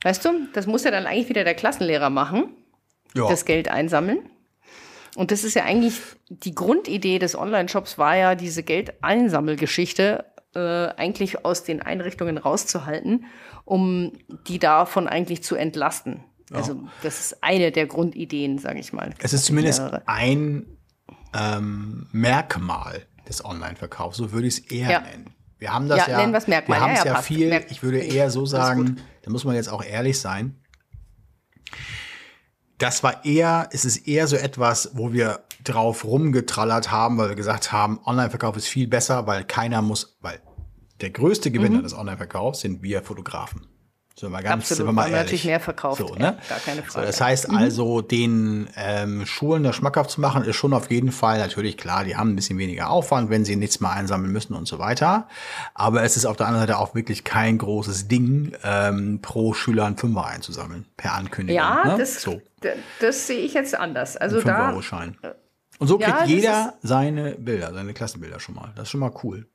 Weißt 0.03 0.23
du, 0.25 0.47
das 0.53 0.65
muss 0.65 0.83
ja 0.83 0.91
dann 0.91 1.05
eigentlich 1.05 1.29
wieder 1.29 1.43
der 1.43 1.55
Klassenlehrer 1.55 2.09
machen, 2.09 2.49
ja. 3.13 3.27
das 3.27 3.45
Geld 3.45 3.69
einsammeln. 3.69 4.19
Und 5.15 5.31
das 5.31 5.43
ist 5.43 5.55
ja 5.55 5.65
eigentlich 5.65 5.99
die 6.29 6.53
Grundidee 6.53 7.19
des 7.19 7.35
Online-Shops 7.35 7.97
war 7.97 8.15
ja 8.15 8.35
diese 8.35 8.63
Geldeinsammelgeschichte 8.63 10.25
äh, 10.55 10.59
eigentlich 10.59 11.45
aus 11.45 11.63
den 11.63 11.81
Einrichtungen 11.81 12.37
rauszuhalten, 12.37 13.25
um 13.65 14.13
die 14.47 14.59
davon 14.59 15.07
eigentlich 15.07 15.43
zu 15.43 15.55
entlasten. 15.55 16.23
Ja. 16.49 16.57
Also 16.57 16.81
das 17.03 17.19
ist 17.19 17.43
eine 17.43 17.71
der 17.71 17.85
Grundideen, 17.85 18.57
sage 18.57 18.79
ich 18.79 18.91
mal. 18.93 19.13
Es 19.19 19.33
ist 19.33 19.45
zumindest 19.45 19.81
ein 20.07 20.65
ähm, 21.35 22.07
Merkmal 22.11 23.05
des 23.27 23.45
Online-Verkaufs, 23.45 24.17
so 24.17 24.31
würde 24.31 24.47
ich 24.47 24.57
es 24.57 24.71
eher 24.71 24.89
ja. 24.89 25.01
nennen. 25.01 25.29
Wir 25.59 25.73
haben 25.73 25.87
das 25.87 25.99
Ja, 25.99 26.09
ja, 26.09 26.17
nennen 26.17 26.31
Merkmal. 26.31 26.79
wir 26.79 26.81
haben 26.81 26.93
es 26.93 27.03
Ja, 27.03 27.13
ja, 27.13 27.21
viel, 27.21 27.49
Merk- 27.49 27.69
ich 27.69 27.83
würde 27.83 27.99
eher 27.99 28.31
so 28.31 28.45
sagen, 28.45 28.97
da 29.21 29.29
muss 29.31 29.43
man 29.43 29.55
jetzt 29.55 29.69
auch 29.69 29.83
ehrlich 29.83 30.19
sein. 30.19 30.55
Das 32.77 33.03
war 33.03 33.25
eher, 33.25 33.69
es 33.73 33.83
ist 33.83 34.07
eher 34.07 34.25
so 34.27 34.37
etwas, 34.37 34.91
wo 34.93 35.11
wir 35.11 35.43
drauf 35.63 36.03
rumgetrallert 36.05 36.91
haben, 36.91 37.17
weil 37.17 37.29
wir 37.29 37.35
gesagt 37.35 37.71
haben, 37.71 37.99
Online-Verkauf 38.05 38.55
ist 38.57 38.67
viel 38.67 38.87
besser, 38.87 39.27
weil 39.27 39.43
keiner 39.43 39.81
muss, 39.81 40.17
weil 40.21 40.39
der 41.01 41.09
größte 41.11 41.51
Gewinner 41.51 41.81
des 41.81 41.93
Online-Verkaufs 41.93 42.61
sind 42.61 42.83
wir 42.83 43.01
Fotografen. 43.03 43.65
So 44.15 44.29
mal 44.29 44.43
ganz 44.43 44.63
Absolut, 44.63 44.77
sind 44.79 44.85
wir 44.87 44.91
mal 44.91 45.03
ehrlich. 45.03 45.17
natürlich 45.17 45.45
mehr 45.45 45.61
verkauft, 45.61 45.99
So, 46.05 46.13
ne? 46.15 46.37
gar 46.49 46.59
keine 46.59 46.81
So, 46.81 46.87
Frage. 46.91 47.07
das 47.07 47.21
heißt 47.21 47.49
also, 47.51 48.01
den 48.01 48.67
ähm, 48.75 49.25
Schulen 49.25 49.63
das 49.63 49.77
schmackhaft 49.77 50.09
zu 50.09 50.19
machen, 50.19 50.43
ist 50.43 50.57
schon 50.57 50.73
auf 50.73 50.91
jeden 50.91 51.13
Fall 51.13 51.37
natürlich 51.37 51.77
klar, 51.77 52.03
die 52.03 52.17
haben 52.17 52.31
ein 52.31 52.35
bisschen 52.35 52.57
weniger 52.57 52.89
Aufwand, 52.89 53.29
wenn 53.29 53.45
sie 53.45 53.55
nichts 53.55 53.79
mehr 53.79 53.91
einsammeln 53.91 54.33
müssen 54.33 54.55
und 54.55 54.67
so 54.67 54.77
weiter. 54.77 55.29
Aber 55.73 56.03
es 56.03 56.17
ist 56.17 56.25
auf 56.25 56.35
der 56.35 56.47
anderen 56.47 56.67
Seite 56.67 56.79
auch 56.79 56.95
wirklich 56.95 57.23
kein 57.23 57.57
großes 57.59 58.09
Ding, 58.09 58.51
ähm, 58.65 59.19
pro 59.21 59.53
Schüler 59.53 59.85
einen 59.85 59.95
Fünfer 59.95 60.25
einzusammeln, 60.25 60.85
per 60.97 61.13
Ankündigung. 61.13 61.55
Ja, 61.55 61.85
ne? 61.85 61.95
das, 61.97 62.21
so, 62.21 62.41
das 62.99 63.25
sehe 63.25 63.39
ich 63.39 63.53
jetzt 63.53 63.73
anders. 63.73 64.17
Also 64.17 64.39
ein 64.39 64.45
da, 64.45 64.67
5-Euro-Schein. 64.67 65.15
Und 65.79 65.87
so 65.87 65.97
ja, 65.99 66.07
kriegt 66.07 66.21
das 66.21 66.29
jeder 66.29 66.73
seine 66.83 67.31
Bilder, 67.31 67.73
seine 67.73 67.93
Klassenbilder 67.93 68.39
schon 68.39 68.55
mal. 68.55 68.71
Das 68.75 68.83
ist 68.83 68.89
schon 68.91 68.99
mal 68.99 69.13
cool. 69.23 69.47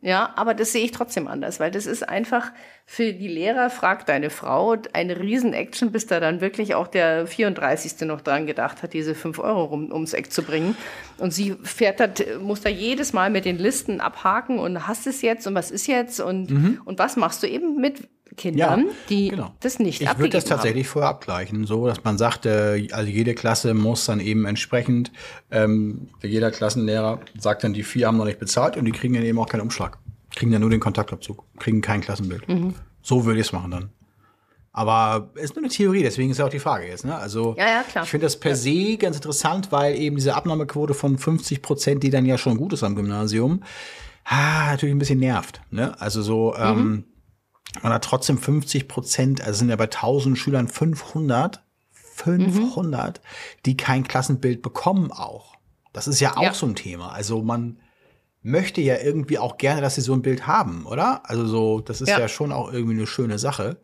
ja, 0.00 0.32
aber 0.36 0.54
das 0.54 0.72
sehe 0.72 0.82
ich 0.82 0.90
trotzdem 0.92 1.28
anders, 1.28 1.60
weil 1.60 1.70
das 1.70 1.84
ist 1.84 2.08
einfach 2.08 2.50
für 2.86 3.12
die 3.12 3.28
Lehrer, 3.28 3.68
fragt 3.68 4.08
deine 4.08 4.30
Frau, 4.30 4.76
eine 4.94 5.20
Riesen-Action, 5.20 5.92
bis 5.92 6.06
da 6.06 6.18
dann 6.18 6.40
wirklich 6.40 6.74
auch 6.74 6.86
der 6.86 7.26
34. 7.26 8.00
noch 8.08 8.22
dran 8.22 8.46
gedacht 8.46 8.82
hat, 8.82 8.94
diese 8.94 9.14
5 9.14 9.38
Euro 9.38 9.64
rum, 9.64 9.92
ums 9.92 10.14
Eck 10.14 10.32
zu 10.32 10.42
bringen. 10.42 10.76
Und 11.18 11.34
sie 11.34 11.54
fährt 11.62 12.00
da, 12.00 12.08
muss 12.40 12.62
da 12.62 12.70
jedes 12.70 13.12
Mal 13.12 13.28
mit 13.28 13.44
den 13.44 13.58
Listen 13.58 14.00
abhaken 14.00 14.58
und 14.58 14.88
hast 14.88 15.06
es 15.06 15.20
jetzt 15.20 15.46
und 15.46 15.54
was 15.54 15.70
ist 15.70 15.86
jetzt 15.86 16.20
und, 16.20 16.50
und 16.86 16.98
was 16.98 17.16
machst 17.16 17.42
du 17.42 17.46
eben 17.46 17.76
mit 17.76 18.08
Kindern, 18.36 18.86
die 19.08 19.28
genau. 19.30 19.54
das 19.60 19.78
nicht 19.78 20.00
Ich 20.00 20.08
würde 20.18 20.30
das 20.30 20.44
tatsächlich 20.44 20.86
vorher 20.88 21.10
abgleichen, 21.10 21.66
so 21.66 21.86
dass 21.86 22.02
man 22.04 22.16
sagt, 22.18 22.46
äh, 22.46 22.88
also 22.92 23.10
jede 23.10 23.34
Klasse 23.34 23.74
muss 23.74 24.04
dann 24.06 24.20
eben 24.20 24.44
entsprechend, 24.46 25.10
ähm, 25.50 26.08
jeder 26.22 26.50
Klassenlehrer 26.50 27.20
sagt 27.38 27.64
dann, 27.64 27.72
die 27.72 27.82
vier 27.82 28.06
haben 28.06 28.16
noch 28.16 28.24
nicht 28.24 28.38
bezahlt 28.38 28.76
und 28.76 28.84
die 28.84 28.92
kriegen 28.92 29.14
dann 29.14 29.24
eben 29.24 29.38
auch 29.38 29.48
keinen 29.48 29.62
Umschlag. 29.62 29.98
Kriegen 30.34 30.52
dann 30.52 30.60
nur 30.60 30.70
den 30.70 30.80
Kontaktabzug, 30.80 31.44
kriegen 31.58 31.80
kein 31.80 32.00
Klassenbild. 32.00 32.48
Mhm. 32.48 32.74
So 33.02 33.24
würde 33.24 33.40
ich 33.40 33.46
es 33.48 33.52
machen 33.52 33.70
dann. 33.72 33.90
Aber 34.72 35.30
es 35.34 35.44
ist 35.44 35.56
nur 35.56 35.64
eine 35.64 35.72
Theorie, 35.72 36.02
deswegen 36.04 36.30
ist 36.30 36.38
ja 36.38 36.46
auch 36.46 36.50
die 36.50 36.60
Frage 36.60 36.86
jetzt. 36.86 37.04
Ne? 37.04 37.16
Also 37.16 37.56
Ja, 37.58 37.66
ja, 37.68 37.82
klar. 37.82 38.04
ich 38.04 38.10
finde 38.10 38.26
das 38.26 38.38
per 38.38 38.54
se 38.54 38.96
ganz 38.96 39.16
interessant, 39.16 39.72
weil 39.72 39.96
eben 39.96 40.14
diese 40.14 40.36
Abnahmequote 40.36 40.94
von 40.94 41.18
50 41.18 41.60
Prozent, 41.60 42.02
die 42.04 42.10
dann 42.10 42.24
ja 42.24 42.38
schon 42.38 42.56
gut 42.56 42.72
ist 42.72 42.84
am 42.84 42.94
Gymnasium, 42.94 43.64
ah, 44.24 44.70
natürlich 44.70 44.94
ein 44.94 44.98
bisschen 44.98 45.18
nervt. 45.18 45.60
Ne? 45.72 46.00
Also 46.00 46.22
so, 46.22 46.54
Mhm. 46.56 46.62
ähm, 46.62 47.04
man 47.82 47.92
hat 47.92 48.04
trotzdem 48.04 48.38
50 48.38 48.88
Prozent, 48.88 49.40
also 49.42 49.58
sind 49.60 49.70
ja 49.70 49.76
bei 49.76 49.84
1000 49.84 50.36
Schülern 50.36 50.68
500, 50.68 51.62
500, 51.92 53.20
die 53.66 53.76
kein 53.76 54.06
Klassenbild 54.06 54.62
bekommen 54.62 55.12
auch. 55.12 55.54
Das 55.92 56.06
ist 56.06 56.20
ja 56.20 56.36
auch 56.36 56.42
Ja. 56.42 56.54
so 56.54 56.66
ein 56.66 56.74
Thema. 56.74 57.12
Also 57.12 57.42
man 57.42 57.78
möchte 58.42 58.80
ja 58.80 58.96
irgendwie 58.98 59.38
auch 59.38 59.58
gerne, 59.58 59.80
dass 59.80 59.96
sie 59.96 60.00
so 60.00 60.12
ein 60.14 60.22
Bild 60.22 60.46
haben, 60.46 60.86
oder? 60.86 61.22
Also 61.24 61.46
so, 61.46 61.80
das 61.80 62.00
ist 62.00 62.08
ja, 62.08 62.18
Ja. 62.20 62.28
schon 62.28 62.52
auch 62.52 62.72
irgendwie 62.72 62.94
eine 62.94 63.06
schöne 63.06 63.38
Sache. 63.38 63.78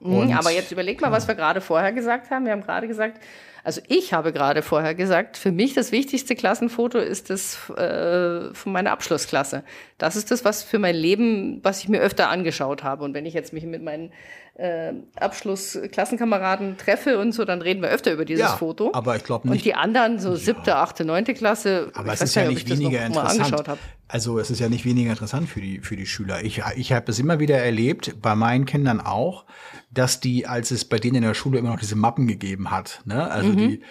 Mhm, 0.00 0.32
aber 0.32 0.50
jetzt 0.50 0.70
überleg 0.72 1.00
mal, 1.00 1.10
was 1.10 1.26
wir 1.26 1.34
gerade 1.34 1.60
vorher 1.60 1.92
gesagt 1.92 2.30
haben. 2.30 2.44
Wir 2.44 2.52
haben 2.52 2.62
gerade 2.62 2.86
gesagt, 2.86 3.20
also 3.66 3.80
ich 3.88 4.12
habe 4.12 4.32
gerade 4.32 4.62
vorher 4.62 4.94
gesagt, 4.94 5.36
für 5.36 5.50
mich 5.50 5.74
das 5.74 5.90
wichtigste 5.90 6.36
Klassenfoto 6.36 6.98
ist 6.98 7.30
das 7.30 7.68
äh, 7.70 8.54
von 8.54 8.72
meiner 8.72 8.92
Abschlussklasse. 8.92 9.64
Das 9.98 10.14
ist 10.14 10.30
das, 10.30 10.44
was 10.44 10.62
für 10.62 10.78
mein 10.78 10.94
Leben, 10.94 11.58
was 11.64 11.80
ich 11.80 11.88
mir 11.88 12.00
öfter 12.00 12.28
angeschaut 12.28 12.84
habe. 12.84 13.02
Und 13.02 13.12
wenn 13.12 13.26
ich 13.26 13.34
jetzt 13.34 13.52
mich 13.52 13.64
mit 13.64 13.82
meinen 13.82 14.12
äh, 14.58 14.92
Abschlussklassenkameraden 15.20 16.76
treffe 16.78 17.18
und 17.18 17.32
so, 17.32 17.44
dann 17.44 17.60
reden 17.62 17.82
wir 17.82 17.88
öfter 17.90 18.12
über 18.12 18.24
dieses 18.24 18.40
Ja, 18.42 18.56
Foto. 18.56 18.90
aber 18.94 19.16
ich 19.16 19.24
glaub 19.24 19.44
Und 19.44 19.50
nicht- 19.50 19.64
die 19.64 19.74
anderen, 19.74 20.18
so 20.18 20.34
siebte, 20.34 20.76
achte, 20.76 21.04
neunte 21.04 21.34
Klasse, 21.34 21.90
Aber 21.94 22.08
ich 22.08 22.14
es 22.14 22.22
ist 22.22 22.34
ja 22.36 22.48
nicht 22.48 22.68
noch 22.68 22.76
weniger 22.78 23.04
interessant. 23.04 23.78
Also 24.08 24.38
es 24.38 24.50
ist 24.50 24.60
ja 24.60 24.68
nicht 24.68 24.84
weniger 24.84 25.10
interessant 25.10 25.48
für 25.48 25.60
die, 25.60 25.80
für 25.80 25.96
die 25.96 26.06
Schüler. 26.06 26.42
Ich, 26.44 26.62
ich 26.76 26.92
habe 26.92 27.10
es 27.10 27.18
immer 27.18 27.40
wieder 27.40 27.58
erlebt, 27.58 28.16
bei 28.22 28.34
meinen 28.34 28.64
Kindern 28.64 29.00
auch, 29.00 29.44
dass 29.90 30.20
die, 30.20 30.46
als 30.46 30.70
es 30.70 30.84
bei 30.84 30.98
denen 30.98 31.16
in 31.16 31.22
der 31.22 31.34
Schule 31.34 31.58
immer 31.58 31.70
noch 31.70 31.80
diese 31.80 31.96
Mappen 31.96 32.26
gegeben 32.26 32.70
hat, 32.70 33.02
ne? 33.04 33.30
also 33.30 33.48
Mhm. 33.48 33.56
die 33.56 33.82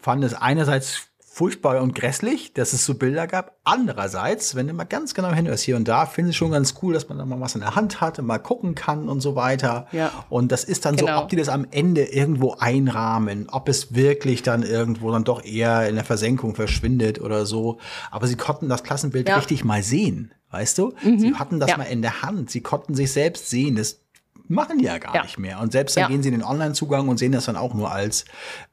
fanden 0.00 0.24
es 0.24 0.34
einerseits 0.34 1.08
furchtbar 1.34 1.82
und 1.82 1.96
grässlich, 1.96 2.52
dass 2.54 2.72
es 2.74 2.84
so 2.86 2.94
Bilder 2.94 3.26
gab. 3.26 3.56
Andererseits, 3.64 4.54
wenn 4.54 4.68
du 4.68 4.72
mal 4.72 4.84
ganz 4.84 5.14
genau 5.14 5.32
hinhörst, 5.32 5.64
hier 5.64 5.74
und 5.74 5.88
da, 5.88 6.06
finde 6.06 6.30
ich 6.30 6.36
schon 6.36 6.52
ganz 6.52 6.74
cool, 6.80 6.94
dass 6.94 7.08
man 7.08 7.18
da 7.18 7.24
mal 7.26 7.40
was 7.40 7.56
in 7.56 7.60
der 7.60 7.74
Hand 7.74 8.00
hat 8.00 8.20
und 8.20 8.26
mal 8.26 8.38
gucken 8.38 8.76
kann 8.76 9.08
und 9.08 9.20
so 9.20 9.34
weiter. 9.34 9.88
Ja. 9.90 10.12
Und 10.30 10.52
das 10.52 10.62
ist 10.62 10.84
dann 10.84 10.96
so, 10.96 11.06
Genau. 11.06 11.22
ob 11.22 11.28
die 11.30 11.36
das 11.36 11.48
am 11.48 11.66
Ende 11.72 12.04
irgendwo 12.04 12.54
einrahmen, 12.60 13.48
ob 13.50 13.68
es 13.68 13.94
wirklich 13.94 14.42
dann 14.44 14.62
irgendwo 14.62 15.10
dann 15.10 15.24
doch 15.24 15.44
eher 15.44 15.88
in 15.88 15.96
der 15.96 16.04
Versenkung 16.04 16.54
verschwindet 16.54 17.20
oder 17.20 17.46
so. 17.46 17.78
Aber 18.12 18.28
sie 18.28 18.36
konnten 18.36 18.68
das 18.68 18.84
Klassenbild 18.84 19.28
Ja. 19.28 19.36
richtig 19.36 19.64
mal 19.64 19.82
sehen, 19.82 20.32
weißt 20.52 20.78
du? 20.78 20.92
Sie 21.02 21.34
hatten 21.34 21.58
das 21.58 21.70
Ja. 21.70 21.78
mal 21.78 21.84
in 21.84 22.00
der 22.02 22.22
Hand, 22.22 22.50
sie 22.50 22.60
konnten 22.60 22.94
sich 22.94 23.10
selbst 23.12 23.50
sehen. 23.50 23.74
Das 23.74 24.03
machen 24.46 24.78
die 24.78 24.84
ja 24.84 24.98
gar 24.98 25.14
Ja. 25.14 25.22
nicht 25.22 25.38
mehr. 25.38 25.60
Und 25.60 25.72
selbst 25.72 25.96
dann 25.96 26.02
Ja. 26.02 26.08
gehen 26.08 26.22
sie 26.22 26.28
in 26.28 26.34
den 26.34 26.44
Online-Zugang 26.44 27.08
und 27.08 27.18
sehen 27.18 27.32
das 27.32 27.46
dann 27.46 27.56
auch 27.56 27.72
nur 27.74 27.90
als 27.90 28.24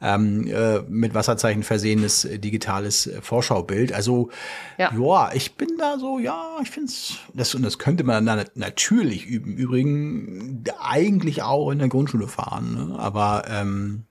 ähm, 0.02 0.46
äh, 0.48 0.80
mit 0.82 1.14
Wasserzeichen 1.14 1.64
versehenes 1.64 2.26
äh, 2.26 2.40
digitales 2.40 3.08
äh, 3.08 3.22
Vorschaubild. 3.22 3.94
Also 3.94 4.30
Ja. 4.78 4.92
ja, 4.94 5.32
ich 5.34 5.56
bin 5.56 5.70
da 5.78 5.98
so, 5.98 6.20
ja, 6.20 6.58
ich 6.62 6.70
finde 6.70 6.90
es, 6.90 7.14
das, 7.34 7.56
und 7.56 7.64
das 7.64 7.80
könnte 7.80 8.04
man 8.04 8.26
dann 8.26 8.44
natürlich 8.56 9.26
üben. 9.26 9.56
Übrigens 9.56 10.70
eigentlich 10.80 11.42
auch 11.44 11.72
in 11.72 11.80
der 11.80 11.88
Grundschule 11.88 12.28
fahren. 12.28 12.90
Ne? 12.90 13.00
Aber 13.00 13.44
ähm, 13.50 14.04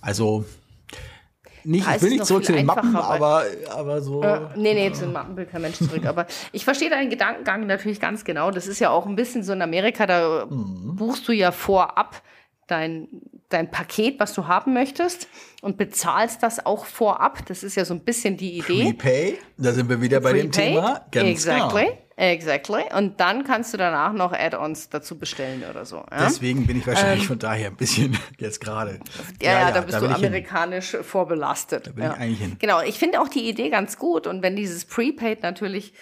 also 0.00 0.44
nicht, 1.64 1.86
ich 1.88 2.02
will 2.02 2.10
nicht 2.10 2.26
zurück 2.26 2.44
zu 2.44 2.52
den 2.52 2.66
Mappen, 2.66 2.94
aber, 2.96 3.44
aber 3.70 4.00
so. 4.02 4.22
Äh, 4.22 4.40
nee, 4.56 4.74
nee, 4.74 4.92
zu 4.92 5.04
den 5.04 5.12
Mappen 5.12 5.36
will 5.36 5.46
kein 5.46 5.62
Mensch 5.62 5.78
zurück. 5.78 6.06
Aber 6.06 6.26
ich 6.52 6.64
verstehe 6.64 6.90
deinen 6.90 7.10
Gedankengang 7.10 7.66
natürlich 7.66 8.00
ganz 8.00 8.24
genau. 8.24 8.50
Das 8.50 8.66
ist 8.66 8.78
ja 8.80 8.90
auch 8.90 9.06
ein 9.06 9.16
bisschen 9.16 9.42
so 9.42 9.52
in 9.52 9.62
Amerika, 9.62 10.06
da 10.06 10.46
Mhm. 10.46 10.96
buchst 10.96 11.26
du 11.28 11.32
ja 11.32 11.52
vorab 11.52 12.22
dein, 12.66 13.08
dein 13.48 13.70
Paket, 13.70 14.18
was 14.18 14.32
du 14.34 14.46
haben 14.46 14.72
möchtest 14.72 15.28
und 15.60 15.76
bezahlst 15.76 16.42
das 16.42 16.64
auch 16.64 16.86
vorab. 16.86 17.44
Das 17.46 17.62
ist 17.62 17.74
ja 17.76 17.84
so 17.84 17.94
ein 17.94 18.00
bisschen 18.00 18.36
die 18.36 18.58
Idee. 18.58 18.92
Prepay, 18.92 19.38
da 19.58 19.72
sind 19.72 19.88
wir 19.88 20.00
wieder 20.00 20.20
bei 20.20 20.32
dem. 20.32 20.50
Thema. 20.50 21.04
Ganz 21.10 21.28
exactly, 21.28 21.84
genau. 21.84 21.98
Exactly. 22.16 22.82
Und 22.96 23.20
dann 23.20 23.44
kannst 23.44 23.72
du 23.72 23.78
danach 23.78 24.12
noch 24.12 24.32
Add-ons 24.32 24.88
dazu 24.90 25.18
bestellen 25.18 25.64
oder 25.68 25.84
so. 25.84 25.96
Ja? 26.10 26.24
Deswegen 26.24 26.66
bin 26.66 26.78
ich 26.78 26.86
wahrscheinlich 26.86 27.26
von 27.26 27.38
daher 27.38 27.68
ein 27.68 27.76
bisschen 27.76 28.18
jetzt 28.38 28.60
gerade. 28.60 28.92
Ähm, 28.92 29.00
Ja, 29.40 29.52
ja, 29.52 29.70
da 29.72 29.80
bist 29.80 29.96
du 29.98 30.02
will 30.02 30.10
ich 30.10 30.16
hin. 30.16 30.26
amerikanisch 30.26 30.96
vorbelastet. 31.02 31.86
Da 31.86 31.96
will 31.96 32.04
ich 32.04 32.10
eigentlich 32.20 32.38
hin. 32.40 32.56
Genau, 32.58 32.80
ich 32.82 32.98
finde 32.98 33.20
auch 33.20 33.28
die 33.28 33.48
Idee 33.48 33.70
ganz 33.70 33.98
gut. 33.98 34.26
Und 34.26 34.42
wenn 34.42 34.56
dieses 34.56 34.84
Prepaid 34.84 35.42
natürlich, 35.42 35.94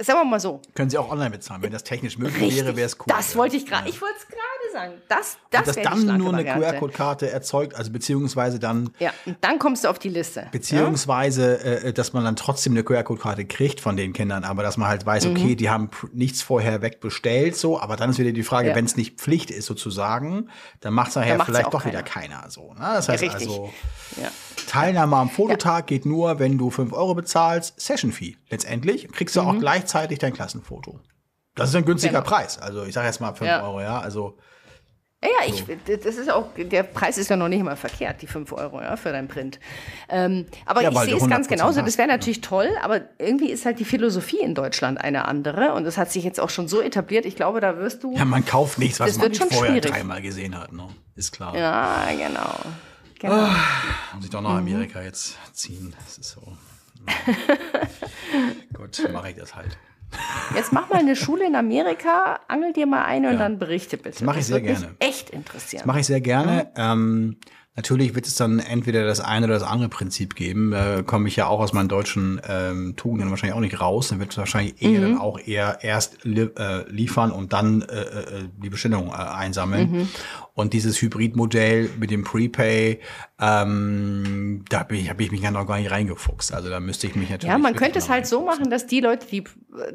sagen 0.00 0.20
wir 0.20 0.24
mal 0.24 0.40
so, 0.40 0.60
Können 0.74 0.90
Sie 0.90 0.98
auch 0.98 1.10
online 1.10 1.30
bezahlen. 1.30 1.62
Wenn 1.62 1.72
das 1.72 1.84
technisch 1.84 2.18
möglich 2.18 2.56
wäre, 2.56 2.76
wäre 2.76 2.86
es 2.86 2.98
cool. 2.98 3.06
das 3.08 3.36
wollte 3.36 3.56
ich 3.56 3.66
gerade, 3.66 3.88
ich 3.88 4.00
wollte 4.00 4.16
es 4.18 4.26
gerade 4.26 4.38
sagen. 4.72 4.92
Das, 5.08 5.36
das, 5.50 5.64
dass 5.64 5.76
wäre 5.76 5.94
die 5.96 6.06
dann 6.06 6.18
nur 6.18 6.32
eine. 6.34 6.44
QR-Code-Karte 6.44 7.30
erzeugt, 7.30 7.74
also 7.74 7.90
beziehungsweise 7.90 8.58
dann 8.58 8.90
Ja, 8.98 9.12
und 9.26 9.36
dann 9.40 9.58
kommst 9.58 9.84
du 9.84 9.88
auf 9.88 9.98
die 9.98 10.08
Liste. 10.10 10.46
Beziehungsweise, 10.52 11.60
äh, 11.84 11.92
dass 11.92 12.12
man 12.12 12.24
dann 12.24 12.36
trotzdem 12.36 12.72
eine 12.74 12.84
QR-Code-Karte 12.84 13.44
kriegt 13.46 13.80
von 13.80 13.96
den 13.96 14.12
Kindern, 14.12 14.44
aber 14.44 14.62
dass 14.62 14.76
man 14.76 14.88
halt 14.88 15.04
weiß, 15.06 15.24
Mhm. 15.26 15.30
okay, 15.36 15.54
die 15.56 15.70
haben 15.70 15.90
nichts 16.12 16.42
vorher 16.42 16.82
wegbestellt, 16.82 17.56
so, 17.56 17.80
aber 17.80 17.96
dann 17.96 18.10
ist 18.10 18.18
wieder 18.18 18.32
die 18.32 18.42
Frage, 18.42 18.68
Ja. 18.70 18.74
wenn 18.74 18.84
es 18.84 18.96
nicht 18.96 19.18
Pflicht 19.20 19.50
ist 19.50 19.66
sozusagen, 19.66 20.48
dann 20.80 20.94
macht 20.94 21.10
es 21.10 21.16
nachher 21.16 21.36
ja 21.38 21.44
vielleicht 21.44 21.72
doch 21.74 21.84
wieder 21.84 22.02
keiner. 22.02 22.38
keiner 22.38 22.50
so. 22.50 22.74
Ne? 22.74 22.80
Das 22.80 23.08
heißt 23.08 23.22
richtig. 23.22 23.48
also, 23.48 23.72
Ja. 24.20 24.28
Teilnahme 24.68 25.16
am 25.16 25.30
Fototag 25.30 25.86
geht 25.88 26.06
nur, 26.06 26.38
wenn 26.38 26.58
du 26.58 26.70
5 26.70 26.92
Euro 26.92 27.14
bezahlst, 27.14 27.80
Session-Fee. 27.80 28.36
Letztendlich 28.50 29.08
kriegst 29.10 29.34
du 29.36 29.40
auch 29.40 29.58
gleichzeitig 29.58 30.18
dein 30.18 30.32
Klassenfoto. 30.32 31.00
Das 31.54 31.70
ist 31.70 31.74
ein 31.74 31.84
günstiger 31.84 32.20
Mhm. 32.20 32.24
Genau. 32.24 32.36
Preis. 32.36 32.58
Also 32.58 32.84
ich 32.84 32.94
sage 32.94 33.06
jetzt 33.08 33.20
mal 33.20 33.34
5 33.34 33.48
Ja. 33.48 33.62
Euro, 33.64 33.80
ja. 33.80 33.98
Also 34.00 34.36
Ja, 35.20 35.30
ja, 35.40 35.52
ich, 35.52 35.64
das 36.04 36.14
ist 36.16 36.30
auch, 36.30 36.50
der 36.56 36.84
Preis 36.84 37.18
ist 37.18 37.28
ja 37.28 37.34
noch 37.36 37.48
nicht 37.48 37.64
mal 37.64 37.74
verkehrt, 37.74 38.22
die 38.22 38.28
5 38.28 38.52
Euro 38.52 38.80
ja, 38.80 38.94
für 38.96 39.10
dein 39.10 39.26
Print. 39.26 39.58
Ähm, 40.08 40.46
aber 40.64 40.82
Ja, 40.82 40.90
ich 40.92 40.98
sehe 40.98 41.16
es 41.16 41.28
ganz 41.28 41.46
100% 41.48 41.50
genauso. 41.50 41.82
Das 41.82 41.98
wäre 41.98 42.06
natürlich 42.06 42.40
toll, 42.40 42.68
aber 42.82 43.00
irgendwie 43.18 43.50
ist 43.50 43.64
halt 43.66 43.80
die 43.80 43.84
Philosophie 43.84 44.38
in 44.38 44.54
Deutschland 44.54 45.00
eine 45.00 45.24
andere. 45.26 45.72
Und 45.74 45.82
das 45.82 45.96
hat 45.98 46.12
sich 46.12 46.22
jetzt 46.22 46.38
auch 46.38 46.50
schon 46.50 46.68
so 46.68 46.80
etabliert. 46.80 47.26
Ich 47.26 47.34
glaube, 47.34 47.60
da 47.60 47.78
wirst 47.78 48.04
du. 48.04 48.14
ja, 48.16 48.24
man 48.24 48.44
kauft 48.46 48.78
nichts, 48.78 49.00
was 49.00 49.18
man 49.18 49.34
vorher 49.34 49.72
schwierig. 49.72 49.90
dreimal 49.90 50.22
gesehen 50.22 50.56
hat. 50.56 50.72
Ne? 50.72 50.86
Ist 51.16 51.32
klar. 51.32 51.56
Ja, 51.56 52.06
genau. 52.12 52.54
Genau. 53.18 53.48
Muss 54.14 54.24
ich 54.24 54.30
doch 54.30 54.40
nach 54.42 54.50
Mhm. 54.52 54.56
Amerika 54.58 55.02
jetzt 55.02 55.36
ziehen. 55.54 55.94
Das 56.04 56.18
ist 56.18 56.30
so. 56.30 56.42
Gut, 58.74 59.08
mache 59.12 59.30
ich 59.30 59.36
das 59.36 59.54
halt. 59.54 59.78
Jetzt 60.54 60.72
mach 60.72 60.88
mal 60.88 60.98
eine 61.00 61.16
Schule 61.16 61.46
in 61.46 61.54
Amerika, 61.54 62.40
angel 62.48 62.72
dir 62.72 62.86
mal 62.86 63.04
ein 63.04 63.26
und 63.26 63.36
dann 63.38 63.58
berichte 63.58 63.98
bitte. 63.98 64.10
Das 64.10 64.22
mache 64.22 64.38
ich 64.38 64.46
sehr 64.46 64.56
wird 64.62 64.66
mich 64.70 64.78
gerne. 64.80 64.96
echt 65.00 65.30
interessieren. 65.30 65.82
Mache 65.86 66.00
ich 66.00 66.06
sehr 66.06 66.20
gerne. 66.22 66.70
Ähm, 66.76 67.36
Natürlich 67.78 68.16
wird 68.16 68.26
es 68.26 68.34
dann 68.34 68.58
entweder 68.58 69.06
das 69.06 69.20
eine 69.20 69.46
oder 69.46 69.54
das 69.54 69.62
andere 69.62 69.88
Prinzip 69.88 70.34
geben. 70.34 70.72
Da 70.72 71.02
komme 71.02 71.28
ich 71.28 71.36
ja 71.36 71.46
auch 71.46 71.60
aus 71.60 71.72
meinen 71.72 71.88
deutschen 71.88 72.40
ähm, 72.48 72.96
Tugenden 72.96 73.30
wahrscheinlich 73.30 73.54
auch 73.56 73.60
nicht 73.60 73.80
raus. 73.80 74.08
Dann 74.08 74.18
wird 74.18 74.32
es 74.32 74.36
wahrscheinlich 74.36 74.82
eher 74.82 75.00
dann 75.00 75.16
auch 75.16 75.38
eher 75.38 75.78
erst 75.82 76.24
li 76.24 76.48
äh, 76.58 76.90
liefern 76.90 77.30
und 77.30 77.52
dann 77.52 77.82
äh, 77.82 78.00
äh, 78.00 78.48
die 78.60 78.68
Bestellung 78.68 79.10
äh, 79.10 79.12
einsammeln. 79.12 80.08
Und 80.54 80.72
dieses 80.72 81.00
Hybridmodell 81.00 81.88
mit 82.00 82.10
dem 82.10 82.24
Prepay, 82.24 82.98
ähm, 83.40 84.64
da 84.68 84.80
habe 84.80 84.96
ich, 84.96 85.08
hab 85.08 85.20
ich 85.20 85.30
mich 85.30 85.42
ja 85.42 85.50
noch 85.52 85.66
gar 85.66 85.78
nicht 85.78 85.90
reingefuchst. 85.90 86.52
Also 86.52 86.68
da 86.70 86.80
müsste 86.80 87.06
ich 87.06 87.14
mich 87.14 87.30
natürlich. 87.30 87.52
Ja, 87.52 87.58
man 87.58 87.76
könnte 87.76 87.98
es 88.00 88.08
halt 88.08 88.26
so 88.26 88.44
machen, 88.44 88.70
dass 88.70 88.86
die 88.86 89.00
Leute, 89.00 89.26
die, 89.30 89.44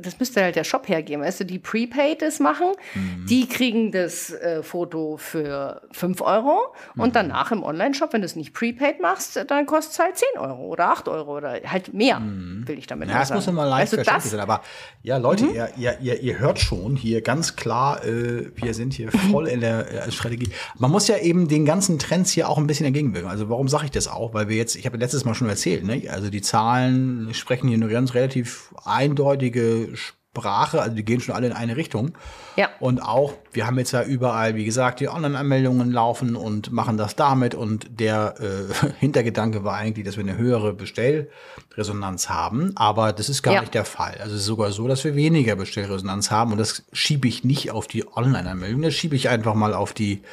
das 0.01 0.19
müsste 0.19 0.41
halt 0.41 0.55
der 0.55 0.63
Shop 0.63 0.87
hergeben, 0.87 1.21
weißt 1.23 1.41
du, 1.41 1.45
die 1.45 1.59
Prepaid 1.59 2.21
das 2.21 2.39
machen, 2.39 2.67
Mhm. 2.95 3.25
die 3.27 3.47
kriegen 3.47 3.91
das 3.91 4.31
äh, 4.31 4.63
Foto 4.63 5.17
für 5.17 5.81
5 5.91 6.21
Euro 6.21 6.59
Mhm. 6.95 7.01
und 7.01 7.15
danach 7.15 7.51
im 7.51 7.61
Online-Shop, 7.73 8.13
wenn 8.13 8.21
du 8.21 8.25
es 8.25 8.35
nicht 8.35 8.53
Prepaid 8.53 9.01
machst, 9.01 9.43
dann 9.47 9.65
kostet 9.65 9.93
es 9.93 9.99
halt 9.99 10.17
10 10.17 10.27
Euro 10.39 10.63
oder 10.67 10.89
8 10.89 11.07
Euro 11.07 11.37
oder 11.37 11.59
halt 11.65 11.93
mehr, 11.93 12.21
will 12.21 12.77
ich 12.77 12.87
damit 12.87 13.07
Mhm. 13.07 13.11
Ja, 13.11 13.15
nur 13.15 13.19
das 13.21 13.27
sagen. 13.29 13.37
muss 13.39 13.47
immer 13.47 13.65
leicht 13.65 13.91
du, 13.91 13.97
verständlich 13.97 14.31
sein. 14.31 14.39
Aber 14.39 14.61
ja, 15.01 15.17
Leute, 15.17 15.45
ihr, 15.47 15.69
ihr, 15.77 15.99
ihr, 15.99 16.21
ihr 16.21 16.39
hört 16.39 16.59
schon 16.59 16.95
hier 16.95 17.21
ganz 17.21 17.55
klar, 17.55 18.03
äh, 18.05 18.51
wir 18.55 18.73
sind 18.73 18.93
hier 18.93 19.11
voll 19.11 19.47
in 19.47 19.61
der 19.61 20.07
äh, 20.07 20.11
Strategie. 20.11 20.49
Man 20.77 20.91
muss 20.91 21.07
ja 21.07 21.17
eben 21.17 21.47
den 21.47 21.65
ganzen 21.65 21.99
Trends 21.99 22.31
hier 22.31 22.49
auch 22.49 22.57
ein 22.57 22.67
bisschen 22.67 22.85
entgegenwirken. 22.85 23.29
Also 23.29 23.49
warum 23.49 23.67
sage 23.67 23.85
ich 23.85 23.91
das 23.91 24.07
auch? 24.07 24.33
Weil 24.33 24.49
wir 24.49 24.57
jetzt, 24.57 24.75
ich 24.75 24.85
habe 24.85 24.97
letztes 24.97 25.25
Mal 25.25 25.33
schon 25.33 25.49
erzählt, 25.49 25.83
ne? 25.83 26.03
also 26.09 26.29
die 26.29 26.41
Zahlen 26.41 27.33
sprechen 27.33 27.67
hier 27.67 27.77
eine 27.77 27.89
ganz 27.89 28.13
relativ 28.13 28.73
eindeutige 28.85 29.89
Sprache, 29.95 30.22
also 30.35 30.89
die 30.95 31.05
gehen 31.05 31.21
schon 31.21 31.35
alle 31.35 31.47
in 31.47 31.53
eine 31.53 31.77
Richtung. 31.77 32.17
Ja. 32.55 32.69
Und 32.79 33.01
auch, 33.01 33.33
wir 33.51 33.67
haben 33.67 33.77
jetzt 33.77 33.91
ja 33.91 34.03
überall, 34.03 34.55
wie 34.55 34.65
gesagt, 34.65 34.99
die 34.99 35.07
Online-Anmeldungen 35.09 35.91
laufen 35.91 36.35
und 36.35 36.71
machen 36.71 36.97
das 36.97 37.15
damit. 37.15 37.55
Und 37.55 37.99
der 37.99 38.35
äh, 38.39 38.89
Hintergedanke 38.99 39.63
war 39.63 39.75
eigentlich, 39.75 40.05
dass 40.05 40.17
wir 40.17 40.23
eine 40.23 40.37
höhere 40.37 40.73
Bestellresonanz 40.73 42.29
haben. 42.29 42.71
Aber 42.75 43.13
das 43.13 43.29
ist 43.29 43.43
gar 43.43 43.53
Ja. 43.53 43.61
nicht 43.61 43.73
der 43.73 43.85
Fall. 43.85 44.17
Also 44.19 44.33
es 44.35 44.41
ist 44.41 44.47
sogar 44.47 44.71
so, 44.71 44.87
dass 44.87 45.03
wir 45.03 45.15
weniger 45.15 45.55
Bestellresonanz 45.55 46.31
haben. 46.31 46.51
Und 46.51 46.57
das 46.57 46.83
schiebe 46.93 47.27
ich 47.27 47.43
nicht 47.43 47.71
auf 47.71 47.87
die 47.87 48.05
Online-Anmeldung. 48.07 48.81
Das 48.81 48.93
schiebe 48.93 49.15
ich 49.15 49.29
einfach 49.29 49.53
mal 49.53 49.73
auf 49.73 49.93
die 49.93 50.23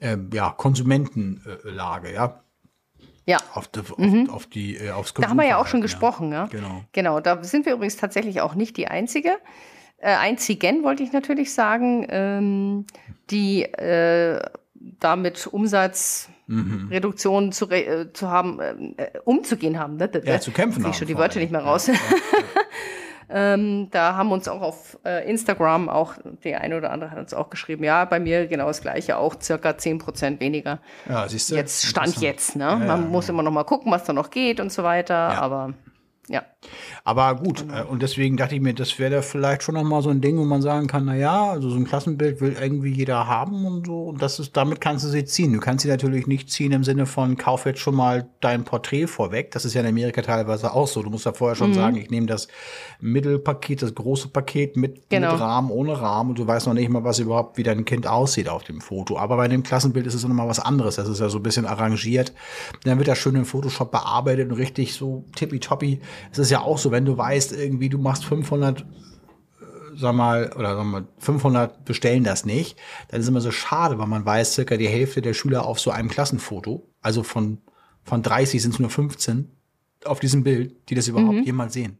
äh, 0.00 0.16
ja, 0.32 0.50
Konsumentenlage, 0.50 2.12
ja. 2.12 2.40
Ja. 3.26 3.38
Auf 3.54 3.68
die, 3.68 3.80
auf, 3.80 3.94
auf 4.34 4.46
die, 4.46 4.76
äh, 4.76 4.90
aufs 4.90 5.12
Da 5.14 5.28
haben 5.28 5.36
wir 5.36 5.46
ja 5.46 5.58
auch 5.58 5.66
schon 5.66 5.80
gesprochen, 5.82 6.32
ja. 6.32 6.46
Genau. 6.46 6.82
Genau, 6.92 7.20
da 7.20 7.42
sind 7.44 7.66
wir 7.66 7.74
übrigens 7.74 7.96
tatsächlich 7.96 8.40
auch 8.40 8.54
nicht 8.54 8.76
die 8.76 8.88
Einzige. 8.88 9.30
Äh, 9.98 10.14
einzigen 10.14 10.82
wollte 10.84 11.02
ich 11.02 11.12
natürlich 11.12 11.52
sagen, 11.52 12.06
ähm, 12.08 12.86
die 13.30 13.62
äh, 13.64 14.40
damit 15.00 15.46
Umsatzreduktionen 15.46 17.52
zu, 17.52 17.64
re- 17.64 17.84
äh, 17.84 18.12
zu 18.12 18.28
haben, 18.28 18.60
äh, 18.60 18.84
umzugehen 19.24 19.78
haben. 19.78 19.96
Ne? 19.96 20.08
Ja, 20.24 20.38
zu 20.40 20.52
kämpfen 20.52 20.80
ich 20.80 20.86
haben 20.86 20.94
schon 20.94 21.06
die 21.08 21.16
Wörter 21.18 21.40
nicht 21.40 21.50
mehr 21.50 21.62
Ja, 21.62 21.66
raus. 21.66 21.88
ja, 21.88 21.94
ähm, 23.28 23.88
da 23.90 24.14
haben 24.14 24.30
uns 24.30 24.46
auch 24.48 24.60
auf 24.60 24.98
äh, 25.04 25.28
Instagram 25.28 25.88
auch, 25.88 26.14
der 26.44 26.60
eine 26.60 26.76
oder 26.76 26.92
andere 26.92 27.10
hat 27.10 27.18
uns 27.18 27.34
auch 27.34 27.50
geschrieben, 27.50 27.84
ja, 27.84 28.04
bei 28.04 28.20
mir 28.20 28.46
genau 28.46 28.66
das 28.66 28.80
Gleiche, 28.80 29.16
auch 29.16 29.34
circa 29.40 29.76
10 29.76 29.98
Prozent 29.98 30.40
weniger. 30.40 30.78
Ja, 31.08 31.28
siehst 31.28 31.50
du? 31.50 31.56
Jetzt 31.56 31.86
Stand 31.86 32.18
jetzt, 32.18 32.56
ne? 32.56 32.64
Ja, 32.64 32.76
Man 32.76 32.88
ja, 32.88 32.96
muss 32.96 33.28
immer 33.28 33.42
noch 33.42 33.50
mal 33.50 33.64
gucken, 33.64 33.90
was 33.90 34.04
da 34.04 34.12
noch 34.12 34.30
geht 34.30 34.60
und 34.60 34.70
so 34.70 34.84
weiter, 34.84 35.16
aber 35.16 35.74
ja. 36.28 36.42
Aber 37.04 37.36
gut, 37.36 37.64
äh, 37.72 37.82
und 37.84 38.02
deswegen 38.02 38.36
dachte 38.36 38.54
ich 38.56 38.60
mir, 38.60 38.74
das 38.74 38.98
wäre 38.98 39.10
da 39.16 39.22
vielleicht 39.22 39.62
schon 39.62 39.74
noch 39.76 39.84
mal 39.84 40.02
so 40.02 40.10
ein 40.10 40.20
Ding, 40.20 40.36
wo 40.38 40.44
man 40.44 40.60
sagen 40.62 40.88
kann, 40.88 41.04
na 41.04 41.14
ja, 41.14 41.50
also 41.52 41.70
so 41.70 41.76
ein 41.76 41.84
Klassenbild 41.84 42.40
will 42.40 42.56
irgendwie 42.60 42.90
jeder 42.92 43.26
haben 43.28 43.64
und 43.64 43.86
so. 43.86 44.04
Und 44.08 44.20
das 44.22 44.38
ist, 44.40 44.56
damit 44.56 44.80
kannst 44.80 45.04
du 45.04 45.08
sie 45.08 45.24
ziehen. 45.24 45.52
Du 45.52 45.60
kannst 45.60 45.82
sie 45.82 45.88
natürlich 45.88 46.26
nicht 46.26 46.50
ziehen 46.50 46.72
im 46.72 46.82
Sinne 46.84 47.06
von, 47.06 47.36
kauf 47.36 47.66
jetzt 47.66 47.78
schon 47.78 47.94
mal 47.94 48.28
dein 48.40 48.64
Porträt 48.64 49.06
vorweg. 49.06 49.52
Das 49.52 49.64
ist 49.64 49.74
ja 49.74 49.82
in 49.82 49.86
Amerika 49.86 50.20
teilweise 50.22 50.72
auch 50.72 50.88
so. 50.88 51.02
Du 51.02 51.10
musst 51.10 51.24
ja 51.26 51.32
vorher 51.32 51.54
Mhm. 51.54 51.58
schon 51.58 51.74
sagen, 51.74 51.96
ich 51.96 52.10
nehme 52.10 52.26
das 52.26 52.48
Mittelpaket, 53.00 53.82
das 53.82 53.94
große 53.94 54.28
Paket 54.28 54.76
mit, 54.76 55.08
Genau. 55.08 55.32
mit 55.32 55.40
Rahmen, 55.40 55.70
ohne 55.70 56.00
Rahmen. 56.00 56.30
Und 56.30 56.38
du 56.38 56.46
weißt 56.46 56.66
noch 56.66 56.74
nicht 56.74 56.88
mal, 56.90 57.04
was 57.04 57.18
überhaupt, 57.18 57.56
wie 57.56 57.62
dein 57.62 57.84
Kind 57.84 58.06
aussieht 58.06 58.48
auf 58.48 58.64
dem 58.64 58.80
Foto. 58.80 59.16
Aber 59.18 59.36
bei 59.36 59.48
dem 59.48 59.62
Klassenbild 59.62 60.06
ist 60.06 60.14
es 60.14 60.26
noch 60.26 60.34
mal 60.34 60.48
was 60.48 60.58
anderes. 60.58 60.96
Das 60.96 61.08
ist 61.08 61.20
ja 61.20 61.28
so 61.28 61.38
ein 61.38 61.42
bisschen 61.42 61.66
arrangiert. 61.66 62.32
Dann 62.84 62.98
wird 62.98 63.08
das 63.08 63.18
schön 63.18 63.36
in 63.36 63.44
Photoshop 63.44 63.90
bearbeitet 63.92 64.50
und 64.50 64.56
richtig 64.58 64.94
so 64.94 65.24
tippitoppi. 65.36 66.00
Es 66.32 66.38
ist 66.38 66.50
ja 66.50 66.60
auch 66.60 66.78
so, 66.78 66.90
wenn 66.90 67.04
du 67.04 67.16
weißt, 67.16 67.52
irgendwie 67.52 67.88
du 67.88 67.98
machst 67.98 68.24
500 68.24 68.80
äh, 68.80 68.84
sag 69.96 70.14
mal, 70.14 70.52
oder 70.54 70.76
sag 70.76 70.84
mal, 70.84 71.04
500 71.18 71.84
bestellen 71.84 72.24
das 72.24 72.44
nicht, 72.44 72.78
dann 73.08 73.20
ist 73.20 73.26
es 73.26 73.30
immer 73.30 73.40
so 73.40 73.50
schade, 73.50 73.98
weil 73.98 74.06
man 74.06 74.24
weiß, 74.24 74.54
circa 74.54 74.76
die 74.76 74.88
Hälfte 74.88 75.22
der 75.22 75.34
Schüler 75.34 75.66
auf 75.66 75.80
so 75.80 75.90
einem 75.90 76.08
Klassenfoto, 76.08 76.88
also 77.00 77.22
von, 77.22 77.58
von 78.04 78.22
30 78.22 78.62
sind 78.62 78.74
es 78.74 78.80
nur 78.80 78.90
15 78.90 79.50
auf 80.04 80.20
diesem 80.20 80.44
Bild, 80.44 80.88
die 80.88 80.94
das 80.94 81.08
überhaupt 81.08 81.44
jemals 81.44 81.72
sehen. 81.72 81.98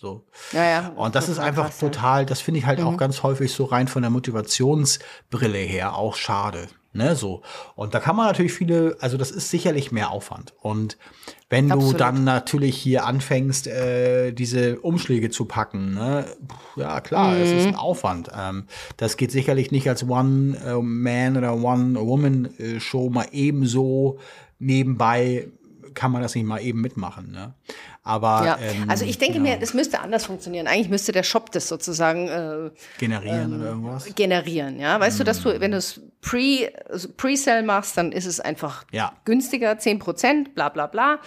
So. 0.00 0.24
Ja, 0.52 0.64
ja. 0.64 0.88
Und 0.90 1.16
das 1.16 1.28
ist 1.28 1.36
Total 1.36 1.48
einfach 1.48 1.64
krass, 1.66 1.78
total, 1.78 2.24
das 2.24 2.40
finde 2.40 2.60
ich 2.60 2.66
halt 2.66 2.80
auch 2.80 2.96
ganz 2.96 3.24
häufig 3.24 3.52
so 3.52 3.64
rein 3.64 3.88
von 3.88 4.02
der 4.02 4.10
Motivationsbrille 4.12 5.58
her 5.58 5.96
auch 5.96 6.14
schade. 6.14 6.68
Ne, 6.94 7.14
so. 7.14 7.42
Und 7.74 7.92
da 7.92 8.00
kann 8.00 8.16
man 8.16 8.26
natürlich 8.26 8.54
viele, 8.54 8.96
also 9.00 9.18
das 9.18 9.30
ist 9.30 9.50
sicherlich 9.50 9.92
mehr 9.92 10.10
Aufwand. 10.10 10.54
Und 10.60 10.96
wenn 11.50 11.68
du 11.68 11.74
Absolut. 11.74 12.00
dann 12.00 12.24
natürlich 12.24 12.76
hier 12.78 13.04
anfängst, 13.04 13.66
äh, 13.66 14.32
diese 14.32 14.80
Umschläge 14.80 15.28
zu 15.28 15.44
packen, 15.44 15.92
ne, 15.94 16.24
ja 16.76 17.00
klar, 17.02 17.36
es 17.36 17.50
ist 17.50 17.66
ein 17.66 17.72
Mhm. 17.72 17.78
Aufwand. 17.78 18.30
Ähm, 18.34 18.64
das 18.96 19.18
geht 19.18 19.30
sicherlich 19.32 19.70
nicht 19.70 19.86
als 19.88 20.02
One-Man- 20.08 21.36
oder 21.36 21.54
One-Woman-Show 21.62 23.10
mal 23.10 23.26
ebenso 23.32 24.18
nebenbei 24.58 25.48
kann 25.94 26.12
man 26.12 26.22
das 26.22 26.34
nicht 26.34 26.46
mal 26.46 26.60
eben 26.60 26.80
mitmachen. 26.80 27.32
Ne? 27.32 27.54
Aber 28.08 28.42
Ja, 28.46 28.58
ähm, 28.60 28.88
also 28.88 29.04
ich 29.04 29.18
denke 29.18 29.36
ja, 29.36 29.42
mir, 29.42 29.56
das 29.58 29.74
müsste 29.74 30.00
anders 30.00 30.24
funktionieren. 30.24 30.66
Eigentlich 30.66 30.88
müsste 30.88 31.12
der 31.12 31.22
Shop 31.22 31.52
das 31.52 31.68
sozusagen 31.68 32.26
äh, 32.28 32.70
generieren 32.98 33.52
ähm, 33.52 33.60
oder 33.60 33.68
irgendwas. 33.70 34.14
generieren. 34.14 34.80
Ja, 34.80 34.98
weißt 34.98 35.20
du, 35.20 35.24
dass 35.24 35.42
du, 35.42 35.60
wenn 35.60 35.72
du 35.72 35.76
es 35.76 36.00
Pre, 36.22 36.72
also 36.88 37.08
Pre-Sale 37.14 37.62
machst, 37.62 37.98
dann 37.98 38.10
ist 38.12 38.24
es 38.24 38.40
einfach 38.40 38.84
Ja. 38.92 39.12
günstiger, 39.26 39.78
10 39.78 39.98
Prozent, 39.98 40.54
bla 40.54 40.70
bla 40.70 40.86
bla. 40.86 41.18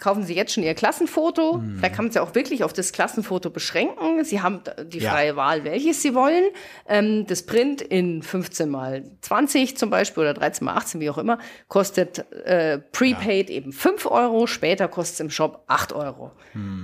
Kaufen 0.00 0.24
Sie 0.24 0.34
jetzt 0.34 0.52
schon 0.54 0.64
Ihr 0.64 0.74
Klassenfoto. 0.74 1.58
Mhm. 1.58 1.80
Da 1.80 1.88
kann 1.88 2.06
man 2.06 2.08
es 2.08 2.14
ja 2.16 2.22
auch 2.22 2.34
wirklich 2.34 2.64
auf 2.64 2.72
das 2.72 2.92
Klassenfoto 2.92 3.50
beschränken. 3.50 4.24
Sie 4.24 4.40
haben 4.40 4.62
die 4.86 4.98
Ja. 4.98 5.10
freie 5.12 5.36
Wahl, 5.36 5.62
welches 5.64 6.02
Sie 6.02 6.14
wollen. 6.14 6.42
Ähm, 6.88 7.26
das 7.28 7.44
Print 7.46 7.82
in 7.82 8.22
15 8.22 8.68
mal 8.68 9.04
20 9.20 9.76
zum 9.76 9.90
Beispiel 9.90 10.22
oder 10.22 10.34
13 10.34 10.64
mal 10.64 10.74
18, 10.74 11.00
wie 11.00 11.10
auch 11.10 11.18
immer, 11.18 11.38
kostet 11.68 12.18
äh, 12.44 12.78
Prepaid 12.78 13.50
eben 13.50 13.72
5 13.72 14.06
Euro. 14.06 14.46
Später 14.46 14.88
kostet 14.88 15.14
es 15.14 15.20
im 15.20 15.30
Shop 15.30 15.62
8 15.68 15.92
Euro. 15.92 16.32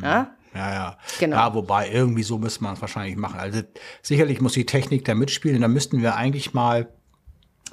Ja? 0.02 0.30
Ja, 0.54 0.72
ja. 0.72 0.98
Genau. 1.18 1.36
Ja, 1.36 1.54
wobei 1.54 1.90
irgendwie 1.90 2.22
so 2.22 2.38
müsste 2.38 2.62
man 2.62 2.74
es 2.74 2.80
wahrscheinlich 2.80 3.16
machen. 3.16 3.40
Also 3.40 3.60
sicherlich 4.02 4.40
muss 4.40 4.52
die 4.52 4.64
Technik 4.66 5.04
da 5.04 5.14
mitspielen. 5.14 5.60
Da 5.60 5.68
müssten 5.68 6.02
wir 6.02 6.16
eigentlich 6.16 6.54
mal 6.54 6.88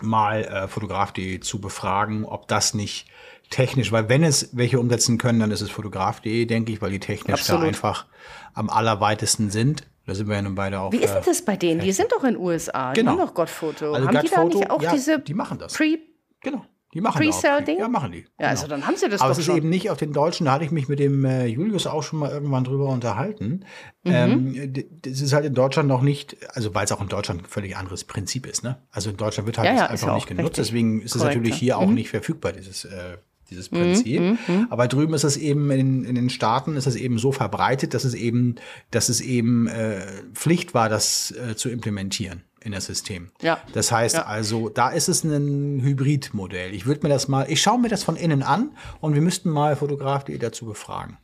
mal 0.01 0.43
äh, 0.43 0.67
Fotograf.de 0.67 1.39
zu 1.39 1.62
befragen, 1.62 2.25
ob 2.25 2.47
das 2.47 2.73
nicht 2.73 3.08
technisch, 3.54 3.92
weil 3.92 4.10
wenn 4.10 4.24
es 4.24 4.50
welche 4.54 4.80
umsetzen 4.80 5.18
können, 5.18 5.39
dann 5.39 5.52
ist 5.52 5.62
es 5.62 5.70
Fotograf.de, 5.70 6.46
denke 6.46 6.72
ich, 6.72 6.82
weil 6.82 6.92
die 6.92 7.00
technisch 7.00 7.42
Absolut. 7.42 7.63
da 7.63 7.68
einfach 7.68 8.06
am 8.54 8.70
allerweitesten 8.70 9.50
sind. 9.52 9.88
Da 10.06 10.16
sind 10.16 10.28
wir 10.28 10.36
ja 10.36 10.42
nun 10.42 10.56
beide 10.56 10.80
auch. 10.82 10.92
Wie 10.92 10.98
ist 10.98 11.12
äh, 11.12 11.16
denn 11.16 11.24
das 11.26 11.44
bei 11.46 11.56
denen? 11.56 11.80
Die 11.80 11.92
sind 11.94 12.12
doch 12.12 12.24
in 12.24 12.34
den 12.34 12.38
USA. 12.42 12.92
Die 12.94 13.00
Genau. 13.00 13.12
haben 13.12 13.20
doch 13.20 13.34
Gottfoto. 13.34 13.94
Also 13.94 14.08
haben 14.08 14.20
die 14.22 14.30
da 14.30 14.44
nicht 14.44 14.70
auch 14.70 14.82
ja, 14.82 14.92
diese 14.92 15.20
die 15.20 15.34
machen 15.34 15.58
das. 15.60 15.74
Pre 15.74 15.98
Genau. 16.42 16.66
Die 16.94 17.02
machen 17.02 17.18
Pre-Sale-Ding? 17.24 17.80
Ja, 17.80 17.88
machen 17.88 18.12
die. 18.12 18.26
Ja, 18.39 18.50
also 18.50 18.68
dann 18.68 18.86
haben 18.86 18.96
sie 18.98 19.10
das 19.10 19.22
Aber 19.22 19.30
doch 19.30 19.34
es 19.34 19.39
ist 19.39 19.46
schon. 19.46 19.58
eben 19.58 19.70
nicht 19.70 19.89
auf 19.89 19.98
den 19.98 20.13
Deutschen, 20.13 20.46
da 20.46 20.52
hatte 20.52 20.63
ich 20.66 20.70
mich 20.70 20.88
mit 20.88 21.00
dem 21.00 21.26
äh, 21.26 21.48
Julius 21.48 21.88
auch 21.88 22.04
schon 22.04 22.20
mal 22.20 22.30
irgendwann 22.30 22.63
drüber 22.66 22.89
unterhalten. 22.89 23.66
Mhm. 24.04 24.12
Ähm, 24.13 24.74
das 25.02 25.20
ist 25.22 25.34
halt 25.34 25.46
in 25.46 25.56
Deutschland 25.56 25.89
noch 25.89 26.02
nicht, 26.04 26.38
also 26.56 26.76
weil 26.76 26.86
es 26.86 26.92
auch 26.92 27.02
in 27.02 27.08
Deutschland 27.08 27.42
ein 27.42 27.46
völlig 27.48 27.76
anderes 27.78 28.04
Prinzip 28.04 28.46
ist. 28.46 28.63
Ne? 28.63 28.78
Also 28.92 29.10
in 29.10 29.18
Deutschland 29.18 29.48
wird 29.48 29.58
halt 29.58 29.68
Ja, 29.70 29.74
das 29.74 29.82
ja, 29.82 29.88
einfach 29.89 30.13
nicht 30.16 30.28
genutzt, 30.28 30.50
richtig. 30.60 30.66
deswegen 30.66 31.02
ist 31.02 31.16
es 31.16 31.22
Korrekt, 31.22 31.38
natürlich 31.38 31.56
ja. 31.56 31.60
hier 31.60 31.78
Mhm. 31.78 31.82
auch 31.82 31.94
nicht 31.96 32.10
verfügbar, 32.10 32.52
dieses, 32.52 32.86
äh, 32.86 33.18
dieses 33.54 33.70
Prinzip. 33.70 34.38
Aber 34.70 34.88
drüben 34.88 35.13
ist 35.13 35.24
es 35.24 35.38
eben 35.38 35.70
in, 35.72 36.04
in 36.06 36.16
den 36.16 36.30
Staaten 36.30 36.76
ist 36.76 36.88
es 36.88 36.96
eben 36.96 37.18
so 37.18 37.32
verbreitet, 37.32 37.94
dass 37.94 38.04
es 38.04 38.13
eben, 38.13 38.56
dass 38.92 39.10
es 39.10 39.22
eben 39.22 39.68
äh, 39.68 40.02
Pflicht 40.34 40.74
war, 40.74 40.89
das 40.89 41.32
äh, 41.32 41.56
zu 41.56 41.70
implementieren 41.70 42.44
in 42.62 42.72
das 42.72 42.86
System. 42.86 43.30
Ja. 43.42 43.60
Das 43.74 43.92
heißt 43.92 44.16
Ja. 44.16 44.26
also, 44.26 44.70
da 44.70 44.89
ist 44.89 45.10
es 45.10 45.24
ein 45.24 45.82
Hybridmodell. 45.82 46.74
Ich 46.74 46.86
würde 46.86 47.02
mir 47.04 47.10
das 47.10 47.28
mal, 47.28 47.46
ich 47.50 47.62
schaue 47.62 47.80
mir 47.80 47.89
das 47.89 48.04
von 48.04 48.16
innen 48.16 48.42
an 48.42 48.72
und 49.02 49.13
wir 49.16 49.22
müssten 49.22 49.50
mal 49.50 49.76
Fotograf.de 49.76 50.38
dazu 50.38 50.66
befragen. 50.66 51.18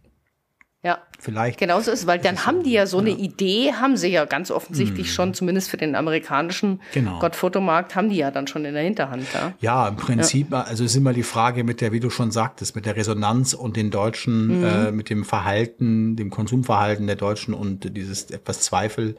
Ja. 0.81 0.99
Vielleicht. 1.19 1.59
Genauso 1.59 1.91
ist, 1.91 2.07
weil 2.07 2.19
dann 2.19 2.45
haben 2.45 2.63
die 2.63 2.71
ja 2.71 2.85
so 2.87 2.99
eine 2.99 3.09
Idee, 3.09 3.73
haben 3.73 3.97
sie 3.97 4.07
ja 4.07 4.23
ganz 4.23 4.49
offensichtlich 4.49 5.13
schon, 5.13 5.33
zumindest 5.33 5.69
für 5.69 5.75
den 5.75 5.93
amerikanischen 5.93 6.69
Mhm. 6.69 6.79
Genau. 6.93 7.19
Gottfotomarkt, 7.19 7.95
haben 7.95 8.09
die 8.09 8.15
ja 8.15 8.31
dann 8.31 8.47
schon 8.47 8.63
in 8.63 8.73
der 8.73 8.83
Hinterhand. 8.83 9.25
Ja? 9.33 9.53
Ja, 9.59 9.87
im 9.89 9.97
Prinzip, 9.97 10.53
also 10.53 10.85
ist 10.85 10.95
immer 10.95 11.11
die 11.11 11.23
Frage 11.23 11.65
mit 11.65 11.81
der, 11.81 11.91
wie 11.91 11.99
du 11.99 12.09
schon 12.09 12.31
sagtest, 12.31 12.75
mit 12.75 12.85
der 12.85 12.95
Resonanz 12.95 13.53
und 13.53 13.75
den 13.75 13.91
Deutschen, 13.91 14.63
äh, 14.63 14.91
mit 14.93 15.09
dem 15.09 15.25
Verhalten, 15.25 16.15
dem 16.15 16.29
Konsumverhalten 16.29 17.07
der 17.07 17.17
Deutschen 17.17 17.53
und 17.53 17.97
dieses 17.97 18.31
etwas 18.31 18.61
Zweifel, 18.61 19.17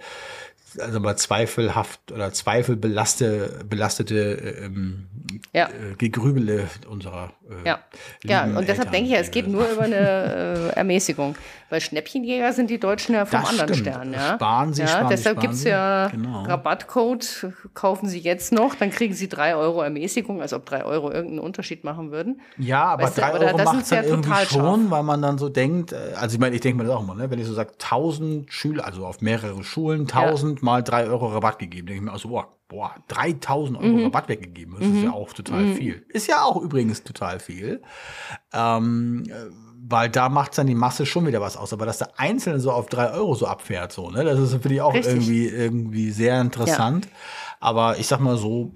also 0.79 1.01
mal 1.01 1.17
zweifelhaft 1.17 2.13
oder 2.13 2.33
zweifelbelastete 2.33 3.65
belastete 3.69 4.15
ähm, 4.65 5.07
Ja. 5.53 5.69
äh, 5.69 5.95
Gegrübele 5.99 6.69
unserer 6.89 7.31
äh, 7.49 7.67
Ja, 7.69 7.79
ja 8.25 8.45
und 8.45 8.61
deshalb 8.69 8.79
Eltern, 8.79 8.93
denke 8.93 9.07
ich 9.09 9.13
ja, 9.15 9.19
es 9.21 9.31
geht 9.31 9.47
wir- 9.47 9.53
nur 9.53 9.69
über 9.69 9.83
eine 9.83 9.97
äh, 10.75 10.79
Ermäßigung. 10.79 11.35
Weil 11.69 11.81
Schnäppchenjäger 11.81 12.53
sind 12.53 12.69
die 12.69 12.81
Deutschen 12.81 13.15
ja 13.15 13.25
vom 13.27 13.41
Das 13.43 13.51
anderen 13.51 13.75
stimmt. 13.75 13.87
Stern. 13.95 14.13
Ja? 14.13 14.35
Sparen 14.35 14.75
Sie, 14.75 14.83
ja, 14.83 14.89
sparen 14.89 15.09
Deshalb 15.09 15.41
gibt 15.41 15.55
es 15.55 15.63
ja 15.65 16.09
Genau. 16.09 16.43
Rabattcode, 16.43 17.53
kaufen 17.75 18.09
Sie 18.09 18.19
jetzt 18.19 18.53
noch, 18.53 18.75
dann 18.75 18.91
kriegen 18.91 19.15
Sie 19.15 19.29
drei 19.29 19.55
Euro 19.55 19.83
Ermäßigung, 19.83 20.41
als 20.43 20.53
ob 20.53 20.67
drei 20.67 20.85
Euro 20.85 21.11
irgendeinen 21.13 21.39
Unterschied 21.41 21.85
machen 21.85 22.11
würden. 22.11 22.41
Ja, 22.59 22.85
aber 22.85 23.05
Weißt 23.05 23.19
du, 23.19 23.21
drei 23.21 23.39
da- 23.39 23.47
Euro 23.47 23.59
macht 23.65 23.83
es 23.83 23.89
dann 23.91 24.03
ja 24.05 24.11
irgendwie 24.11 24.29
total 24.31 24.47
schon, 24.47 24.91
weil 24.91 25.03
man 25.05 25.23
dann 25.23 25.39
so 25.39 25.49
denkt, 25.49 25.93
äh, 25.93 25.97
also 26.17 26.35
ich 26.35 26.41
meine, 26.41 26.55
ich 26.57 26.61
denke 26.61 26.79
mir 26.83 26.89
das 26.89 26.97
auch 26.97 27.03
immer, 27.03 27.15
ne? 27.15 27.31
wenn 27.31 27.39
ich 27.39 27.47
so 27.47 27.55
sage, 27.55 27.73
1000 27.79 28.53
Schüler, 28.53 28.85
also 28.85 29.07
auf 29.07 29.21
mehrere 29.21 29.63
Schulen, 29.63 30.09
1000 30.09 30.63
mal 30.65 30.83
drei 30.83 31.05
Euro 31.07 31.29
Rabatt 31.29 31.59
gegeben, 31.61 31.87
denke 31.87 32.01
ich 32.01 32.05
mir, 32.05 32.13
also 32.13 32.29
boah, 32.31 32.49
boah 32.71 32.95
3000 33.09 33.77
Euro 33.77 33.87
Mhm. 33.99 34.05
Rabatt 34.05 34.29
weggegeben, 34.29 34.77
das 34.79 34.89
ist 34.89 35.03
ja 35.03 35.13
auch 35.13 35.33
total 35.35 35.67
viel. 35.67 36.07
Ist 36.09 36.29
ja 36.29 36.43
auch 36.45 36.63
übrigens 36.63 37.03
total 37.03 37.41
viel. 37.41 37.83
Ähm, 38.55 39.25
äh, 39.29 39.53
weil 39.83 40.09
da 40.09 40.29
macht 40.29 40.57
dann 40.57 40.69
die 40.69 40.75
Masse 40.75 41.05
schon 41.05 41.27
wieder 41.27 41.41
was 41.41 41.57
aus. 41.57 41.73
Aber 41.73 41.85
dass 41.85 41.99
der 41.99 42.19
Einzelne 42.19 42.61
so 42.61 42.71
auf 42.71 42.87
drei 42.87 43.11
Euro 43.11 43.35
so 43.35 43.47
abfährt, 43.47 43.93
so, 43.93 44.11
ne? 44.11 44.25
Das 44.25 44.39
ist, 44.39 44.53
finde 44.53 44.75
ich, 44.75 44.81
auch 44.81 44.95
Richtig. 44.95 45.15
irgendwie, 45.15 45.49
irgendwie 45.49 46.11
sehr 46.13 46.41
interessant. 46.41 47.09
Aber 47.59 47.99
ich 47.99 48.07
sag 48.07 48.21
mal 48.21 48.37
so, 48.37 48.73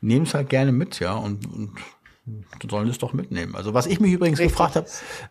nehmen 0.00 0.26
es 0.26 0.34
halt 0.34 0.50
gerne 0.50 0.72
mit, 0.72 1.00
ja, 1.00 1.14
und, 1.14 1.46
und 1.46 1.72
sollen 2.70 2.88
es 2.88 2.98
doch 2.98 3.12
mitnehmen. 3.14 3.56
Also 3.56 3.72
was 3.72 3.86
ich 3.86 3.98
mich 3.98 4.12
übrigens 4.12 4.38
Richtig. 4.38 4.52
gefragt 4.58 4.76
habe, 4.76 4.86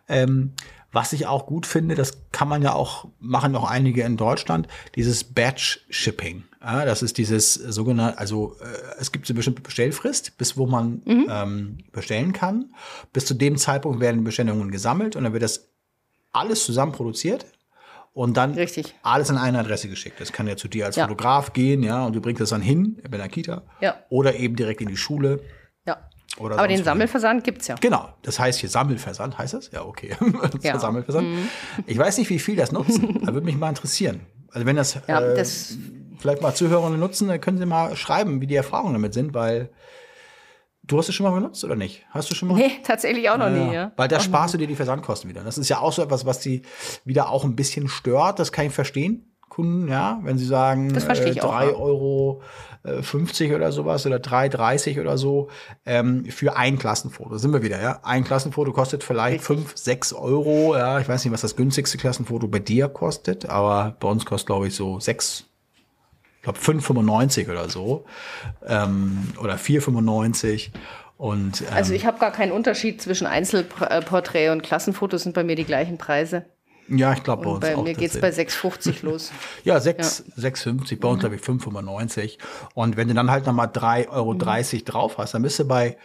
ähm, 0.08 0.52
was 0.92 1.12
ich 1.12 1.26
auch 1.26 1.46
gut 1.46 1.66
finde, 1.66 1.94
das 1.94 2.18
kann 2.32 2.48
man 2.48 2.62
ja 2.62 2.72
auch, 2.74 3.06
machen 3.20 3.54
auch 3.54 3.68
einige 3.70 4.02
in 4.02 4.16
Deutschland, 4.16 4.66
dieses 4.96 5.22
Batch-Shipping. 5.24 6.44
Ja, 6.62 6.84
das 6.84 7.02
ist 7.02 7.16
dieses 7.16 7.54
sogenannte, 7.54 8.18
also 8.18 8.56
äh, 8.60 8.66
es 9.00 9.12
gibt 9.12 9.28
eine 9.28 9.36
bestimmte 9.36 9.62
Bestellfrist, 9.62 10.36
bis 10.36 10.56
wo 10.56 10.66
man 10.66 11.02
ähm, 11.06 11.78
bestellen 11.92 12.32
kann. 12.32 12.74
Bis 13.12 13.24
zu 13.24 13.34
dem 13.34 13.56
Zeitpunkt 13.56 14.00
werden 14.00 14.24
Bestellungen 14.24 14.70
gesammelt 14.70 15.16
und 15.16 15.24
dann 15.24 15.32
wird 15.32 15.42
das 15.42 15.68
alles 16.32 16.64
zusammen 16.64 16.92
produziert 16.92 17.46
und 18.12 18.36
dann 18.36 18.54
Richtig. 18.54 18.94
alles 19.02 19.30
an 19.30 19.38
eine 19.38 19.60
Adresse 19.60 19.88
geschickt. 19.88 20.20
Das 20.20 20.32
kann 20.32 20.46
ja 20.48 20.56
zu 20.56 20.68
dir 20.68 20.86
als 20.86 20.96
Ja. 20.96 21.04
Fotograf 21.06 21.52
gehen, 21.52 21.82
ja, 21.82 22.04
und 22.04 22.14
du 22.14 22.20
bringst 22.20 22.40
das 22.42 22.50
dann 22.50 22.60
hin, 22.62 23.00
bei 23.08 23.16
der 23.16 23.28
Kita. 23.28 23.62
Ja. 23.80 23.96
Oder 24.10 24.34
eben 24.34 24.56
direkt 24.56 24.80
in 24.80 24.88
die 24.88 24.96
Schule. 24.96 25.40
Oder 26.40 26.58
Aber 26.58 26.68
den. 26.68 26.82
Sammelversand 26.82 27.44
gibt 27.44 27.62
es 27.62 27.68
ja. 27.68 27.76
Genau, 27.80 28.08
das 28.22 28.38
heißt 28.38 28.60
hier 28.60 28.68
Sammelversand, 28.68 29.36
heißt 29.38 29.54
das? 29.54 29.70
Ja, 29.70 29.84
okay. 29.84 30.16
Ja. 30.62 30.74
Mhm. 30.74 30.80
Sammelversand. 30.80 31.26
Ich 31.86 31.98
weiß 31.98 32.18
nicht, 32.18 32.30
wie 32.30 32.38
viel 32.38 32.56
das 32.56 32.72
nutzen, 32.72 33.18
aber 33.22 33.34
würde 33.34 33.46
mich 33.46 33.56
mal 33.56 33.68
interessieren. 33.68 34.20
Also 34.52 34.66
wenn 34.66 34.76
das, 34.76 34.98
Ja, 35.06 35.20
äh, 35.20 35.34
das 35.34 35.76
vielleicht 36.18 36.42
mal 36.42 36.54
Zuhörer 36.54 36.90
nutzen, 36.90 37.28
dann 37.28 37.40
können 37.40 37.58
sie 37.58 37.66
mal 37.66 37.94
schreiben, 37.96 38.40
wie 38.40 38.46
die 38.46 38.56
Erfahrungen 38.56 38.94
damit 38.94 39.14
sind, 39.14 39.34
weil 39.34 39.70
du 40.82 40.98
hast 40.98 41.08
es 41.08 41.14
schon 41.14 41.24
mal 41.24 41.32
benutzt 41.32 41.62
oder 41.64 41.76
nicht? 41.76 42.04
Hast 42.10 42.30
du 42.30 42.34
schon 42.34 42.48
mal? 42.48 42.54
Nee, 42.56 42.72
tatsächlich 42.84 43.30
auch 43.30 43.38
noch 43.38 43.46
Ja, 43.46 43.50
nie, 43.50 43.74
ja. 43.74 43.92
Weil 43.96 44.08
da 44.08 44.18
sparst 44.20 44.54
du 44.54 44.58
dir 44.58 44.66
die 44.66 44.76
Versandkosten 44.76 45.30
wieder. 45.30 45.44
Das 45.44 45.58
ist 45.58 45.68
ja 45.68 45.78
auch 45.78 45.92
so 45.92 46.02
etwas, 46.02 46.26
was 46.26 46.40
die 46.40 46.62
wieder 47.04 47.28
auch 47.28 47.44
ein 47.44 47.54
bisschen 47.54 47.88
stört. 47.88 48.38
Das 48.38 48.50
kann 48.50 48.66
ich 48.66 48.72
verstehen. 48.72 49.29
Kunden, 49.50 49.88
ja, 49.88 50.20
wenn 50.22 50.38
sie 50.38 50.46
sagen, 50.46 50.94
Das 50.94 51.04
verstehe 51.04 51.28
äh, 51.28 51.32
ich 51.32 51.42
auch, 51.42 51.52
3 51.54 51.66
ja. 51.66 51.72
Euro 51.74 52.40
äh, 52.82 53.02
50 53.02 53.52
oder 53.52 53.72
sowas 53.72 54.06
oder 54.06 54.16
3,30 54.16 55.00
oder 55.00 55.18
so 55.18 55.48
ähm, 55.84 56.24
für 56.26 56.56
ein 56.56 56.78
Klassenfoto. 56.78 57.30
Da 57.30 57.38
sind 57.38 57.52
wir 57.52 57.62
wieder, 57.62 57.82
ja. 57.82 58.00
Ein 58.02 58.24
Klassenfoto 58.24 58.72
kostet 58.72 59.04
vielleicht 59.04 59.40
Richtig. 59.50 59.66
5, 59.66 59.76
6 59.76 60.12
Euro. 60.14 60.76
Ja, 60.76 60.98
ich 60.98 61.08
weiß 61.08 61.24
nicht, 61.24 61.32
was 61.34 61.42
das 61.42 61.56
günstigste 61.56 61.98
Klassenfoto 61.98 62.48
bei 62.48 62.60
dir 62.60 62.88
kostet, 62.88 63.50
aber 63.50 63.96
bei 64.00 64.08
uns 64.08 64.24
kostet, 64.24 64.46
glaube 64.46 64.68
ich, 64.68 64.74
so 64.74 64.98
6, 64.98 65.44
ich 66.36 66.42
glaube 66.42 66.58
5,95 66.58 67.50
oder 67.50 67.68
so. 67.68 68.06
Ähm, 68.66 69.28
oder 69.42 69.56
4,95. 69.56 70.70
Und 71.18 71.60
ähm, 71.60 71.66
Also 71.74 71.92
ich 71.92 72.06
habe 72.06 72.18
gar 72.18 72.32
keinen 72.32 72.52
Unterschied 72.52 73.02
zwischen 73.02 73.26
Einzelporträt 73.26 74.48
und 74.48 74.62
Klassenfotos, 74.62 75.24
sind 75.24 75.34
bei 75.34 75.44
mir 75.44 75.54
die 75.56 75.64
gleichen 75.64 75.98
Preise. 75.98 76.46
Ja, 76.90 77.12
ich 77.12 77.22
glaube 77.22 77.44
bei 77.44 77.50
uns 77.50 77.60
bei 77.60 77.76
auch 77.76 77.82
mir 77.84 77.94
geht 77.94 78.14
es 78.14 78.20
bei 78.20 78.28
6,50 78.30 79.02
los. 79.04 79.30
Ja, 79.64 79.80
6, 79.80 80.24
6,50, 80.38 81.00
bei 81.00 81.08
uns 81.08 81.20
glaube 81.20 81.36
ich 81.36 81.42
5,95. 81.42 82.38
Und 82.74 82.96
wenn 82.96 83.08
du 83.08 83.14
dann 83.14 83.30
halt 83.30 83.46
nochmal 83.46 83.68
3,30 83.68 84.08
Euro 84.10 84.34
drauf 84.84 85.18
hast, 85.18 85.34
dann 85.34 85.42
bist 85.42 85.58
du 85.58 85.64
bei 85.66 85.96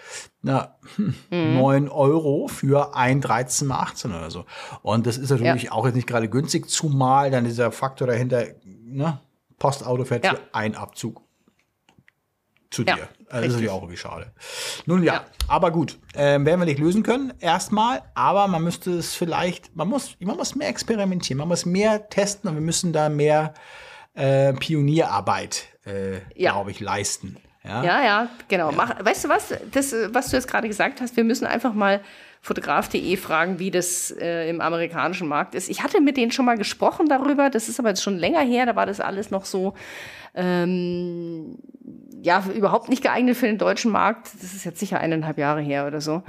na, 0.41 0.75
hm, 0.95 1.15
9 1.31 1.89
Euro 1.89 2.47
für 2.47 2.95
ein 2.95 3.19
13 3.19 3.67
mal 3.67 3.79
18 3.79 4.11
oder 4.11 4.29
so. 4.29 4.45
Und 4.83 5.07
das 5.07 5.17
ist 5.17 5.31
natürlich 5.31 5.63
Ja. 5.63 5.71
auch 5.71 5.85
jetzt 5.85 5.95
nicht 5.95 6.07
gerade 6.07 6.29
günstig, 6.29 6.69
zumal 6.69 7.31
dann 7.31 7.45
dieser 7.45 7.71
Faktor 7.71 8.07
dahinter, 8.07 8.45
ne, 8.63 9.19
Postauto 9.57 10.05
fährt 10.05 10.23
Ja. 10.25 10.31
für 10.35 10.39
einen 10.53 10.75
Abzug 10.75 11.21
zu 12.75 12.83
Ja, 12.83 12.95
dir. 12.95 13.07
Also 13.29 13.31
das 13.31 13.45
ist 13.45 13.51
natürlich 13.53 13.69
auch 13.71 13.81
irgendwie 13.81 13.97
schade. 13.97 14.31
Nun 14.85 15.01
ja, 15.03 15.13
Ja. 15.13 15.25
aber 15.47 15.71
gut, 15.71 15.97
ähm, 16.15 16.45
werden 16.45 16.59
wir 16.59 16.65
nicht 16.65 16.79
lösen 16.79 17.01
können, 17.03 17.33
erstmal, 17.39 18.01
aber 18.13 18.47
man 18.47 18.63
müsste 18.63 18.91
es 18.91 19.15
vielleicht, 19.15 19.75
man 19.75 19.87
muss, 19.87 20.15
man 20.19 20.37
muss 20.37 20.55
mehr 20.55 20.69
experimentieren, 20.69 21.37
man 21.39 21.47
muss 21.47 21.65
mehr 21.65 22.07
testen 22.09 22.49
und 22.49 22.55
wir 22.55 22.61
müssen 22.61 22.93
da 22.93 23.09
mehr 23.09 23.53
äh, 24.13 24.53
Pionierarbeit, 24.53 25.63
äh, 25.85 26.17
Ja. 26.35 26.51
glaube 26.51 26.71
ich, 26.71 26.79
leisten. 26.79 27.37
Ja, 27.63 27.83
Ja, 27.83 28.03
ja, 28.03 28.29
genau. 28.47 28.71
Mach, 28.71 29.03
weißt 29.03 29.25
du 29.25 29.29
was? 29.29 29.53
Das, 29.71 29.93
was 30.09 30.29
du 30.29 30.35
jetzt 30.35 30.47
gerade 30.47 30.67
gesagt 30.67 31.01
hast, 31.01 31.17
wir 31.17 31.23
müssen 31.23 31.45
einfach 31.47 31.73
mal 31.73 31.99
fotograf.de 32.45 33.17
fragen, 33.17 33.57
wie 33.57 33.71
das 33.71 34.11
äh, 34.11 34.47
im 34.47 34.61
amerikanischen 34.61 35.27
Markt 35.27 35.55
ist. 35.55 35.67
Ich 35.67 35.81
hatte 35.81 35.99
mit 35.99 36.15
denen 36.15 36.31
schon 36.31 36.45
mal 36.45 36.59
gesprochen 36.59 37.07
darüber, 37.09 37.49
das 37.49 37.69
ist 37.69 37.79
aber 37.79 37.89
jetzt 37.89 38.03
schon 38.03 38.19
länger 38.19 38.41
her, 38.41 38.67
da 38.67 38.75
war 38.75 38.85
das 38.85 38.99
alles 38.99 39.31
noch 39.31 39.45
so, 39.45 39.73
ähm, 40.35 41.57
ja, 42.21 42.43
überhaupt 42.55 42.87
nicht 42.89 43.01
geeignet 43.01 43.35
für 43.35 43.47
den 43.47 43.57
deutschen 43.57 43.91
Markt. 43.91 44.29
Das 44.39 44.53
ist 44.53 44.63
jetzt 44.63 44.79
sicher 44.79 44.99
eineinhalb 44.99 45.39
Jahre 45.39 45.61
her 45.61 45.87
oder 45.87 46.01
so. 46.01 46.21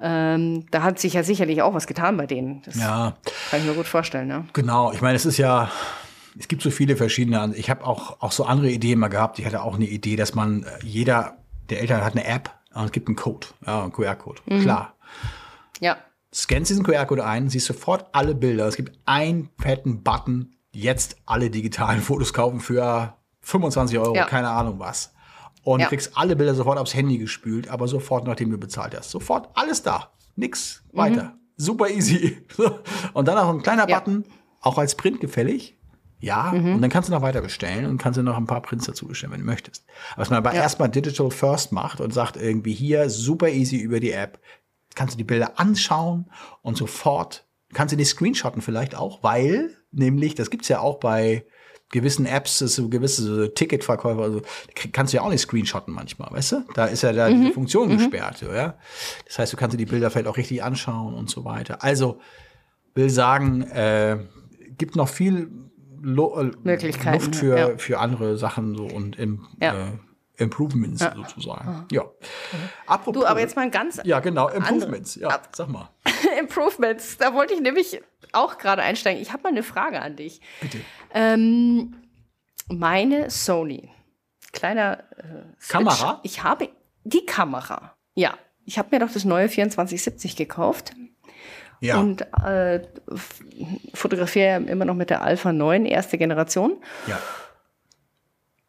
Ähm, 0.00 0.64
da 0.70 0.82
hat 0.82 0.98
sich 0.98 1.12
ja 1.12 1.22
sicherlich 1.22 1.60
auch 1.60 1.74
was 1.74 1.86
getan 1.86 2.16
bei 2.16 2.24
denen. 2.24 2.62
Das 2.64 2.80
ja. 2.80 3.14
kann 3.50 3.60
ich 3.60 3.66
mir 3.66 3.74
gut 3.74 3.86
vorstellen, 3.86 4.30
ja. 4.30 4.44
Genau, 4.54 4.92
ich 4.92 5.02
meine, 5.02 5.16
es 5.16 5.26
ist 5.26 5.36
ja, 5.36 5.70
es 6.38 6.48
gibt 6.48 6.62
so 6.62 6.70
viele 6.70 6.96
verschiedene, 6.96 7.52
ich 7.56 7.68
habe 7.68 7.86
auch, 7.86 8.22
auch 8.22 8.32
so 8.32 8.44
andere 8.44 8.70
Ideen 8.70 8.98
mal 8.98 9.08
gehabt. 9.08 9.38
Ich 9.38 9.44
hatte 9.44 9.60
auch 9.62 9.74
eine 9.74 9.86
Idee, 9.86 10.16
dass 10.16 10.34
man, 10.34 10.62
äh, 10.62 10.66
jeder 10.82 11.36
der 11.68 11.82
Eltern 11.82 12.02
hat 12.02 12.14
eine 12.14 12.24
App 12.24 12.54
und 12.72 12.86
es 12.86 12.92
gibt 12.92 13.08
einen 13.08 13.16
Code, 13.16 13.48
ja, 13.66 13.82
einen 13.82 13.92
QR-Code. 13.92 14.40
Klar. 14.62 14.94
Ja, 15.80 15.98
Scannst 16.34 16.68
diesen 16.70 16.84
QR-Code 16.84 17.24
ein, 17.24 17.48
siehst 17.48 17.66
sofort 17.66 18.06
alle 18.12 18.34
Bilder. 18.34 18.66
Es 18.66 18.76
gibt 18.76 18.98
einen 19.06 19.48
fetten 19.58 20.02
Button, 20.02 20.54
jetzt 20.72 21.16
alle 21.24 21.48
digitalen 21.48 22.00
Fotos 22.02 22.34
kaufen 22.34 22.60
für 22.60 23.14
25 23.40 23.98
Euro, 23.98 24.14
Ja. 24.14 24.26
keine 24.26 24.50
Ahnung 24.50 24.78
was. 24.78 25.14
Und 25.62 25.80
Ja. 25.80 25.86
kriegst 25.88 26.16
alle 26.18 26.36
Bilder 26.36 26.54
sofort 26.54 26.78
aufs 26.78 26.94
Handy 26.94 27.16
gespült, 27.16 27.68
aber 27.68 27.88
sofort, 27.88 28.26
nachdem 28.26 28.50
du 28.50 28.58
bezahlt 28.58 28.94
hast. 28.96 29.10
Sofort 29.10 29.48
alles 29.54 29.82
da. 29.82 30.12
Nix 30.36 30.82
weiter. 30.92 31.34
Super 31.56 31.88
easy. 31.88 32.36
Und 33.14 33.26
dann 33.26 33.36
noch 33.36 33.48
ein 33.48 33.62
kleiner 33.62 33.84
Mhm. 33.84 33.88
Ja. 33.88 33.98
Button, 33.98 34.24
auch 34.60 34.76
als 34.76 34.94
Print 34.96 35.20
gefällig. 35.20 35.76
Ja, 36.20 36.52
Mhm. 36.52 36.74
und 36.74 36.82
dann 36.82 36.90
kannst 36.90 37.08
du 37.08 37.12
noch 37.14 37.22
weiter 37.22 37.40
bestellen 37.40 37.86
und 37.86 37.98
kannst 37.98 38.18
dir 38.18 38.24
noch 38.24 38.36
ein 38.36 38.46
paar 38.46 38.60
Prints 38.60 38.86
dazu 38.86 39.06
bestellen, 39.06 39.32
wenn 39.32 39.38
du 39.40 39.46
möchtest. 39.46 39.86
Aber 40.12 40.22
was 40.22 40.30
man 40.30 40.38
aber 40.38 40.52
erstmal 40.52 40.88
Digital 40.88 41.30
First 41.30 41.70
macht 41.70 42.00
und 42.00 42.12
sagt 42.12 42.36
irgendwie 42.36 42.72
hier 42.74 43.08
super 43.08 43.48
easy 43.48 43.76
über 43.76 44.00
die 44.00 44.10
App, 44.10 44.40
kannst 44.98 45.14
du 45.14 45.18
die 45.18 45.24
Bilder 45.24 45.58
anschauen 45.58 46.26
und 46.62 46.76
sofort 46.76 47.46
kannst 47.72 47.92
du 47.92 47.96
die 47.96 48.04
screenshotten 48.04 48.60
vielleicht 48.62 48.94
auch, 48.94 49.22
weil 49.22 49.70
nämlich, 49.92 50.34
das 50.34 50.50
gibt's 50.50 50.68
ja 50.68 50.80
auch 50.80 50.98
bei 50.98 51.44
gewissen 51.90 52.26
Apps, 52.26 52.58
so 52.58 52.88
gewisse 52.90 53.22
so 53.22 53.46
Ticketverkäufer, 53.46 54.20
also 54.20 54.42
kannst 54.92 55.12
du 55.12 55.16
ja 55.18 55.22
auch 55.22 55.30
nicht 55.30 55.40
screenshotten 55.40 55.94
manchmal, 55.94 56.30
weißt 56.30 56.52
du? 56.52 56.64
Da 56.74 56.84
ist 56.86 57.02
ja 57.02 57.12
da 57.14 57.30
Mhm. 57.30 57.46
die 57.46 57.52
Funktion 57.52 57.88
gesperrt, 57.96 58.38
so, 58.38 58.52
ja. 58.52 58.76
Das 59.26 59.38
heißt, 59.38 59.52
du 59.52 59.56
kannst 59.56 59.72
dir 59.72 59.78
die 59.78 59.86
Bilder 59.86 60.10
vielleicht 60.10 60.26
auch 60.26 60.36
richtig 60.36 60.62
anschauen 60.62 61.14
und 61.14 61.30
so 61.30 61.44
weiter. 61.46 61.82
Also 61.82 62.20
will 62.94 63.08
sagen, 63.08 63.62
äh, 63.62 64.18
gibt 64.76 64.96
noch 64.96 65.08
viel 65.08 65.50
Lo 66.00 66.38
äh, 66.40 66.50
Luft 67.12 67.36
für, 67.36 67.58
ja. 67.58 67.76
für 67.78 67.98
andere 68.00 68.36
Sachen 68.36 68.76
so 68.76 68.84
und 68.84 69.18
im, 69.18 69.46
Ja. 69.60 69.72
äh, 69.74 69.92
Improvements 70.38 71.04
sozusagen. 71.14 71.86
Ja. 71.92 72.04
Apropos. 72.86 73.22
du, 73.22 73.26
aber 73.26 73.40
jetzt 73.40 73.56
mal 73.56 73.62
ein 73.62 73.70
ganz 73.70 74.00
Ja, 74.04 74.20
genau, 74.20 74.48
Improvements. 74.48 75.16
Ja, 75.16 75.28
Ab- 75.28 75.48
sag 75.52 75.68
mal. 75.68 75.90
Improvements. 76.40 77.18
Da 77.18 77.34
wollte 77.34 77.54
ich 77.54 77.60
nämlich 77.60 78.00
auch 78.32 78.58
gerade 78.58 78.82
einsteigen. 78.82 79.20
Ich 79.20 79.32
habe 79.32 79.42
mal 79.42 79.48
eine 79.50 79.62
Frage 79.62 80.00
an 80.00 80.16
dich. 80.16 80.40
Bitte. 80.60 80.78
Ähm, 81.12 81.96
meine 82.68 83.30
Sony, 83.30 83.90
kleiner 84.52 85.00
äh. 85.16 85.24
Kamera? 85.68 86.20
Ich 86.22 86.42
habe 86.42 86.68
die 87.04 87.24
Kamera. 87.26 87.94
Ja, 88.14 88.34
ich 88.64 88.78
habe 88.78 88.88
mir 88.92 89.00
doch 89.04 89.12
das 89.12 89.24
neue 89.24 89.48
2470 89.48 90.36
gekauft 90.36 90.92
Ja. 91.80 91.98
und 91.98 92.22
äh, 92.44 92.82
fotografiere 93.94 94.60
immer 94.62 94.84
noch 94.84 94.94
mit 94.94 95.10
der 95.10 95.22
Alpha 95.22 95.52
9, 95.52 95.86
erste 95.86 96.18
Generation. 96.18 96.80
ja. 97.06 97.18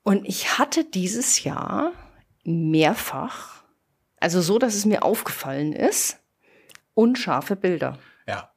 Und 0.09 0.27
ich 0.27 0.57
hatte 0.57 0.85
dieses 0.85 1.43
Jahr 1.43 1.91
mehrfach, 2.43 3.61
also 4.19 4.41
so, 4.41 4.57
dass 4.57 4.73
es 4.73 4.87
mir 4.87 5.03
aufgefallen 5.03 5.71
ist, 5.71 6.17
unscharfe 6.95 7.55
Bilder. 7.55 7.99
Ja. 8.27 8.51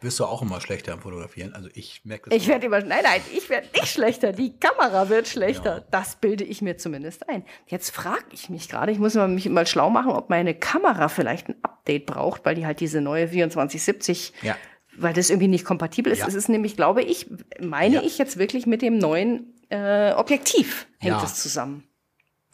wirst 0.00 0.20
du 0.20 0.24
auch 0.26 0.42
immer 0.42 0.60
schlechter 0.60 0.92
im 0.92 1.00
Fotografieren. 1.00 1.54
Also 1.54 1.68
ich 1.74 2.04
merke 2.04 2.30
das. 2.30 2.36
Ich 2.36 2.46
werde 2.46 2.66
immer, 2.66 2.78
nein, 2.78 3.00
nein, 3.02 3.20
ich 3.36 3.50
werde 3.50 3.66
nicht 3.74 3.88
schlechter. 3.88 4.30
Die 4.30 4.56
Kamera 4.60 5.08
wird 5.08 5.26
schlechter. 5.26 5.78
Ja. 5.78 5.84
Das 5.90 6.14
bilde 6.14 6.44
ich 6.44 6.62
mir 6.62 6.76
zumindest 6.76 7.28
ein. 7.28 7.44
Jetzt 7.66 7.90
frage 7.90 8.26
ich 8.30 8.48
mich 8.48 8.68
gerade, 8.68 8.92
ich 8.92 9.00
muss 9.00 9.16
mal 9.16 9.26
mich 9.26 9.48
mal 9.48 9.66
schlau 9.66 9.90
machen, 9.90 10.12
ob 10.12 10.30
meine 10.30 10.54
Kamera 10.54 11.08
vielleicht 11.08 11.48
ein 11.48 11.56
Update 11.62 12.06
braucht, 12.06 12.44
weil 12.44 12.54
die 12.54 12.64
halt 12.64 12.78
diese 12.78 13.00
neue 13.00 13.28
2470 13.28 14.34
ja 14.42 14.56
weil 14.94 15.14
das 15.14 15.30
irgendwie 15.30 15.48
nicht 15.48 15.64
kompatibel 15.64 16.12
ist. 16.12 16.20
Ja. 16.20 16.28
Es 16.28 16.34
ist 16.34 16.48
nämlich, 16.50 16.76
glaube 16.76 17.02
ich, 17.02 17.26
meine 17.60 17.96
ja. 17.96 18.02
ich 18.02 18.18
jetzt 18.18 18.36
wirklich 18.36 18.66
mit 18.66 18.82
dem 18.82 18.98
neuen 18.98 19.54
äh, 19.72 20.12
Objektiv 20.16 20.86
hängt 20.98 21.16
ja. 21.16 21.24
es 21.24 21.36
zusammen. 21.36 21.84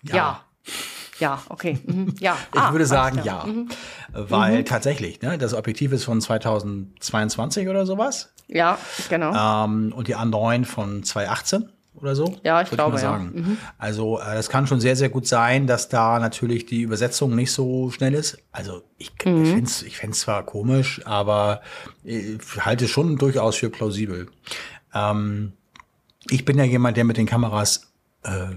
Ja. 0.05 0.15
ja. 0.15 0.45
Ja, 1.19 1.43
okay. 1.49 1.79
Mhm. 1.85 2.15
Ja. 2.21 2.37
Ich 2.55 2.61
ah, 2.61 2.71
würde 2.73 2.87
sagen 2.87 3.21
ja. 3.25 3.45
Mhm. 3.45 3.69
Weil 4.13 4.59
mhm. 4.59 4.65
tatsächlich, 4.65 5.21
ne, 5.21 5.37
das 5.37 5.53
Objektiv 5.53 5.93
ist 5.93 6.05
von 6.05 6.21
2022 6.21 7.69
oder 7.69 7.87
sowas. 7.87 8.33
Ja, 8.47 8.79
genau. 9.09 9.65
Ähm, 9.65 9.93
und 9.95 10.07
die 10.07 10.17
A9 10.17 10.65
von 10.65 11.03
2018 11.03 11.69
oder 11.95 12.15
so. 12.15 12.37
Ja, 12.45 12.63
ich 12.63 12.71
glaube, 12.71 12.97
ich 12.97 13.03
ja. 13.03 13.19
Mhm. 13.19 13.59
Also 13.79 14.21
äh, 14.21 14.37
es 14.37 14.49
kann 14.49 14.69
schon 14.69 14.81
sehr, 14.81 14.95
sehr 14.95 15.09
gut 15.09 15.27
sein, 15.27 15.67
dass 15.67 15.89
da 15.89 16.21
natürlich 16.21 16.67
die 16.67 16.83
Übersetzung 16.83 17.35
nicht 17.35 17.53
so 17.53 17.91
schnell 17.91 18.15
ist. 18.15 18.39
Also 18.53 18.83
ich, 18.97 19.13
mhm. 19.25 19.43
ich 19.43 19.49
finde 19.49 19.65
es 19.65 19.83
ich 19.83 19.97
find's 19.97 20.21
zwar 20.21 20.45
komisch, 20.45 21.01
aber 21.05 21.63
ich 22.05 22.39
halte 22.61 22.85
es 22.85 22.91
schon 22.93 23.17
durchaus 23.17 23.57
für 23.57 23.71
plausibel. 23.71 24.29
Ähm, 24.95 25.53
ich 26.31 26.45
bin 26.45 26.59
ja 26.59 26.65
jemand, 26.65 26.97
der 26.97 27.05
mit 27.05 27.17
den 27.17 27.27
Kameras 27.27 27.93
äh, 28.23 28.55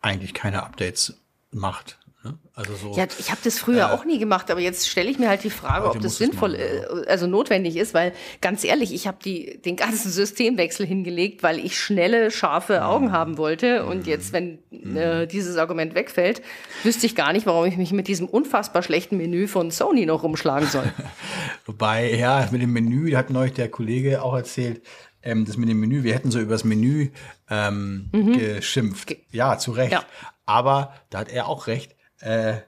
eigentlich 0.00 0.34
keine 0.34 0.62
Updates 0.62 1.20
macht. 1.50 1.98
Ne? 2.24 2.36
Also 2.52 2.74
so, 2.74 2.92
ja, 2.96 3.06
ich 3.18 3.30
habe 3.30 3.40
das 3.44 3.58
früher 3.60 3.90
äh, 3.90 3.92
auch 3.92 4.04
nie 4.04 4.18
gemacht, 4.18 4.50
aber 4.50 4.60
jetzt 4.60 4.88
stelle 4.88 5.08
ich 5.08 5.20
mir 5.20 5.28
halt 5.28 5.44
die 5.44 5.50
Frage, 5.50 5.88
ob 5.88 6.00
das 6.00 6.18
sinnvoll, 6.18 6.52
machen. 6.52 7.04
Äh, 7.04 7.08
also 7.08 7.28
notwendig 7.28 7.76
ist, 7.76 7.94
weil 7.94 8.12
ganz 8.40 8.64
ehrlich, 8.64 8.92
ich 8.92 9.06
habe 9.06 9.18
den 9.22 9.76
ganzen 9.76 10.10
Systemwechsel 10.10 10.84
hingelegt, 10.84 11.44
weil 11.44 11.64
ich 11.64 11.78
schnelle, 11.78 12.32
scharfe 12.32 12.84
Augen 12.84 13.06
mhm. 13.06 13.12
haben 13.12 13.38
wollte. 13.38 13.86
Und 13.86 14.02
mhm. 14.02 14.08
jetzt, 14.08 14.32
wenn 14.32 14.58
mhm. 14.70 14.96
äh, 14.96 15.26
dieses 15.26 15.56
Argument 15.56 15.94
wegfällt, 15.94 16.42
wüsste 16.82 17.06
ich 17.06 17.14
gar 17.14 17.32
nicht, 17.32 17.46
warum 17.46 17.66
ich 17.66 17.76
mich 17.76 17.92
mit 17.92 18.08
diesem 18.08 18.28
unfassbar 18.28 18.82
schlechten 18.82 19.16
Menü 19.16 19.46
von 19.46 19.70
Sony 19.70 20.04
noch 20.04 20.24
rumschlagen 20.24 20.68
soll. 20.68 20.92
Wobei, 21.66 22.12
ja, 22.14 22.48
mit 22.50 22.62
dem 22.62 22.72
Menü, 22.72 23.12
hat 23.12 23.30
neulich 23.30 23.54
der 23.54 23.70
Kollege 23.70 24.22
auch 24.22 24.34
erzählt, 24.34 24.82
ähm, 25.22 25.44
das 25.44 25.56
mit 25.56 25.68
dem 25.68 25.80
Menü, 25.80 26.02
wir 26.02 26.14
hätten 26.14 26.30
so 26.30 26.40
übers 26.40 26.64
Menü 26.64 27.10
ähm, 27.50 28.08
mhm. 28.12 28.32
geschimpft. 28.32 29.16
Ja, 29.30 29.58
zu 29.58 29.72
Recht. 29.72 29.92
Ja. 29.92 30.04
Aber 30.46 30.94
da 31.10 31.18
hat 31.18 31.28
er 31.28 31.46
auch 31.46 31.66
recht. 31.66 31.94
Äh, 32.20 32.58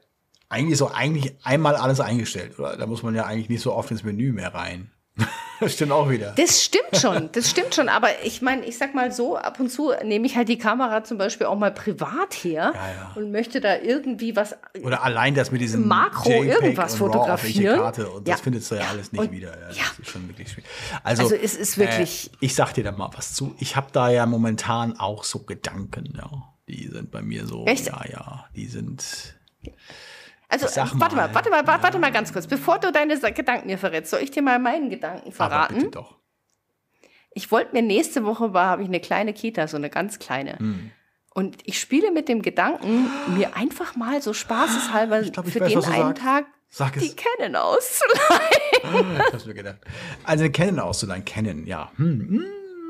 eigentlich 0.48 0.78
so 0.78 0.88
eigentlich 0.88 1.34
einmal 1.44 1.76
alles 1.76 2.00
eingestellt, 2.00 2.58
oder? 2.58 2.76
Da 2.76 2.86
muss 2.86 3.02
man 3.02 3.14
ja 3.14 3.24
eigentlich 3.24 3.48
nicht 3.48 3.62
so 3.62 3.72
oft 3.72 3.90
ins 3.90 4.02
Menü 4.02 4.32
mehr 4.32 4.52
rein. 4.52 4.90
Das 5.60 5.72
stimmt 5.74 5.92
auch 5.92 6.08
wieder. 6.08 6.32
Das 6.36 6.64
stimmt 6.64 6.96
schon, 6.96 7.30
das 7.32 7.50
stimmt 7.50 7.74
schon. 7.74 7.88
Aber 7.88 8.08
ich 8.24 8.42
meine, 8.42 8.64
ich 8.64 8.78
sag 8.78 8.94
mal 8.94 9.12
so, 9.12 9.36
ab 9.36 9.60
und 9.60 9.70
zu 9.70 9.92
nehme 10.04 10.26
ich 10.26 10.36
halt 10.36 10.48
die 10.48 10.58
Kamera 10.58 11.04
zum 11.04 11.18
Beispiel 11.18 11.46
auch 11.46 11.58
mal 11.58 11.70
privat 11.70 12.34
her 12.34 12.72
ja, 12.74 12.88
ja. 12.88 13.12
und 13.14 13.30
möchte 13.30 13.60
da 13.60 13.76
irgendwie 13.76 14.36
was. 14.36 14.56
Oder 14.82 15.04
allein 15.04 15.34
das 15.34 15.50
mit 15.50 15.60
diesem 15.60 15.86
Makro 15.86 16.30
JPEG 16.30 16.48
irgendwas 16.48 16.94
fotografieren. 16.94 17.78
Karte 17.78 18.08
und 18.08 18.26
das 18.26 18.40
findest 18.40 18.70
du 18.70 18.76
ja, 18.76 18.88
alles 18.90 19.12
nicht 19.12 19.20
und, 19.20 19.32
wieder. 19.32 19.50
Ja, 19.72 19.84
das 19.88 19.98
ist 19.98 20.10
schon 20.10 20.28
wirklich 20.28 20.50
schwierig. 20.50 20.70
Also, 21.02 21.24
also 21.24 21.34
es 21.34 21.54
ist 21.54 21.78
wirklich. 21.78 22.30
Äh, 22.32 22.36
ich 22.40 22.54
sag 22.54 22.72
dir 22.72 22.84
da 22.84 22.92
mal 22.92 23.10
was 23.14 23.34
zu. 23.34 23.54
Ich 23.58 23.76
habe 23.76 23.88
da 23.92 24.10
ja 24.10 24.26
momentan 24.26 24.98
auch 24.98 25.24
so 25.24 25.40
Gedanken, 25.40 26.14
ja. 26.16 26.30
Die 26.68 26.86
sind 26.86 27.10
bei 27.10 27.20
mir 27.20 27.46
so, 27.46 27.64
Echt? 27.66 27.86
ja, 27.86 28.00
ja, 28.08 28.44
die 28.54 28.66
sind. 28.66 29.34
Also, 30.50 30.66
warte 30.66 31.14
mal, 31.14 31.32
warte 31.32 31.48
mal, 31.48 31.66
warte 31.66 31.98
mal 31.98 32.10
ganz 32.10 32.32
kurz. 32.32 32.46
Bevor 32.46 32.78
du 32.78 32.90
deine 32.90 33.18
Gedanken 33.18 33.68
mir 33.68 33.78
verrätst, 33.78 34.10
soll 34.10 34.20
ich 34.20 34.32
dir 34.32 34.42
mal 34.42 34.58
meinen 34.58 34.90
Gedanken 34.90 35.30
verraten? 35.30 35.74
Aber 35.74 35.74
bitte 35.74 35.90
doch. 35.90 36.16
Ich 37.32 37.52
wollte 37.52 37.72
mir 37.72 37.82
nächste 37.82 38.24
Woche 38.24 38.52
war, 38.52 38.66
habe 38.66 38.82
ich 38.82 38.88
eine 38.88 38.98
kleine 38.98 39.32
Kita, 39.32 39.68
so 39.68 39.76
eine 39.76 39.88
ganz 39.88 40.18
kleine. 40.18 40.58
Hm. 40.58 40.90
Und 41.32 41.58
ich 41.64 41.78
spiele 41.78 42.10
mit 42.10 42.28
dem 42.28 42.42
Gedanken, 42.42 43.08
mir 43.36 43.56
einfach 43.56 43.94
mal 43.94 44.20
so 44.20 44.32
spaßeshalber 44.32 45.22
glaub, 45.22 45.46
für 45.46 45.60
weiß, 45.60 45.72
den 45.72 45.84
einen 45.84 46.14
Tag 46.16 46.46
Sag 46.68 46.98
die 46.98 47.14
Canon 47.14 47.56
auszuleihen. 47.56 49.18
Ah, 49.18 49.24
ich 49.26 49.32
hab's 49.32 49.46
mir 49.46 49.54
gedacht. 49.54 49.78
Also 50.24 50.44
eine 50.44 50.52
Canon 50.52 50.80
auszuleihen, 50.80 51.24
Canon, 51.24 51.66
ja. 51.66 51.90
Hm, 51.96 52.44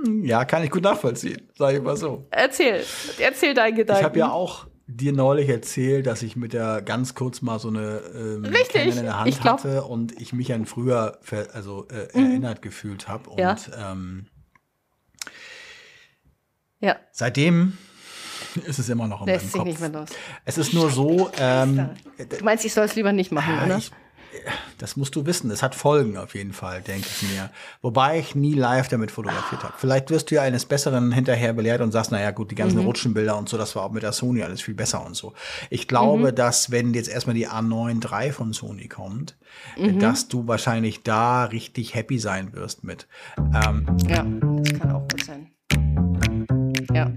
hm. 0.05 0.25
Ja, 0.25 0.45
kann 0.47 0.63
ich 0.63 0.71
gut 0.71 0.83
nachvollziehen, 0.83 1.51
sage 1.55 1.79
ich 1.79 1.83
mal 1.83 1.97
so. 1.97 2.27
Erzähl, 2.31 2.83
erzähl 3.19 3.53
deinen 3.53 3.77
Gedanken. 3.77 4.01
Ich 4.01 4.05
habe 4.05 4.19
ja 4.19 4.31
auch 4.31 4.67
dir 4.97 5.13
neulich 5.13 5.49
erzählt, 5.49 6.07
dass 6.07 6.23
ich 6.23 6.37
mit 6.37 6.53
der 6.53 6.83
ganz 6.83 7.15
kurz 7.15 7.43
mal 7.43 7.59
so 7.59 7.69
eine 7.69 7.99
ähm, 8.15 8.45
Richtig. 8.45 8.97
in 8.97 9.03
der 9.03 9.19
Hand 9.19 9.29
ich 9.29 9.41
glaub, 9.41 9.59
hatte 9.59 9.85
und 9.85 10.21
ich 10.21 10.33
mich 10.33 10.53
an 10.53 10.67
früher 10.67 11.19
also 11.53 11.87
äh, 11.89 12.19
mhm. 12.19 12.27
erinnert 12.27 12.63
gefühlt 12.63 13.09
habe 13.09 13.31
und 13.31 13.39
ja. 13.39 13.57
Ähm, 13.93 14.27
ja. 16.81 16.97
seitdem 17.13 17.77
ist 18.67 18.79
es 18.79 18.89
immer 18.89 19.07
noch 19.07 19.21
in 19.23 19.27
Lässt 19.29 19.45
meinem 19.45 19.53
Kopf. 19.53 19.67
Nicht 19.67 19.81
mehr 19.81 19.91
los. 19.91 20.09
Es 20.45 20.59
ist 20.59 20.73
nur 20.73 20.91
so. 20.91 21.31
Ähm, 21.39 21.91
du 22.17 22.45
meinst, 22.45 22.65
ich 22.65 22.73
soll 22.73 22.85
es 22.85 22.97
lieber 22.97 23.13
nicht 23.13 23.33
machen, 23.33 23.55
oder? 23.65 23.79
Ich, 23.79 23.93
das 24.79 24.97
musst 24.97 25.15
du 25.17 25.27
wissen. 25.27 25.51
Es 25.51 25.63
hat 25.63 25.75
Folgen 25.75 26.17
auf 26.17 26.35
jeden 26.35 26.53
Fall, 26.53 26.81
denke 26.83 27.07
ich 27.09 27.23
mir. 27.31 27.51
Wobei 27.83 28.19
ich 28.19 28.35
nie 28.35 28.55
live 28.55 28.89
damit 28.89 29.11
fotografiert 29.11 29.63
habe. 29.63 29.75
Vielleicht 29.77 30.11
wirst 30.11 30.31
du 30.31 30.37
ja 30.37 30.43
eines 30.43 30.65
Besseren 30.65 31.13
hinterher 31.13 31.53
belehrt 31.53 31.81
und 31.81 31.93
sagst, 31.93 32.13
naja, 32.13 32.31
gut, 32.31 32.51
die 32.51 32.55
ganzen 32.55 32.81
mhm. 32.81 32.87
Rutschenbilder 32.87 33.37
und 33.37 33.49
so, 33.49 33.59
das 33.59 33.77
war 33.77 33.85
auch 33.85 33.91
mit 33.91 34.03
der 34.03 34.13
Sony 34.13 34.43
alles 34.43 34.63
viel 34.63 34.75
besser 34.75 35.05
und 35.05 35.15
so. 35.15 35.35
Ich 35.69 35.89
glaube, 35.89 36.33
mhm. 36.33 36.35
dass 36.35 36.71
wenn 36.71 36.95
jetzt 36.95 37.09
erstmal 37.09 37.35
die 37.35 37.49
A9 37.49 38.03
III 38.05 38.33
von 38.33 38.53
Sony 38.53 38.89
kommt, 38.89 39.37
mhm. 39.77 39.99
dass 39.99 40.29
du 40.29 40.47
wahrscheinlich 40.47 41.03
da 41.03 41.45
richtig 41.45 41.95
happy 41.95 42.19
sein 42.19 42.53
wirst 42.55 42.85
mit. 42.85 43.07
Ähm, 43.39 43.87
ja, 44.09 44.25
das 44.63 44.79
kann 44.79 44.93
auch 44.93 45.07
gut 45.09 45.25
sein. 45.25 45.51
Ja. 46.93 47.11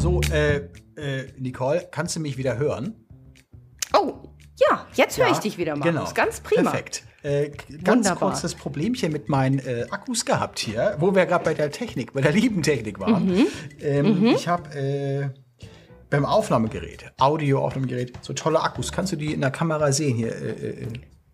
So, 0.00 0.20
äh, 0.32 0.68
äh, 0.96 1.24
Nicole, 1.38 1.88
kannst 1.90 2.16
du 2.16 2.20
mich 2.20 2.36
wieder 2.36 2.58
hören? 2.58 3.06
Oh, 3.94 4.14
ja, 4.58 4.86
jetzt 4.94 5.18
höre 5.18 5.30
ich 5.30 5.38
dich 5.38 5.58
wieder 5.58 5.76
mal. 5.76 5.84
Genau. 5.84 6.08
Ganz 6.14 6.40
prima. 6.40 6.70
Perfekt. 6.70 7.04
Äh, 7.22 7.50
ganz 7.82 8.06
Wunderbar. 8.06 8.30
kurz 8.30 8.42
das 8.42 8.54
Problemchen 8.54 9.12
mit 9.12 9.28
meinen 9.28 9.58
äh, 9.58 9.86
Akkus 9.90 10.24
gehabt 10.24 10.58
hier, 10.58 10.96
wo 10.98 11.14
wir 11.14 11.26
gerade 11.26 11.44
bei 11.44 11.54
der 11.54 11.70
Technik, 11.70 12.12
bei 12.12 12.20
der 12.20 12.32
lieben 12.32 12.62
Technik 12.62 13.00
waren. 13.00 13.26
Mhm. 13.26 13.46
Ähm, 13.80 14.20
mhm. 14.20 14.26
Ich 14.26 14.48
habe 14.48 14.70
äh, 14.74 15.28
beim 16.08 16.24
Aufnahmegerät, 16.24 17.12
Audio-Aufnahmegerät, 17.18 18.18
so 18.22 18.32
tolle 18.32 18.60
Akkus. 18.60 18.92
Kannst 18.92 19.12
du 19.12 19.16
die 19.16 19.32
in 19.32 19.40
der 19.40 19.50
Kamera 19.50 19.92
sehen 19.92 20.16
hier? 20.16 20.34
Äh, 20.34 20.50
äh, 20.50 20.86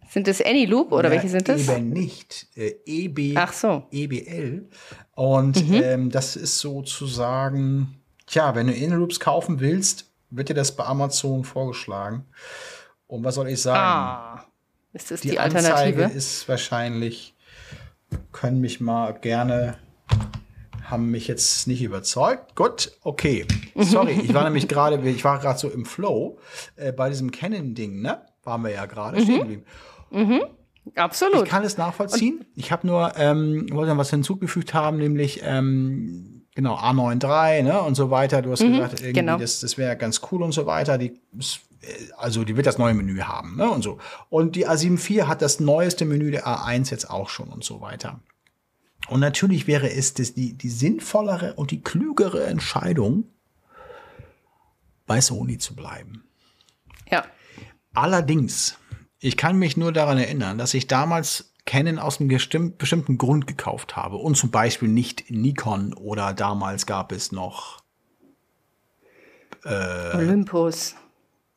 sind 0.08 0.26
das 0.26 0.42
Anyloop 0.42 0.92
oder 0.92 1.10
welche 1.10 1.28
sind 1.28 1.48
das? 1.48 1.68
Eben 1.68 1.90
nicht. 1.90 2.48
Äh, 2.54 2.74
EB, 2.84 3.34
Ach 3.36 3.52
so. 3.52 3.84
EBL. 3.90 4.68
Und 5.14 5.68
mhm. 5.68 5.82
ähm, 5.82 6.10
das 6.10 6.36
ist 6.36 6.58
sozusagen 6.58 8.01
Tja, 8.33 8.55
wenn 8.55 8.66
du 8.66 8.72
Inloops 8.72 9.20
kaufen 9.20 9.61
willst, 9.61 10.11
wird 10.30 10.49
dir 10.49 10.55
das 10.55 10.74
bei 10.74 10.85
Amazon 10.85 11.45
vorgeschlagen. 11.45 12.24
Und 13.07 13.24
was 13.24 13.35
soll 13.35 13.47
ich 13.51 13.61
sagen? 13.61 13.78
Ah, 13.78 14.47
ist 14.95 15.11
das 15.11 15.20
die, 15.20 15.33
die 15.33 15.39
Alternative? 15.39 16.05
Anzeige 16.05 16.16
ist 16.16 16.49
wahrscheinlich, 16.49 17.37
können 18.33 18.62
mich 18.62 18.80
mal 18.80 19.12
gerne, 19.12 19.76
haben 20.85 21.11
mich 21.11 21.28
jetzt 21.28 21.68
nicht 21.68 21.83
überzeugt. 21.83 22.57
Gut, 22.57 22.93
okay. 23.03 23.47
Sorry, 23.76 24.12
ich 24.12 24.33
war 24.33 24.45
nämlich 24.45 24.66
gerade, 24.76 24.97
ich 25.11 25.24
war 25.24 25.39
gerade 25.39 25.59
so 25.59 25.68
im 25.68 25.85
Flow 25.85 26.39
äh, 26.76 26.91
bei 26.91 27.11
diesem 27.11 27.33
Canon-Ding, 27.33 28.01
ne? 28.01 28.22
Waren 28.45 28.62
wir 28.62 28.70
ja 28.70 28.87
gerade 28.87 29.18
mhm. 29.18 29.24
stehen 29.24 29.39
geblieben. 29.41 29.64
Mhm. 30.11 30.43
Absolut. 30.95 31.43
Ich 31.45 31.51
kann 31.51 31.64
es 31.64 31.76
nachvollziehen. 31.76 32.39
Und 32.39 32.47
ich 32.57 32.72
habe 32.72 32.87
nur, 32.87 33.12
ähm, 33.18 33.66
wollte 33.72 33.91
noch 33.91 33.99
was 33.99 34.09
hinzugefügt 34.09 34.72
haben, 34.72 34.97
nämlich 34.97 35.43
ähm, 35.45 36.32
Genau, 36.55 36.76
A93, 36.76 37.62
ne, 37.62 37.80
und 37.80 37.94
so 37.94 38.11
weiter. 38.11 38.42
Du 38.42 38.53
hast 38.53 38.61
mhm, 38.61 38.72
gesagt, 38.72 39.00
irgendwie, 39.00 39.12
genau. 39.12 39.38
das, 39.38 39.61
das 39.61 39.78
wäre 39.78 39.96
ganz 39.96 40.20
cool 40.30 40.42
und 40.42 40.53
so 40.53 40.66
weiter. 40.66 40.98
Die, 40.98 41.18
also, 42.18 42.44
die 42.44 42.57
wird 42.57 42.66
das 42.66 42.78
neue 42.78 42.94
Menü 42.94 43.20
haben, 43.20 43.57
ne, 43.57 43.70
und 43.70 43.82
so. 43.82 43.98
Und 44.28 44.55
die 44.55 44.68
A7 44.68 44.94
IV 44.94 45.26
hat 45.26 45.40
das 45.40 45.61
neueste 45.61 46.05
Menü 46.05 46.30
der 46.30 46.46
A1 46.46 46.90
jetzt 46.90 47.09
auch 47.09 47.30
schon 47.30 47.48
und 47.48 47.64
so 47.64 47.80
weiter. 47.80 48.20
Und 49.09 49.20
natürlich 49.20 49.66
wäre 49.66 49.90
es 49.90 50.14
das, 50.14 50.34
die, 50.34 50.53
die 50.53 50.68
sinnvollere 50.68 51.55
und 51.55 51.70
die 51.70 51.82
klügere 51.82 52.44
Entscheidung, 52.44 53.24
bei 55.07 55.20
Sony 55.20 55.59
zu 55.59 55.74
bleiben. 55.74 56.24
Ja. 57.11 57.24
Allerdings, 57.92 58.78
ich 59.18 59.36
kann 59.36 59.59
mich 59.59 59.76
nur 59.76 59.92
daran 59.92 60.18
erinnern, 60.18 60.59
dass 60.59 60.74
ich 60.74 60.86
damals 60.86 61.51
Canon 61.72 61.98
aus 61.98 62.20
einem 62.20 62.28
bestimmten 62.28 63.16
Grund 63.16 63.46
gekauft 63.46 63.96
habe 63.96 64.16
und 64.16 64.36
zum 64.36 64.50
Beispiel 64.50 64.88
nicht 64.88 65.30
Nikon 65.30 65.94
oder 65.94 66.34
damals 66.34 66.84
gab 66.84 67.12
es 67.12 67.32
noch 67.32 67.82
äh, 69.64 70.14
Olympus. 70.14 70.96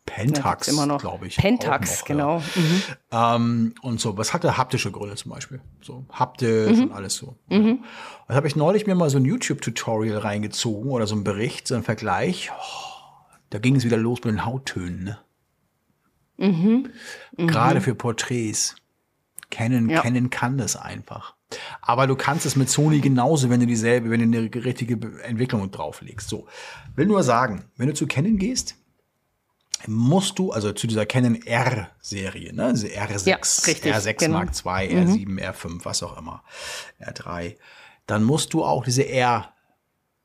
Pentax, 0.06 0.74
ja, 0.74 0.98
glaube 0.98 1.28
ich. 1.28 1.36
Pentax, 1.36 2.00
noch, 2.00 2.08
genau. 2.08 2.38
Ja. 2.38 2.44
Mhm. 2.62 2.84
Ähm, 3.12 3.76
und 3.82 4.00
so, 4.00 4.18
was 4.18 4.34
hatte 4.34 4.56
haptische 4.56 4.90
Gründe 4.90 5.18
zum 5.18 5.34
Beispiel? 5.34 5.60
So 5.82 6.06
haptisch 6.10 6.78
mhm. 6.78 6.84
und 6.84 6.92
alles 6.94 7.16
so. 7.16 7.36
Mhm. 7.50 7.84
Das 8.30 8.38
habe 8.38 8.48
ich 8.48 8.56
neulich 8.56 8.88
mir 8.88 8.96
mal 8.96 9.10
so 9.10 9.18
ein 9.18 9.26
YouTube-Tutorial 9.26 10.20
reingezogen 10.20 10.92
oder 10.92 11.08
so 11.08 11.16
ein 11.16 11.26
Bericht, 11.26 11.68
so 11.68 11.76
ein 11.76 11.84
Vergleich. 11.84 12.52
Oh, 12.58 13.36
da 13.50 13.60
ging 13.60 13.76
es 13.76 13.84
wieder 13.84 13.98
los 13.98 14.20
mit 14.24 14.32
den 14.36 14.46
Hauttönen. 14.46 15.04
Ne? 15.04 15.18
Mhm. 16.38 16.90
Gerade 17.36 17.82
für 17.82 17.96
Porträts. 17.96 18.78
Canon, 19.56 19.90
ja. 19.90 20.02
Canon 20.02 20.30
kann 20.30 20.58
das 20.58 20.76
einfach. 20.76 21.36
Aber 21.82 22.08
du 22.08 22.16
kannst 22.16 22.46
es 22.46 22.58
mit 22.58 22.70
Sony 22.70 23.00
genauso, 23.00 23.50
wenn 23.50 23.62
du 23.62 23.66
dieselbe, 23.66 24.10
wenn 24.10 24.30
du 24.30 24.38
eine 24.38 24.66
richtige 24.66 24.96
Entwicklung 25.24 25.72
drauflegst. 25.72 26.28
So. 26.28 26.48
Will 26.96 27.06
nur 27.06 27.24
sagen, 27.24 27.64
wenn 27.78 27.88
du 27.88 27.94
zu 27.94 28.06
Canon 28.06 28.38
gehst, 28.38 28.76
musst 29.88 30.40
du, 30.40 30.52
also 30.52 30.74
zu 30.74 30.88
dieser 30.88 31.06
Canon 31.06 31.36
R-Serie, 31.36 32.54
ne, 32.54 32.74
diese 32.74 32.88
R6, 32.88 33.30
ja, 33.30 33.38
richtig, 33.38 33.94
R6 33.94 34.14
genau. 34.16 34.38
Mark 34.40 34.50
II, 34.50 35.06
R7, 35.06 35.30
mhm. 35.30 35.40
R5, 35.40 35.86
was 35.86 36.04
auch 36.04 36.18
immer, 36.18 36.44
R3, 37.00 37.56
dann 38.08 38.24
musst 38.24 38.54
du 38.54 38.66
auch 38.66 38.84
diese 38.84 39.08
R, 39.08 39.54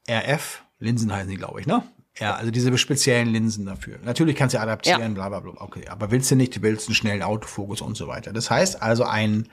RF, 0.09 0.65
Linsen 0.81 1.13
heißen 1.13 1.31
die, 1.31 1.37
glaube 1.37 1.61
ich, 1.61 1.67
ne? 1.67 1.85
Ja, 2.21 2.35
also 2.35 2.51
diese 2.51 2.77
speziellen 2.77 3.29
Linsen 3.29 3.67
dafür. 3.67 3.99
Natürlich 4.05 4.37
kannst 4.37 4.55
du 4.55 4.61
adaptieren, 4.61 5.01
ja. 5.01 5.09
bla 5.09 5.29
bla 5.29 5.41
bla. 5.41 5.53
Okay, 5.57 5.89
aber 5.89 6.11
willst 6.11 6.31
du 6.31 6.37
nicht, 6.37 6.55
du 6.55 6.63
willst 6.63 6.89
einen 6.89 6.95
schnellen 6.95 7.23
Autofokus 7.23 7.81
und 7.81 7.97
so 7.97 8.09
weiter. 8.09 8.33
Das 8.33 8.51
heißt 8.51 8.83
also 8.83 9.05
ein 9.05 9.49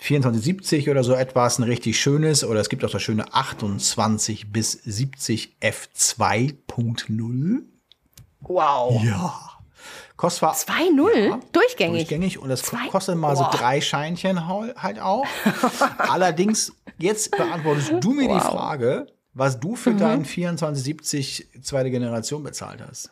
2470 0.00 0.90
oder 0.90 1.02
so 1.02 1.14
etwas, 1.14 1.58
ein 1.58 1.62
richtig 1.62 1.98
schönes, 1.98 2.44
oder 2.44 2.60
es 2.60 2.68
gibt 2.68 2.84
auch 2.84 2.90
das 2.90 3.02
schöne 3.02 3.32
28 3.32 4.52
bis 4.52 4.72
70 4.72 5.56
F2.0. 5.62 7.62
Wow. 8.40 9.02
Ja. 9.02 9.40
Kostet 10.16 10.40
zwar 10.40 10.54
2-0? 10.54 11.28
Ja, 11.28 11.40
durchgängig. 11.52 12.08
Durchgängig 12.08 12.38
und 12.38 12.48
das 12.48 12.62
Zwei? 12.62 12.86
kostet 12.88 13.16
mal 13.16 13.36
wow. 13.36 13.50
so 13.50 13.58
drei 13.58 13.80
Scheinchen 13.80 14.46
halt 14.46 15.00
auch. 15.00 15.26
Allerdings, 15.98 16.72
jetzt 16.98 17.30
beantwortest 17.30 17.94
du 18.00 18.12
mir 18.12 18.28
wow. 18.28 18.42
die 18.42 18.46
Frage, 18.46 19.06
was 19.34 19.60
du 19.60 19.76
für 19.76 19.90
mhm. 19.90 19.98
deinen 19.98 20.24
2470 20.24 21.48
zweite 21.62 21.90
Generation 21.90 22.42
bezahlt 22.42 22.80
hast. 22.80 23.10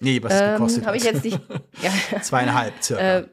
Nee, 0.00 0.22
was 0.22 0.32
ähm, 0.34 0.52
gekostet 0.52 0.86
hat. 0.86 0.94
ich 0.94 1.04
jetzt 1.04 1.24
nicht. 1.24 1.40
Ja. 1.80 2.20
Zweieinhalb 2.20 2.82
circa. 2.82 3.18
Äh, 3.18 3.26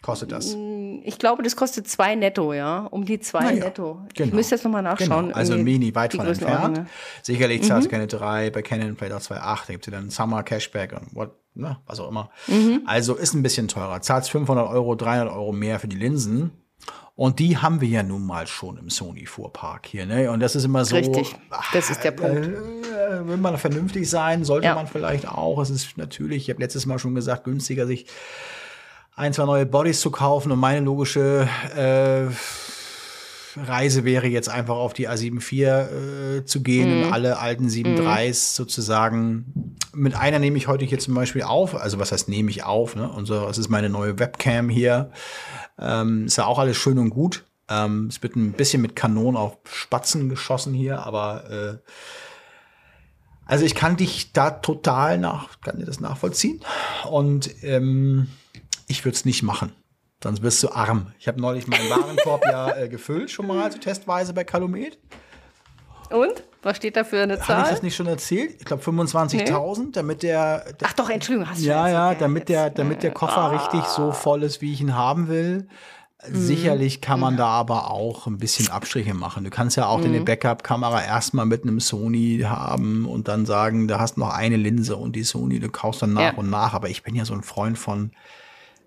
kostet 0.00 0.30
das? 0.30 0.54
Mm, 0.54 1.00
ich 1.04 1.18
glaube, 1.18 1.42
das 1.42 1.56
kostet 1.56 1.88
zwei 1.88 2.14
netto, 2.14 2.52
ja. 2.52 2.86
Um 2.86 3.04
die 3.04 3.18
zwei 3.18 3.54
ja, 3.54 3.64
netto. 3.64 4.02
Genau. 4.14 4.28
Ich 4.28 4.32
müsste 4.32 4.54
jetzt 4.54 4.64
nochmal 4.64 4.82
nachschauen. 4.82 5.26
Genau. 5.26 5.36
Also 5.36 5.56
Mini 5.56 5.92
weit 5.94 6.14
von 6.14 6.26
entfernt. 6.26 6.86
Sicherlich 7.22 7.64
zahlst 7.64 7.86
du 7.86 7.88
mhm. 7.88 7.92
keine 7.92 8.06
drei, 8.06 8.50
bei 8.50 8.62
Canon 8.62 8.96
vielleicht 8.96 9.12
auch 9.12 9.20
2,8. 9.20 9.66
Da 9.66 9.72
gibt 9.72 9.88
es 9.88 9.92
dann 9.92 10.10
Summer 10.10 10.44
Cashback 10.44 10.92
und 10.92 11.16
what, 11.16 11.32
ne, 11.54 11.78
was 11.86 11.98
auch 11.98 12.08
immer. 12.08 12.30
Mhm. 12.46 12.82
Also 12.86 13.16
ist 13.16 13.34
ein 13.34 13.42
bisschen 13.42 13.66
teurer. 13.66 14.00
Zahlst 14.02 14.30
500 14.30 14.68
Euro, 14.68 14.94
300 14.94 15.34
Euro 15.34 15.50
mehr 15.52 15.80
für 15.80 15.88
die 15.88 15.96
Linsen. 15.96 16.52
Und 17.18 17.40
die 17.40 17.56
haben 17.56 17.80
wir 17.80 17.88
ja 17.88 18.04
nun 18.04 18.24
mal 18.24 18.46
schon 18.46 18.78
im 18.78 18.90
Sony-Fuhrpark 18.90 19.86
hier. 19.86 20.06
Ne? 20.06 20.30
Und 20.30 20.38
das 20.38 20.54
ist 20.54 20.62
immer 20.62 20.84
so. 20.84 20.94
Richtig, 20.94 21.34
das 21.72 21.90
ist 21.90 22.04
der 22.04 22.12
Punkt. 22.12 22.46
Äh, 22.46 23.26
will 23.26 23.38
man 23.38 23.58
vernünftig 23.58 24.08
sein, 24.08 24.44
sollte 24.44 24.68
ja. 24.68 24.76
man 24.76 24.86
vielleicht 24.86 25.26
auch. 25.26 25.60
Es 25.60 25.68
ist 25.68 25.98
natürlich, 25.98 26.44
ich 26.44 26.50
habe 26.50 26.62
letztes 26.62 26.86
Mal 26.86 27.00
schon 27.00 27.16
gesagt, 27.16 27.42
günstiger, 27.42 27.88
sich 27.88 28.06
ein, 29.16 29.32
zwei 29.32 29.46
neue 29.46 29.66
Bodies 29.66 29.98
zu 30.00 30.12
kaufen. 30.12 30.52
Und 30.52 30.60
meine 30.60 30.78
logische 30.78 31.48
äh, 31.76 32.32
Reise 33.60 34.04
wäre 34.04 34.28
jetzt 34.28 34.48
einfach 34.48 34.76
auf 34.76 34.92
die 34.92 35.08
A7 35.08 35.38
IV 35.38 35.62
äh, 35.62 36.44
zu 36.44 36.62
gehen 36.62 36.98
mhm. 36.98 37.02
und 37.02 37.12
alle 37.12 37.40
alten 37.40 37.66
7.3s 37.66 38.28
mhm. 38.28 38.32
sozusagen. 38.32 39.74
Mit 39.92 40.14
einer 40.14 40.38
nehme 40.38 40.56
ich 40.56 40.68
heute 40.68 40.84
hier 40.84 41.00
zum 41.00 41.14
Beispiel 41.14 41.42
auf. 41.42 41.74
Also 41.74 41.98
was 41.98 42.12
heißt 42.12 42.28
nehme 42.28 42.48
ich 42.50 42.62
auf? 42.62 42.94
Ne? 42.94 43.10
So, 43.24 43.44
das 43.44 43.58
ist 43.58 43.70
meine 43.70 43.88
neue 43.88 44.20
Webcam 44.20 44.68
hier. 44.68 45.10
Ähm, 45.78 46.26
ist 46.26 46.36
ja 46.36 46.46
auch 46.46 46.58
alles 46.58 46.76
schön 46.76 46.98
und 46.98 47.10
gut. 47.10 47.44
Ähm, 47.68 48.06
es 48.08 48.22
wird 48.22 48.36
ein 48.36 48.52
bisschen 48.52 48.82
mit 48.82 48.96
Kanonen 48.96 49.36
auf 49.36 49.58
Spatzen 49.70 50.28
geschossen 50.28 50.74
hier, 50.74 51.04
aber 51.04 51.50
äh, 51.50 51.78
also 53.44 53.64
ich 53.64 53.74
kann 53.74 53.96
dich 53.96 54.32
da 54.32 54.50
total 54.50 55.18
nach, 55.18 55.60
kann 55.60 55.78
dir 55.78 55.86
das 55.86 56.00
nachvollziehen. 56.00 56.60
Und 57.10 57.62
ähm, 57.62 58.28
ich 58.86 59.04
würde 59.04 59.16
es 59.16 59.24
nicht 59.24 59.42
machen. 59.42 59.72
Sonst 60.22 60.42
wirst 60.42 60.62
du 60.62 60.70
arm. 60.70 61.12
Ich 61.18 61.28
habe 61.28 61.40
neulich 61.40 61.66
meinen 61.66 61.88
Warenkorb 61.88 62.44
ja 62.50 62.76
äh, 62.76 62.88
gefüllt, 62.88 63.30
schon 63.30 63.46
mal 63.46 63.70
so 63.70 63.78
testweise 63.78 64.34
bei 64.34 64.44
Calumet. 64.44 64.98
Und? 66.10 66.44
Was 66.62 66.76
steht 66.76 66.96
da 66.96 67.04
für 67.04 67.22
eine 67.22 67.38
Zahl? 67.38 67.58
Habe 67.58 67.68
ich 67.68 67.70
das 67.74 67.82
nicht 67.82 67.94
schon 67.94 68.08
erzählt? 68.08 68.56
Ich 68.58 68.64
glaube 68.64 68.82
25.000, 68.82 69.78
nee. 69.78 69.88
damit 69.92 70.22
der, 70.22 70.72
der, 70.72 70.88
Ach 70.88 70.92
doch, 70.94 71.08
Entschuldigung, 71.08 71.48
hast 71.48 71.60
du 71.60 71.66
Ja, 71.66 71.88
ja, 71.88 72.14
damit 72.14 72.48
der, 72.48 72.70
damit 72.70 73.02
der 73.02 73.12
Koffer 73.12 73.38
ah. 73.38 73.48
richtig 73.48 73.84
so 73.84 74.10
voll 74.10 74.42
ist, 74.42 74.60
wie 74.60 74.72
ich 74.72 74.80
ihn 74.80 74.96
haben 74.96 75.28
will. 75.28 75.68
Mhm. 76.26 76.34
Sicherlich 76.34 77.00
kann 77.00 77.20
man 77.20 77.36
da 77.36 77.46
aber 77.46 77.92
auch 77.92 78.26
ein 78.26 78.38
bisschen 78.38 78.68
Abstriche 78.70 79.14
machen. 79.14 79.44
Du 79.44 79.50
kannst 79.50 79.76
ja 79.76 79.86
auch 79.86 79.98
mhm. 79.98 80.04
deine 80.04 80.20
Backup-Kamera 80.22 81.04
erstmal 81.04 81.46
mit 81.46 81.62
einem 81.62 81.78
Sony 81.78 82.40
haben 82.44 83.06
und 83.06 83.28
dann 83.28 83.46
sagen, 83.46 83.86
du 83.86 84.00
hast 84.00 84.18
noch 84.18 84.30
eine 84.30 84.56
Linse 84.56 84.96
und 84.96 85.14
die 85.14 85.22
Sony, 85.22 85.60
du 85.60 85.68
kaufst 85.68 86.02
dann 86.02 86.14
nach 86.14 86.22
ja. 86.22 86.34
und 86.34 86.50
nach. 86.50 86.74
Aber 86.74 86.88
ich 86.88 87.04
bin 87.04 87.14
ja 87.14 87.24
so 87.24 87.34
ein 87.34 87.44
Freund 87.44 87.78
von 87.78 88.10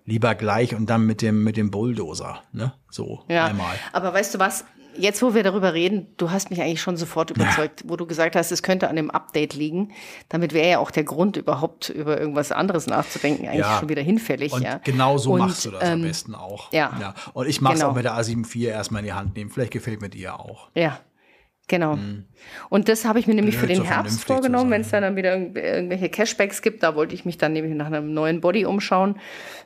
lieber 0.04 0.34
gleich 0.34 0.74
und 0.74 0.90
dann 0.90 1.06
mit 1.06 1.22
dem, 1.22 1.42
mit 1.42 1.56
dem 1.56 1.70
Bulldozer, 1.70 2.42
ne? 2.52 2.74
So 2.90 3.22
ja. 3.28 3.46
einmal. 3.46 3.76
Aber 3.92 4.12
weißt 4.12 4.34
du 4.34 4.38
was? 4.38 4.66
Jetzt, 4.96 5.22
wo 5.22 5.34
wir 5.34 5.42
darüber 5.42 5.74
reden, 5.74 6.06
du 6.16 6.30
hast 6.30 6.50
mich 6.50 6.60
eigentlich 6.60 6.80
schon 6.80 6.96
sofort 6.96 7.30
überzeugt, 7.30 7.82
ja. 7.82 7.90
wo 7.90 7.96
du 7.96 8.06
gesagt 8.06 8.36
hast, 8.36 8.50
es 8.52 8.62
könnte 8.62 8.88
an 8.88 8.96
dem 8.96 9.10
Update 9.10 9.54
liegen. 9.54 9.92
Damit 10.28 10.52
wäre 10.52 10.70
ja 10.70 10.78
auch 10.78 10.90
der 10.90 11.04
Grund, 11.04 11.36
überhaupt 11.36 11.88
über 11.88 12.20
irgendwas 12.20 12.52
anderes 12.52 12.86
nachzudenken, 12.86 13.46
eigentlich 13.46 13.60
ja. 13.60 13.78
schon 13.78 13.88
wieder 13.88 14.02
hinfällig. 14.02 14.52
Und 14.52 14.62
ja. 14.62 14.80
genau 14.84 15.18
so 15.18 15.32
und, 15.32 15.40
machst 15.40 15.64
du 15.64 15.70
das 15.70 15.82
ähm, 15.82 15.92
am 15.92 16.02
besten 16.02 16.34
auch. 16.34 16.72
Ja. 16.72 17.14
Und 17.32 17.48
ich 17.48 17.60
mache 17.60 17.74
es 17.74 17.80
genau. 17.80 17.92
auch 17.92 17.96
mit 17.96 18.04
der 18.04 18.14
A7 18.14 18.44
IV 18.44 18.68
erstmal 18.68 19.00
in 19.00 19.06
die 19.06 19.12
Hand 19.12 19.36
nehmen. 19.36 19.50
Vielleicht 19.50 19.72
gefällt 19.72 20.00
mir 20.00 20.08
die 20.08 20.20
ja 20.20 20.34
auch. 20.34 20.68
Ja, 20.74 20.98
Genau. 21.68 21.96
Mhm. 21.96 22.24
Und 22.68 22.88
das 22.88 23.04
habe 23.04 23.18
ich 23.18 23.26
mir 23.26 23.34
nämlich 23.34 23.54
ja, 23.54 23.60
für 23.60 23.66
den 23.66 23.82
Herbst 23.82 24.24
vorgenommen, 24.24 24.70
wenn 24.70 24.80
es 24.82 24.90
dann 24.90 25.16
wieder 25.16 25.36
irgendwelche 25.36 26.08
Cashbacks 26.08 26.60
gibt. 26.60 26.82
Da 26.82 26.96
wollte 26.96 27.14
ich 27.14 27.24
mich 27.24 27.38
dann 27.38 27.52
nämlich 27.52 27.74
nach 27.74 27.86
einem 27.86 28.12
neuen 28.12 28.40
Body 28.40 28.66
umschauen. 28.66 29.18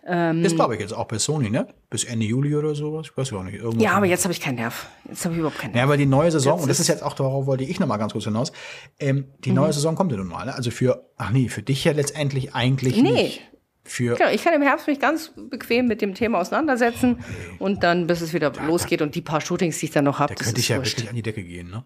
Ähm, 0.06 0.42
das 0.42 0.54
glaube 0.54 0.74
ich 0.74 0.80
jetzt 0.80 0.92
auch 0.92 1.06
bei 1.06 1.18
Sony, 1.18 1.50
ne? 1.50 1.66
Bis 1.90 2.04
Ende 2.04 2.26
Juli 2.26 2.54
oder 2.54 2.74
sowas. 2.74 3.08
Ich 3.10 3.16
weiß 3.16 3.30
gar 3.30 3.42
nicht. 3.44 3.56
Irgendwas 3.56 3.82
ja, 3.82 3.92
aber 3.92 4.06
jetzt 4.06 4.24
habe 4.24 4.32
ich 4.32 4.40
keinen 4.40 4.56
Nerv. 4.56 4.88
Jetzt 5.08 5.24
habe 5.24 5.34
ich 5.34 5.40
überhaupt 5.40 5.58
keinen 5.58 5.72
Nerv. 5.72 5.78
Ja, 5.78 5.84
aber 5.84 5.96
die 5.96 6.06
neue 6.06 6.30
Saison, 6.30 6.60
und 6.60 6.68
das 6.68 6.80
ist 6.80 6.88
jetzt 6.88 7.02
auch, 7.02 7.14
darauf 7.14 7.46
wollte 7.46 7.64
ich 7.64 7.80
noch 7.80 7.86
mal 7.86 7.96
ganz 7.96 8.12
kurz 8.12 8.24
hinaus, 8.24 8.52
ähm, 9.00 9.24
die 9.44 9.50
mhm. 9.50 9.56
neue 9.56 9.72
Saison 9.72 9.94
kommt 9.94 10.12
ja 10.12 10.18
nun 10.18 10.28
mal. 10.28 10.44
Ne? 10.44 10.54
Also 10.54 10.70
für, 10.70 11.10
ach 11.16 11.30
nee, 11.30 11.48
für 11.48 11.62
dich 11.62 11.84
ja 11.84 11.92
letztendlich 11.92 12.54
eigentlich 12.54 13.02
nee. 13.02 13.10
nicht. 13.10 13.42
Für 13.86 14.16
genau, 14.16 14.30
ich 14.30 14.42
kann 14.42 14.52
im 14.52 14.62
Herbst 14.62 14.86
mich 14.86 14.98
ganz 14.98 15.32
bequem 15.36 15.86
mit 15.86 16.02
dem 16.02 16.14
Thema 16.14 16.38
auseinandersetzen 16.38 17.24
oh, 17.58 17.64
und 17.64 17.82
dann, 17.82 18.06
bis 18.06 18.20
es 18.20 18.32
wieder 18.32 18.50
da 18.50 18.66
losgeht 18.66 19.00
und 19.00 19.14
die 19.14 19.22
paar 19.22 19.40
Shootings, 19.40 19.78
die 19.78 19.86
ich 19.86 19.92
dann 19.92 20.04
noch 20.04 20.18
habe, 20.18 20.34
da 20.34 20.44
könnte 20.44 20.60
ich 20.60 20.68
ja 20.68 20.78
wurscht. 20.78 20.96
wirklich 20.96 21.08
an 21.08 21.16
die 21.16 21.22
Decke 21.22 21.42
gehen, 21.42 21.70
ne? 21.70 21.84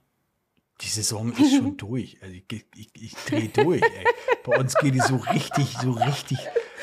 Die 0.80 0.88
Saison 0.88 1.30
ist 1.32 1.56
schon 1.56 1.76
durch. 1.76 2.16
Also 2.22 2.34
ich, 2.34 2.64
ich, 2.74 2.88
ich 2.94 3.14
drehe 3.26 3.48
durch. 3.48 3.82
Ey. 3.82 4.04
Bei 4.44 4.58
uns 4.58 4.74
geht 4.76 4.94
die 4.94 5.00
so 5.00 5.16
richtig, 5.16 5.76
so 5.80 5.92
richtig. 5.92 6.38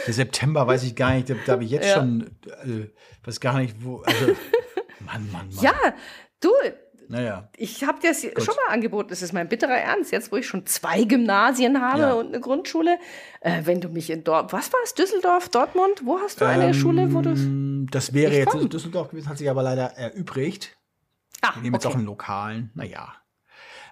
Der 0.06 0.14
September 0.14 0.68
weiß 0.68 0.84
ich 0.84 0.96
gar 0.96 1.16
nicht, 1.16 1.30
da, 1.30 1.36
da 1.46 1.54
habe 1.54 1.64
ich 1.64 1.72
jetzt 1.72 1.88
ja. 1.88 1.96
schon, 1.96 2.38
äh, 2.46 2.90
weiß 3.26 3.40
gar 3.40 3.58
nicht, 3.60 3.76
wo. 3.80 4.02
Also, 4.02 4.36
Mann, 5.00 5.32
Mann, 5.32 5.50
Mann. 5.50 5.64
Ja, 5.64 5.74
du, 6.40 6.52
naja. 7.10 7.50
Ich 7.56 7.84
habe 7.84 8.00
dir 8.00 8.10
das 8.10 8.22
Gut. 8.22 8.44
schon 8.44 8.56
mal 8.56 8.74
angeboten. 8.74 9.10
Das 9.10 9.22
ist 9.22 9.34
mein 9.34 9.48
bitterer 9.48 9.78
Ernst. 9.78 10.12
Jetzt, 10.12 10.32
wo 10.32 10.36
ich 10.36 10.48
schon 10.48 10.66
zwei 10.66 11.04
Gymnasien 11.04 11.82
habe 11.82 12.02
ja. 12.02 12.14
und 12.14 12.28
eine 12.28 12.40
Grundschule. 12.40 12.98
Äh, 13.42 13.62
wenn 13.66 13.82
du 13.82 13.90
mich 13.90 14.10
in 14.10 14.24
Dortmund, 14.24 14.54
was 14.54 14.72
war 14.74 14.80
es? 14.84 14.94
Düsseldorf, 14.94 15.50
Dortmund? 15.50 16.02
Wo 16.06 16.20
hast 16.20 16.42
du 16.42 16.46
eine 16.46 16.68
ähm, 16.68 16.74
Schule, 16.74 17.14
wo 17.14 17.22
du. 17.22 17.88
Das 17.90 18.14
wäre 18.14 18.34
jetzt 18.34 18.56
in 18.56 18.70
Düsseldorf 18.70 19.10
gewesen, 19.10 19.30
hat 19.30 19.38
sich 19.38 19.50
aber 19.50 19.64
leider 19.64 19.92
erübrigt. 19.98 20.78
Ah, 21.42 21.56
Wir 21.56 21.64
nehmen 21.64 21.76
okay. 21.76 21.84
jetzt 21.84 21.94
auch 21.94 21.98
einen 21.98 22.06
lokalen. 22.06 22.72
Naja. 22.74 23.14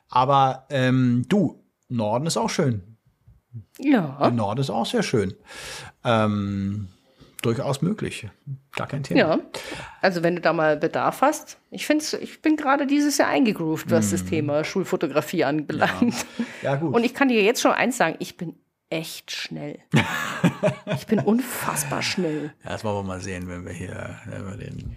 Aber 0.10 0.66
ähm, 0.70 1.26
du, 1.30 1.64
Norden 1.90 2.26
ist 2.28 2.38
auch 2.38 2.50
schön. 2.50 2.98
Ja. 3.80 4.18
Der 4.20 4.32
Norden 4.32 4.62
ist 4.62 4.70
auch 4.70 4.86
sehr 4.86 5.04
schön. 5.04 5.34
Ähm, 6.04 6.90
durchaus 7.46 7.82
möglich. 7.82 8.28
Gar 8.76 8.88
kein 8.88 9.04
Thema. 9.04 9.20
Ja, 9.20 9.40
also 10.02 10.24
wenn 10.24 10.36
du 10.36 10.42
da 10.42 10.54
mal 10.54 10.78
Bedarf 10.78 11.22
hast. 11.22 11.58
Ich 11.72 11.86
finde 11.86 12.04
ich 12.22 12.42
bin 12.42 12.56
gerade 12.56 12.88
dieses 12.88 13.18
Jahr 13.18 13.30
eingegroovt, 13.30 13.92
was 13.92 14.10
mm. 14.10 14.12
das 14.12 14.26
Thema 14.26 14.64
Schulfotografie 14.64 15.44
anbelangt. 15.44 16.26
Ja. 16.62 16.72
ja, 16.72 16.76
gut. 16.76 16.94
Und 16.94 17.04
ich 17.04 17.14
kann 17.14 17.28
dir 17.28 17.42
jetzt 17.44 17.62
schon 17.62 17.72
eins 17.72 17.98
sagen, 17.98 18.16
ich 18.20 18.38
bin 18.38 18.56
echt 18.90 19.32
schnell. 19.32 19.80
ich 20.96 21.08
bin 21.08 21.20
unfassbar 21.20 22.02
schnell. 22.02 22.54
Ja, 22.64 22.72
das 22.72 22.84
wollen 22.84 22.98
wir 22.98 23.04
mal 23.04 23.22
sehen, 23.22 23.48
wenn 23.48 23.66
wir 23.66 23.74
hier 23.74 24.20
wenn 24.26 24.46
wir 24.46 24.58
den 24.58 24.96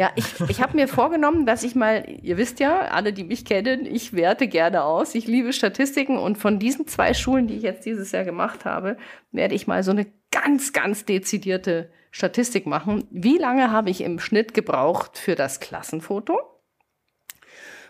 ja, 0.00 0.10
ich, 0.14 0.24
ich 0.48 0.62
habe 0.62 0.76
mir 0.76 0.88
vorgenommen, 0.88 1.44
dass 1.44 1.62
ich 1.62 1.74
mal, 1.74 2.06
ihr 2.22 2.38
wisst 2.38 2.58
ja, 2.58 2.86
alle, 2.86 3.12
die 3.12 3.22
mich 3.22 3.44
kennen, 3.44 3.84
ich 3.84 4.14
werte 4.14 4.48
gerne 4.48 4.82
aus. 4.82 5.14
Ich 5.14 5.26
liebe 5.26 5.52
Statistiken 5.52 6.16
und 6.16 6.38
von 6.38 6.58
diesen 6.58 6.86
zwei 6.86 7.12
Schulen, 7.12 7.48
die 7.48 7.56
ich 7.56 7.62
jetzt 7.62 7.84
dieses 7.84 8.10
Jahr 8.12 8.24
gemacht 8.24 8.64
habe, 8.64 8.96
werde 9.30 9.54
ich 9.54 9.66
mal 9.66 9.82
so 9.82 9.90
eine 9.90 10.06
ganz, 10.30 10.72
ganz 10.72 11.04
dezidierte 11.04 11.90
Statistik 12.10 12.66
machen. 12.66 13.06
Wie 13.10 13.38
lange 13.38 13.70
habe 13.70 13.90
ich 13.90 14.00
im 14.00 14.18
Schnitt 14.18 14.54
gebraucht 14.54 15.18
für 15.18 15.34
das 15.34 15.60
Klassenfoto? 15.60 16.40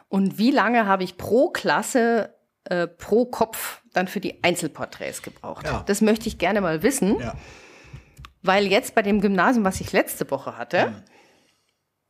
Und 0.08 0.38
wie 0.38 0.50
lange 0.50 0.86
habe 0.86 1.04
ich 1.04 1.16
pro 1.16 1.50
Klasse, 1.50 2.34
äh, 2.64 2.86
pro 2.86 3.26
Kopf 3.26 3.82
dann 3.92 4.08
für 4.08 4.20
die 4.20 4.42
Einzelporträts 4.42 5.22
gebraucht? 5.22 5.66
Ja. 5.66 5.84
Das 5.86 6.00
möchte 6.00 6.28
ich 6.28 6.38
gerne 6.38 6.60
mal 6.60 6.82
wissen. 6.82 7.18
Ja. 7.20 7.34
Weil 8.42 8.66
jetzt 8.66 8.94
bei 8.94 9.02
dem 9.02 9.20
Gymnasium, 9.20 9.64
was 9.64 9.80
ich 9.80 9.92
letzte 9.92 10.30
Woche 10.30 10.56
hatte, 10.56 10.90
mhm 10.90 11.04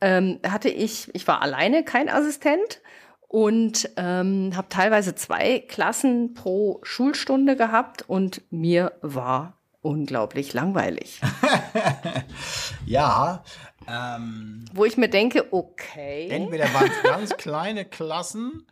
ähm, 0.01 0.39
hatte 0.45 0.69
ich, 0.69 1.13
ich 1.13 1.27
war 1.27 1.41
alleine, 1.41 1.83
kein 1.83 2.09
Assistent 2.09 2.81
und 3.27 3.89
ähm, 3.95 4.51
habe 4.55 4.67
teilweise 4.67 5.15
zwei 5.15 5.59
Klassen 5.59 6.33
pro 6.33 6.79
Schulstunde 6.81 7.55
gehabt 7.55 8.03
und 8.09 8.41
mir 8.51 8.93
war 9.01 9.60
unglaublich 9.81 10.53
langweilig. 10.53 11.19
Ja, 12.85 13.43
ähm, 13.87 14.65
Wo 14.73 14.85
ich 14.85 14.97
mir 14.97 15.07
denke, 15.07 15.53
okay. 15.53 16.27
entweder 16.29 16.65
waren 16.73 16.87
es 16.89 17.03
ganz 17.03 17.37
kleine 17.37 17.85
Klassen. 17.85 18.65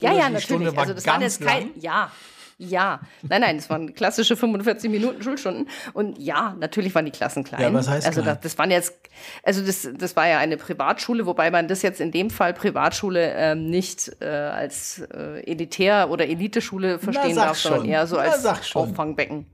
Ja, 0.00 0.12
ja, 0.12 0.28
natürlich. 0.28 0.76
Also 0.76 0.94
das 0.94 1.06
waren 1.06 1.20
jetzt 1.20 1.40
kein, 1.40 1.62
lang. 1.62 1.70
ja, 1.80 2.10
ja. 2.58 3.00
Nein, 3.22 3.40
nein, 3.40 3.56
das 3.56 3.68
waren 3.68 3.94
klassische 3.94 4.36
45 4.36 4.90
Minuten 4.90 5.22
Schulstunden. 5.22 5.68
Und 5.92 6.18
ja, 6.18 6.56
natürlich 6.58 6.94
waren 6.94 7.04
die 7.04 7.10
Klassen 7.10 7.44
klein. 7.44 7.60
Ja, 7.60 7.72
was 7.72 7.88
heißt 7.88 8.06
Also 8.06 8.22
klein? 8.22 8.34
das, 8.36 8.42
das 8.42 8.58
waren 8.58 8.70
jetzt, 8.70 8.94
also 9.42 9.64
das, 9.64 9.88
das 9.92 10.16
war 10.16 10.28
ja 10.28 10.38
eine 10.38 10.56
Privatschule, 10.56 11.26
wobei 11.26 11.50
man 11.50 11.68
das 11.68 11.82
jetzt 11.82 12.00
in 12.00 12.12
dem 12.12 12.30
Fall 12.30 12.54
Privatschule 12.54 13.32
ähm, 13.36 13.70
nicht 13.70 14.10
äh, 14.20 14.26
als 14.26 15.00
äh, 15.00 15.42
elitär 15.50 16.10
oder 16.10 16.26
Eliteschule 16.26 16.98
verstehen 16.98 17.34
sag 17.34 17.48
darf, 17.48 17.58
sondern 17.58 17.80
schon. 17.82 17.90
eher 17.90 18.06
so 18.06 18.16
Na, 18.16 18.22
als. 18.22 18.74
Auffangbecken. 18.74 19.46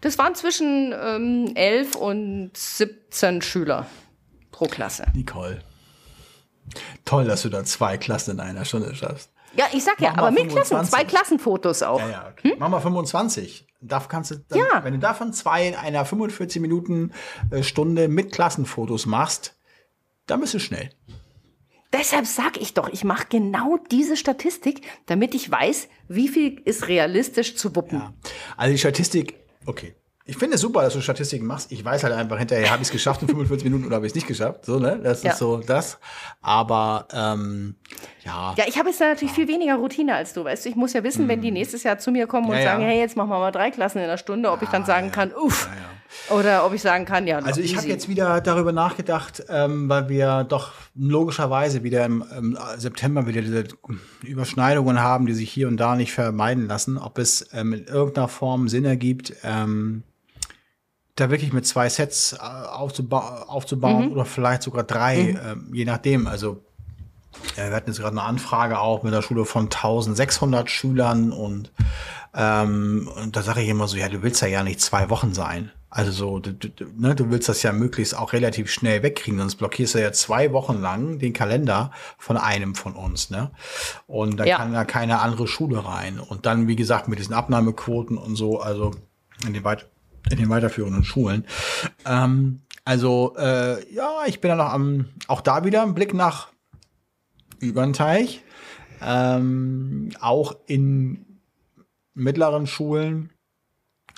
Das 0.00 0.18
waren 0.18 0.34
zwischen 0.34 0.94
ähm, 0.98 1.52
11 1.54 1.94
und 1.94 2.50
17 2.54 3.42
Schüler 3.42 3.86
pro 4.50 4.66
Klasse. 4.66 5.06
Nicole. 5.14 5.60
Toll, 7.04 7.24
dass 7.24 7.42
du 7.42 7.48
da 7.48 7.64
zwei 7.64 7.98
Klassen 7.98 8.32
in 8.32 8.40
einer 8.40 8.64
Stunde 8.64 8.94
schaffst. 8.94 9.30
Ja, 9.56 9.66
ich 9.72 9.82
sag 9.82 10.00
ja, 10.00 10.10
Mach 10.10 10.16
mal 10.16 10.22
aber 10.28 10.30
mit 10.30 10.48
Klassen, 10.48 10.76
25. 10.76 10.90
zwei 10.90 11.04
Klassenfotos 11.04 11.82
auch. 11.82 11.98
Ja, 11.98 12.08
ja, 12.08 12.28
okay. 12.30 12.54
Mach 12.58 12.68
mal 12.68 12.80
25. 12.80 13.66
Darf, 13.80 14.08
kannst 14.08 14.30
du 14.30 14.36
dann, 14.36 14.58
Hm? 14.58 14.66
Ja. 14.72 14.84
Wenn 14.84 14.92
du 14.92 14.98
davon 15.00 15.32
zwei 15.32 15.66
in 15.68 15.74
einer 15.74 16.04
45 16.04 16.60
Minuten 16.62 17.12
äh, 17.50 17.62
Stunde 17.62 18.08
mit 18.08 18.32
Klassenfotos 18.32 19.06
machst, 19.06 19.56
dann 20.26 20.40
bist 20.40 20.54
du 20.54 20.60
schnell. 20.60 20.90
Deshalb 21.92 22.26
sag 22.26 22.56
ich 22.60 22.74
doch, 22.74 22.88
ich 22.88 23.02
mache 23.02 23.26
genau 23.28 23.78
diese 23.90 24.16
Statistik, 24.16 24.82
damit 25.06 25.34
ich 25.34 25.50
weiß, 25.50 25.88
wie 26.06 26.28
viel 26.28 26.60
ist 26.64 26.86
realistisch 26.86 27.56
zu 27.56 27.74
wuppen. 27.74 27.98
Ja. 27.98 28.14
Also 28.56 28.72
die 28.72 28.78
Statistik, 28.78 29.39
okay. 29.66 29.94
Ich 30.26 30.36
finde 30.36 30.54
es 30.54 30.60
super, 30.60 30.82
dass 30.82 30.92
du 30.92 31.00
Statistiken 31.00 31.44
machst. 31.46 31.72
Ich 31.72 31.84
weiß 31.84 32.04
halt 32.04 32.12
einfach 32.14 32.38
hinterher, 32.38 32.70
habe 32.70 32.82
ich 32.82 32.88
es 32.88 32.92
geschafft 32.92 33.20
in 33.22 33.26
45 33.28 33.64
Minuten 33.64 33.86
oder 33.86 33.96
habe 33.96 34.06
ich 34.06 34.10
es 34.10 34.14
nicht 34.14 34.28
geschafft. 34.28 34.64
So, 34.64 34.78
ne? 34.78 35.00
Das 35.02 35.24
Ja. 35.24 35.32
ist 35.32 35.38
so 35.38 35.56
das. 35.56 35.98
Aber 36.40 37.08
ähm, 37.12 37.74
ja. 38.24 38.54
Ja, 38.56 38.64
ich 38.68 38.78
habe 38.78 38.90
jetzt 38.90 39.00
natürlich 39.00 39.34
viel 39.34 39.48
weniger 39.48 39.74
Routine 39.76 40.14
als 40.14 40.32
du, 40.32 40.44
weißt 40.44 40.64
du. 40.66 40.68
Ich 40.68 40.76
muss 40.76 40.92
ja 40.92 41.02
wissen, 41.02 41.26
wenn 41.26 41.40
die 41.40 41.50
nächstes 41.50 41.82
Jahr 41.82 41.98
zu 41.98 42.12
mir 42.12 42.28
kommen 42.28 42.46
und. 42.48 42.52
Ja, 42.54 42.60
ja. 42.60 42.70
sagen, 42.72 42.84
hey, 42.84 43.00
jetzt 43.00 43.16
machen 43.16 43.30
wir 43.30 43.38
mal 43.40 43.50
drei 43.50 43.72
Klassen 43.72 43.98
in 43.98 44.04
einer 44.04 44.18
Stunde, 44.18 44.52
ob 44.52 44.62
ich 44.62 44.68
dann 44.68 44.84
sagen 44.84 45.10
kann, 45.10 45.32
uff. 45.34 45.68
Oder 46.28 46.66
ob 46.66 46.74
ich 46.74 46.82
sagen 46.82 47.04
kann, 47.04 47.26
ja. 47.26 47.38
Also 47.38 47.60
ich 47.60 47.76
habe 47.76 47.86
jetzt 47.86 48.08
wieder 48.08 48.40
darüber 48.40 48.72
nachgedacht, 48.72 49.44
ähm, 49.48 49.88
weil 49.88 50.08
wir 50.08 50.44
doch 50.44 50.72
logischerweise 50.94 51.82
wieder 51.82 52.04
im, 52.04 52.24
im 52.36 52.58
September 52.76 53.26
wieder 53.26 53.42
diese 53.42 53.64
Überschneidungen 54.22 55.00
haben, 55.00 55.26
die 55.26 55.34
sich 55.34 55.50
hier 55.50 55.68
und 55.68 55.76
da 55.76 55.96
nicht 55.96 56.12
vermeiden 56.12 56.66
lassen, 56.66 56.98
ob 56.98 57.18
es 57.18 57.48
ähm, 57.52 57.72
in 57.72 57.84
irgendeiner 57.84 58.28
Form 58.28 58.68
Sinn 58.68 58.84
ergibt, 58.84 59.34
ähm, 59.44 60.02
da 61.16 61.30
wirklich 61.30 61.52
mit 61.52 61.66
zwei 61.66 61.88
Sets 61.88 62.32
äh, 62.32 62.38
aufzuba 62.38 63.44
aufzubauen 63.48 64.06
Mhm. 64.06 64.12
oder 64.12 64.24
vielleicht 64.24 64.62
sogar 64.62 64.84
drei, 64.84 65.38
ähm, 65.44 65.70
je 65.72 65.84
nachdem. 65.84 66.26
Also 66.26 66.64
äh, 67.56 67.68
wir 67.68 67.76
hatten 67.76 67.90
jetzt 67.90 68.00
gerade 68.00 68.18
eine 68.18 68.22
Anfrage 68.26 68.78
auch 68.78 69.02
mit 69.02 69.12
einer 69.12 69.22
Schule 69.22 69.44
von 69.44 69.64
1600 69.64 70.70
Schülern 70.70 71.30
und, 71.32 71.72
ähm, 72.34 73.08
und 73.22 73.36
da 73.36 73.42
sage 73.42 73.60
ich 73.62 73.68
immer 73.68 73.86
so, 73.86 73.96
ja, 73.96 74.08
du 74.08 74.22
willst 74.22 74.42
ja 74.42 74.48
ja 74.48 74.62
nicht 74.62 74.80
zwei 74.80 75.10
Wochen 75.10 75.34
sein. 75.34 75.70
Also 75.92 76.12
so, 76.12 76.38
du, 76.38 76.52
du, 76.54 76.68
ne, 76.96 77.16
du 77.16 77.30
willst 77.30 77.48
das 77.48 77.64
ja 77.64 77.72
möglichst 77.72 78.16
auch 78.16 78.32
relativ 78.32 78.70
schnell 78.70 79.02
wegkriegen, 79.02 79.40
sonst 79.40 79.56
blockierst 79.56 79.96
du 79.96 80.00
ja 80.00 80.12
zwei 80.12 80.52
Wochen 80.52 80.80
lang 80.80 81.18
den 81.18 81.32
Kalender 81.32 81.90
von 82.16 82.36
einem 82.36 82.76
von 82.76 82.94
uns, 82.94 83.28
ne? 83.30 83.50
Und 84.06 84.38
da 84.38 84.44
Ja. 84.44 84.58
kann 84.58 84.72
da 84.72 84.84
keine 84.84 85.18
andere 85.20 85.48
Schule 85.48 85.84
rein. 85.84 86.20
Und 86.20 86.46
dann, 86.46 86.68
wie 86.68 86.76
gesagt, 86.76 87.08
mit 87.08 87.18
diesen 87.18 87.34
Abnahmequoten 87.34 88.16
und 88.18 88.36
so, 88.36 88.60
also 88.60 88.92
in 89.44 89.52
den, 89.52 89.64
weit 89.64 89.88
in 90.30 90.38
den 90.38 90.48
weiterführenden 90.48 91.02
Schulen. 91.02 91.44
Ähm, 92.06 92.60
also, 92.84 93.34
äh, 93.36 93.92
ja, 93.92 94.20
ich 94.26 94.40
bin 94.40 94.50
da 94.50 94.54
noch 94.54 94.72
am, 94.72 95.06
auch 95.26 95.40
da 95.40 95.64
wieder 95.64 95.82
ein 95.82 95.94
Blick 95.94 96.14
nach 96.14 96.48
über 97.58 97.82
den 97.82 97.94
Teich. 97.94 98.42
Ähm, 99.02 100.10
auch 100.20 100.54
in 100.66 101.40
mittleren 102.14 102.66
Schulen, 102.66 103.30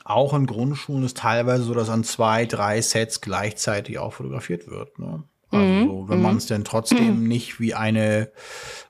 auch 0.05 0.35
in 0.35 0.47
Grundschulen 0.47 1.05
ist 1.05 1.17
teilweise 1.19 1.63
so, 1.65 1.75
dass 1.75 1.89
an 1.89 2.05
zwei, 2.05 2.47
drei 2.47 2.81
Sets 2.81 3.21
gleichzeitig 3.21 3.99
auch 3.99 4.13
fotografiert 4.15 4.69
wird. 4.69 4.99
Ne? 4.99 5.25
Also 5.51 5.85
so, 5.87 6.09
wenn 6.09 6.23
man 6.23 6.39
es 6.39 6.47
denn 6.47 6.65
trotzdem 6.65 7.29
nicht 7.29 7.61
wie 7.61 7.75
eine 7.75 8.31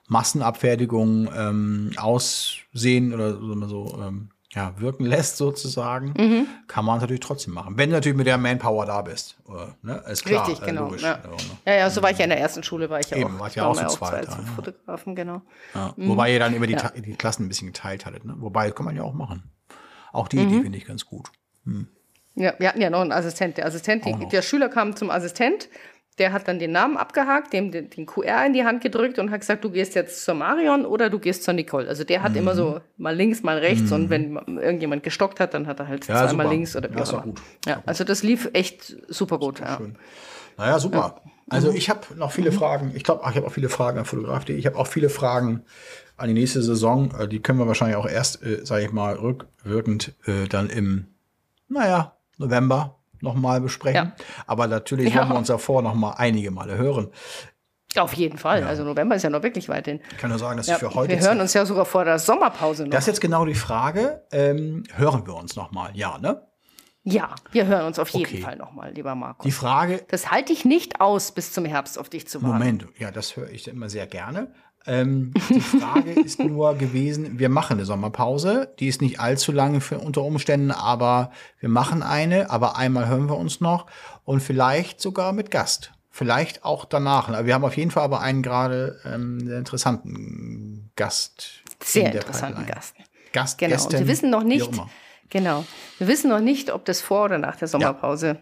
Massenabfertigung 0.07 1.29
ähm, 1.35 1.91
aussehen 1.97 3.13
oder 3.13 3.33
so, 3.33 3.67
so 3.67 3.99
ähm, 4.01 4.29
ja, 4.55 4.79
wirken 4.79 5.03
lässt 5.05 5.37
sozusagen, 5.37 6.13
kann 6.67 6.85
man 6.85 6.97
es 6.97 7.01
natürlich 7.01 7.21
trotzdem 7.21 7.53
machen. 7.53 7.77
Wenn 7.77 7.89
du 7.89 7.95
natürlich 7.95 8.17
mit 8.17 8.27
der 8.27 8.37
Manpower 8.37 8.85
da 8.85 9.01
bist. 9.01 9.35
Oder, 9.45 9.75
ne? 9.81 10.03
Ist 10.07 10.23
klar, 10.25 10.47
Richtig, 10.47 10.63
äh, 10.63 10.69
genau. 10.69 10.85
logisch. 10.85 11.01
ja. 11.01 11.19
Ja, 11.23 11.29
ne? 11.29 11.37
ja, 11.65 11.73
ja, 11.73 11.89
so 11.89 12.01
war 12.03 12.11
ich 12.11 12.17
ja 12.19 12.25
in 12.25 12.29
der 12.29 12.39
ersten 12.39 12.61
Schule, 12.63 12.89
war 12.89 12.99
ich 12.99 13.09
ja 13.09 13.17
Eben, 13.17 13.35
auch. 13.35 13.39
wart 13.39 13.55
ja 13.55 13.63
waren 13.65 13.85
auch 13.85 13.91
zu 13.91 13.97
zweit 13.97 14.27
ja. 14.27 14.39
Fotografen, 14.55 15.15
genau. 15.15 15.41
Ja, 15.73 15.93
Wobei 15.97 16.31
ihr 16.31 16.39
dann 16.39 16.53
über 16.53 16.67
die, 16.67 16.73
Ja. 16.73 16.91
Die 16.95 17.15
Klassen 17.15 17.45
ein 17.45 17.49
bisschen 17.49 17.67
geteilt 17.67 18.05
hattet. 18.05 18.25
Ne? 18.25 18.35
Wobei, 18.37 18.69
kann 18.71 18.85
man 18.85 18.95
ja 18.95 19.03
auch 19.03 19.13
machen. 19.13 19.43
Auch 20.13 20.29
die 20.29 20.37
Idee 20.37 20.61
finde 20.61 20.77
ich 20.77 20.85
ganz 20.85 21.05
gut. 21.05 21.29
Ja, 22.35 22.53
wir 22.57 22.69
hatten 22.69 22.81
ja 22.81 22.89
noch 22.89 23.01
einen 23.01 23.11
Assistent. 23.11 23.57
Der 23.57 23.65
Assistent, 23.65 24.05
die, 24.05 24.27
der 24.29 24.41
Schüler 24.41 24.69
kam 24.69 24.95
zum 24.95 25.09
Assistent, 25.11 25.69
der 26.19 26.31
hat 26.31 26.47
dann 26.47 26.59
den 26.59 26.71
Namen 26.71 26.95
abgehakt, 26.97 27.53
dem 27.53 27.71
den, 27.71 27.89
den 27.89 28.05
QR 28.05 28.45
in 28.45 28.53
die 28.53 28.63
Hand 28.63 28.81
gedrückt 28.81 29.17
und 29.17 29.31
hat 29.31 29.39
gesagt, 29.41 29.63
du 29.63 29.71
gehst 29.71 29.95
jetzt 29.95 30.23
zur 30.23 30.35
Marion 30.35 30.85
oder 30.85 31.09
du 31.09 31.17
gehst 31.19 31.43
zur 31.43 31.53
Nicole. 31.55 31.87
Also 31.87 32.03
der 32.03 32.21
hat 32.21 32.33
Mhm. 32.33 32.37
immer 32.37 32.55
so 32.55 32.79
mal 32.97 33.15
links, 33.15 33.41
mal 33.41 33.57
rechts 33.57 33.91
und 33.91 34.09
wenn 34.11 34.35
irgendjemand 34.57 35.01
gestockt 35.03 35.39
hat, 35.39 35.53
dann 35.55 35.65
hat 35.67 35.79
er 35.79 35.87
halt 35.87 36.07
Ja, 36.07 36.15
zweimal 36.27 36.45
super. 36.45 36.49
links 36.55 36.75
oder 36.75 36.89
wie 36.91 36.95
Ja, 36.97 37.03
auch 37.03 37.13
immer. 37.13 37.21
gut. 37.23 37.41
Ja, 37.65 37.81
also 37.87 38.03
das 38.03 38.21
lief 38.21 38.49
echt 38.53 38.95
super 39.07 39.39
gut. 39.39 39.59
Ja. 39.59 39.77
Schön. 39.77 39.97
Naja, 40.57 40.77
super. 40.79 41.21
Also 41.49 41.71
ich 41.71 41.89
habe 41.89 42.01
noch 42.15 42.31
viele 42.31 42.51
Fragen. 42.51 42.91
Ich 42.95 43.03
glaube, 43.03 43.21
ich 43.29 43.35
habe 43.35 43.45
auch 43.47 43.51
viele 43.51 43.69
Fragen 43.69 43.97
an 43.99 44.05
Fotograf.de. 44.05 44.55
Ich 44.55 44.65
habe 44.67 44.77
auch 44.77 44.87
viele 44.87 45.09
Fragen 45.09 45.63
an 46.17 46.27
die 46.27 46.33
nächste 46.33 46.61
Saison. 46.61 47.13
Äh, 47.19 47.27
Die 47.27 47.41
können 47.41 47.59
wir 47.59 47.67
wahrscheinlich 47.67 47.97
auch 47.97 48.07
erst, 48.07 48.43
äh, 48.43 48.65
sage 48.65 48.85
ich 48.85 48.91
mal, 48.91 49.15
rückwirkend 49.15 50.13
äh, 50.25 50.47
dann 50.47 50.69
im, 50.69 51.07
naja, 51.67 52.15
November 52.37 52.99
nochmal 53.21 53.61
besprechen. 53.61 54.13
Ja. 54.17 54.25
Aber 54.47 54.67
natürlich 54.67 55.13
Ja. 55.13 55.21
wollen 55.21 55.29
wir 55.29 55.37
uns 55.37 55.47
davor 55.47 55.81
noch 55.81 55.93
mal 55.95 56.11
einige 56.17 56.51
Male 56.51 56.77
hören. 56.77 57.09
Auf 57.95 58.13
jeden 58.13 58.37
Fall. 58.39 58.63
Also 58.63 58.83
November 58.83 59.15
ist 59.15 59.21
ja 59.23 59.29
noch 59.29 59.43
wirklich 59.43 59.69
weit 59.69 59.85
hin. 59.85 59.99
Ich 60.11 60.17
kann 60.17 60.31
nur 60.31 60.39
sagen, 60.39 60.57
dass 60.57 60.65
Ja, 60.67 60.75
ich 60.75 60.79
für 60.79 60.93
heute 60.95 61.13
wir 61.13 61.19
hören 61.19 61.39
uns 61.39 61.53
ja 61.53 61.63
sogar 61.65 61.85
vor 61.85 62.03
der 62.05 62.17
Sommerpause 62.17 62.83
noch. 62.83 62.89
Das 62.91 63.01
ist 63.03 63.07
jetzt 63.07 63.21
genau 63.21 63.45
die 63.45 63.53
Frage. 63.53 64.23
Ähm, 64.31 64.83
hören 64.95 65.27
wir 65.27 65.35
uns 65.35 65.55
nochmal? 65.55 65.91
Ja, 65.93 66.17
ne? 66.17 66.41
ja, 67.03 67.35
wir 67.51 67.67
hören 67.67 67.85
uns 67.85 67.99
auf 67.99 68.09
jeden 68.09 68.25
Okay. 68.25 68.41
Fall 68.41 68.55
nochmal, 68.55 68.93
lieber 68.93 69.13
Marco. 69.13 69.43
Die 69.43 69.51
Frage, 69.51 70.03
Das 70.09 70.31
halte 70.31 70.53
ich 70.53 70.65
nicht 70.65 71.01
aus, 71.01 71.33
bis 71.33 71.51
zum 71.53 71.65
Herbst 71.65 71.99
auf 71.99 72.09
dich 72.09 72.27
zu 72.27 72.41
warten. 72.41 72.53
Moment, 72.57 72.85
ja, 72.97 73.11
das 73.11 73.35
höre 73.37 73.49
ich 73.49 73.67
immer 73.67 73.89
sehr 73.89 74.07
gerne. 74.07 74.53
Ähm, 74.85 75.33
die 75.49 75.61
Frage 75.61 76.11
ist 76.25 76.39
nur 76.39 76.75
gewesen, 76.75 77.39
wir 77.39 77.49
machen 77.49 77.73
eine 77.73 77.85
Sommerpause, 77.85 78.73
die 78.79 78.87
ist 78.87 79.01
nicht 79.01 79.19
allzu 79.19 79.51
lange 79.51 79.81
für, 79.81 79.99
unter 79.99 80.23
Umständen, 80.23 80.71
aber 80.71 81.31
wir 81.59 81.69
machen 81.69 82.03
eine, 82.03 82.49
aber 82.49 82.77
einmal 82.77 83.07
hören 83.07 83.29
wir 83.29 83.37
uns 83.37 83.61
noch 83.61 83.85
und 84.25 84.41
vielleicht 84.41 84.99
sogar 85.01 85.33
mit 85.33 85.51
Gast. 85.51 85.91
Vielleicht 86.09 86.63
auch 86.63 86.85
danach. 86.85 87.43
Wir 87.45 87.55
haben 87.55 87.65
auf 87.65 87.75
jeden 87.75 87.89
Fall 87.89 88.03
aber 88.03 88.21
einen 88.21 88.43
gerade 88.43 88.99
ähm, 89.03 89.39
interessanten 89.49 90.91
Gast. 90.95 91.63
Sehr 91.83 92.11
in 92.11 92.17
interessanten 92.17 92.65
Pipeline. 92.65 92.75
Gast. 92.75 92.95
Gast, 93.31 93.57
Genau. 93.57 93.71
Gästin, 93.71 93.99
und 93.99 94.05
wir 94.05 94.07
wissen 94.11 94.29
noch 94.29 94.43
nicht, 94.43 94.69
genau. 95.29 95.65
Wir 95.97 96.07
wissen 96.07 96.29
noch 96.29 96.39
nicht, 96.39 96.71
ob 96.71 96.85
das 96.85 97.01
vor 97.01 97.25
oder 97.25 97.39
nach 97.39 97.55
der 97.55 97.67
Sommerpause 97.67 98.37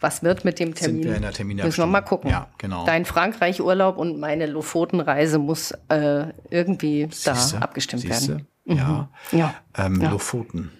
was 0.00 0.22
wird 0.22 0.44
mit 0.44 0.58
dem 0.58 0.74
Termin. 0.74 1.04
wir 1.04 1.16
in 1.16 1.22
der 1.22 1.32
Terminabstimmung. 1.32 1.68
Müssen 1.68 1.80
wir 1.82 1.86
mal 1.86 2.00
gucken. 2.02 2.30
Ja, 2.30 2.48
genau. 2.58 2.84
Dein 2.84 3.04
Frankreich-Urlaub 3.04 3.96
und 3.96 4.18
meine 4.18 4.46
Lofoten-Reise 4.46 5.38
muss 5.38 5.72
äh, 5.88 6.26
irgendwie 6.50 7.08
Siehste? 7.10 7.54
da 7.54 7.58
abgestimmt 7.60 8.02
Siehste? 8.02 8.28
werden. 8.28 8.46
Ja. 8.66 9.08
Ja. 9.32 9.54
Ähm, 9.76 10.00
Ja. 10.02 10.10
Lofoten. 10.10 10.70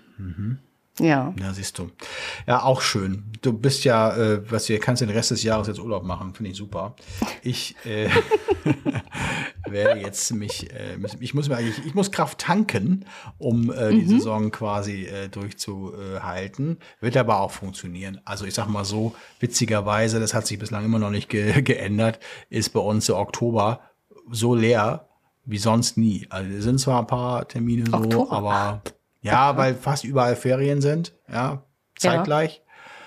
Ja. 0.98 1.34
Ja, 1.38 1.52
siehst 1.52 1.78
du. 1.78 1.90
Ja, 2.46 2.62
auch 2.62 2.80
schön. 2.80 3.24
Du 3.42 3.52
bist 3.52 3.84
ja, 3.84 4.16
äh, 4.16 4.50
was 4.50 4.66
du 4.66 4.78
kannst 4.78 5.02
den 5.02 5.10
Rest 5.10 5.30
des 5.30 5.42
Jahres 5.42 5.66
jetzt 5.66 5.78
Urlaub 5.78 6.04
machen, 6.04 6.32
finde 6.34 6.52
ich 6.52 6.56
super. 6.56 6.96
Ich 7.42 7.76
äh, 7.84 8.08
werde 9.68 10.00
jetzt 10.00 10.32
mich, 10.32 10.72
äh, 10.72 10.96
ich 11.20 11.34
muss 11.34 11.48
mir 11.48 11.56
eigentlich, 11.56 11.84
ich 11.84 11.94
muss 11.94 12.10
Kraft 12.10 12.38
tanken, 12.38 13.04
um 13.36 13.70
äh, 13.70 13.90
die 13.90 14.06
Saison 14.06 14.50
quasi 14.50 15.04
äh, 15.04 15.28
durchzuhalten. 15.28 16.78
Wird 17.00 17.16
aber 17.18 17.40
auch 17.40 17.50
funktionieren. 17.50 18.20
Also 18.24 18.46
ich 18.46 18.54
sag 18.54 18.68
mal 18.68 18.86
so, 18.86 19.14
witzigerweise, 19.38 20.18
das 20.18 20.32
hat 20.32 20.46
sich 20.46 20.58
bislang 20.58 20.84
immer 20.84 20.98
noch 20.98 21.10
nicht 21.10 21.28
ge 21.28 21.60
geändert, 21.60 22.20
ist 22.48 22.70
bei 22.70 22.80
uns 22.80 23.06
der 23.06 23.16
Oktober 23.18 23.80
so 24.30 24.54
leer 24.54 25.08
wie 25.44 25.58
sonst 25.58 25.96
nie. 25.96 26.26
Also 26.30 26.50
es 26.50 26.64
sind 26.64 26.80
zwar 26.80 27.00
ein 27.00 27.06
paar 27.06 27.46
Termine 27.46 27.84
so, 27.88 27.96
Oktober. 27.96 28.32
aber 28.32 28.82
ja, 29.26 29.56
weil 29.56 29.74
fast 29.74 30.04
überall 30.04 30.36
Ferien 30.36 30.80
sind, 30.80 31.12
ja, 31.30 31.62
zeitgleich. 31.98 32.62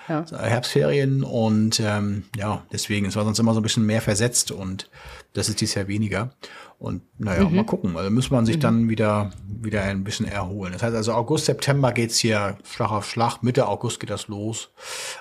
Ja. 0.08 0.24
Herbstferien 0.28 1.22
und 1.22 1.78
ähm, 1.78 2.24
ja, 2.36 2.64
deswegen, 2.72 3.06
es 3.06 3.14
war 3.14 3.22
sonst 3.22 3.38
immer 3.38 3.54
so 3.54 3.60
ein 3.60 3.62
bisschen 3.62 3.86
mehr 3.86 4.02
versetzt 4.02 4.50
und 4.50 4.90
das 5.34 5.48
ist 5.48 5.60
dieses 5.60 5.76
Jahr 5.76 5.86
weniger. 5.86 6.30
Und 6.80 7.02
naja, 7.18 7.44
Mhm. 7.46 7.56
mal 7.56 7.64
gucken. 7.66 7.94
Also 7.94 8.10
muss 8.10 8.30
man 8.30 8.46
sich 8.46 8.58
dann 8.58 8.88
wieder, 8.88 9.32
wieder 9.46 9.82
ein 9.82 10.02
bisschen 10.02 10.26
erholen. 10.26 10.72
Das 10.72 10.82
heißt 10.82 10.96
also 10.96 11.12
August, 11.12 11.44
September 11.44 11.92
geht's 11.92 12.16
hier 12.16 12.56
Schlag 12.64 12.90
auf 12.90 13.06
Schlag. 13.06 13.42
Mitte 13.42 13.68
August 13.68 14.00
geht 14.00 14.08
das 14.08 14.28
los. 14.28 14.70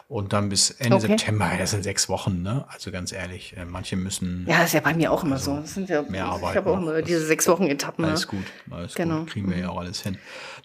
Und 0.07 0.32
dann 0.32 0.47
bis 0.47 0.72
Ende 0.72 0.95
Okay. 0.95 1.07
September, 1.07 1.51
das 1.60 1.72
sind 1.72 1.84
sechs 1.84 2.07
Wochen, 2.07 2.43
ne? 2.43 2.64
Also 2.70 2.91
ganz 2.91 3.12
ehrlich, 3.12 3.57
äh, 3.57 3.66
manche 3.66 3.97
müssen 3.97 4.45
Ja, 4.47 4.64
ist 4.64 4.74
ja 4.74 4.80
bei 4.80 4.93
mir 4.93 5.12
auch 5.12 5.26
immer 5.26 5.38
so. 5.38 5.57
Das 5.57 5.74
sind 5.74 5.89
ja, 5.89 6.01
mehr 6.03 6.28
Arbeit 6.28 6.51
ich 6.51 6.55
habe 6.57 6.72
auch 6.72 6.78
immer 6.78 7.01
diese 7.01 7.26
sechs 7.26 7.45
Wochen 7.49 7.64
Etappen. 7.68 8.05
alles 8.05 8.22
Ne? 8.32 8.38
gut. 8.39 8.45
Alles 8.74 8.95
Genau. 8.95 9.20
gut. 9.20 9.32
Kriegen 9.32 9.49
wir 9.49 9.57
ja 9.57 9.68
auch 9.70 9.80
alles 9.82 10.01
hin. 10.01 10.18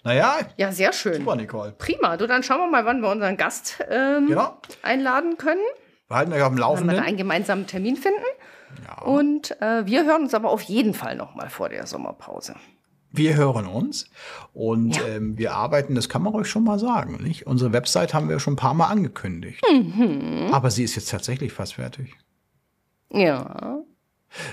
Naja, 0.05 0.37
Ja, 0.55 0.71
sehr 0.71 0.93
schön. 0.93 1.15
super, 1.15 1.35
Nicole. 1.35 1.73
Prima. 1.77 2.15
Du, 2.15 2.25
dann 2.25 2.41
schauen 2.41 2.59
wir 2.59 2.71
mal, 2.71 2.85
wann 2.85 3.01
wir 3.01 3.09
unseren 3.11 3.35
Gast 3.35 3.79
ähm, 3.91 4.27
Genau. 4.27 4.61
einladen 4.81 5.35
können. 5.37 5.59
Wir 6.07 6.17
halten 6.17 6.31
euch 6.31 6.41
auf 6.41 6.49
dem 6.49 6.53
Wenn 6.53 6.57
wir 6.57 6.61
da 6.61 6.67
Laufenden. 6.69 6.99
einen 6.99 7.17
gemeinsamen 7.17 7.67
Termin 7.67 7.97
finden. 7.97 8.21
Und 9.03 9.59
äh, 9.61 9.85
wir 9.85 10.05
hören 10.05 10.23
uns 10.23 10.33
aber 10.33 10.49
auf 10.49 10.61
jeden 10.63 10.93
Fall 10.93 11.15
noch 11.15 11.35
mal 11.35 11.49
vor 11.49 11.69
der 11.69 11.87
Sommerpause. 11.87 12.55
Wir 13.11 13.35
hören 13.35 13.65
uns 13.67 14.09
und 14.53 14.97
Ja. 14.97 15.07
ähm, 15.07 15.37
wir 15.37 15.53
arbeiten, 15.53 15.95
das 15.95 16.09
kann 16.09 16.21
man 16.21 16.33
euch 16.35 16.47
schon 16.47 16.65
mal 16.65 16.77
sagen. 16.79 17.17
Nicht? 17.23 17.47
Unsere 17.47 17.71
Website 17.71 18.13
haben 18.13 18.27
wir 18.27 18.39
schon 18.39 18.53
ein 18.53 18.57
paar 18.57 18.73
Mal 18.73 18.87
angekündigt. 18.87 19.63
Mhm. 19.71 20.49
Aber 20.51 20.69
sie 20.69 20.83
ist 20.83 20.95
jetzt 20.95 21.09
tatsächlich 21.11 21.53
fast 21.53 21.75
fertig. 21.75 22.13
Ja. 23.11 23.79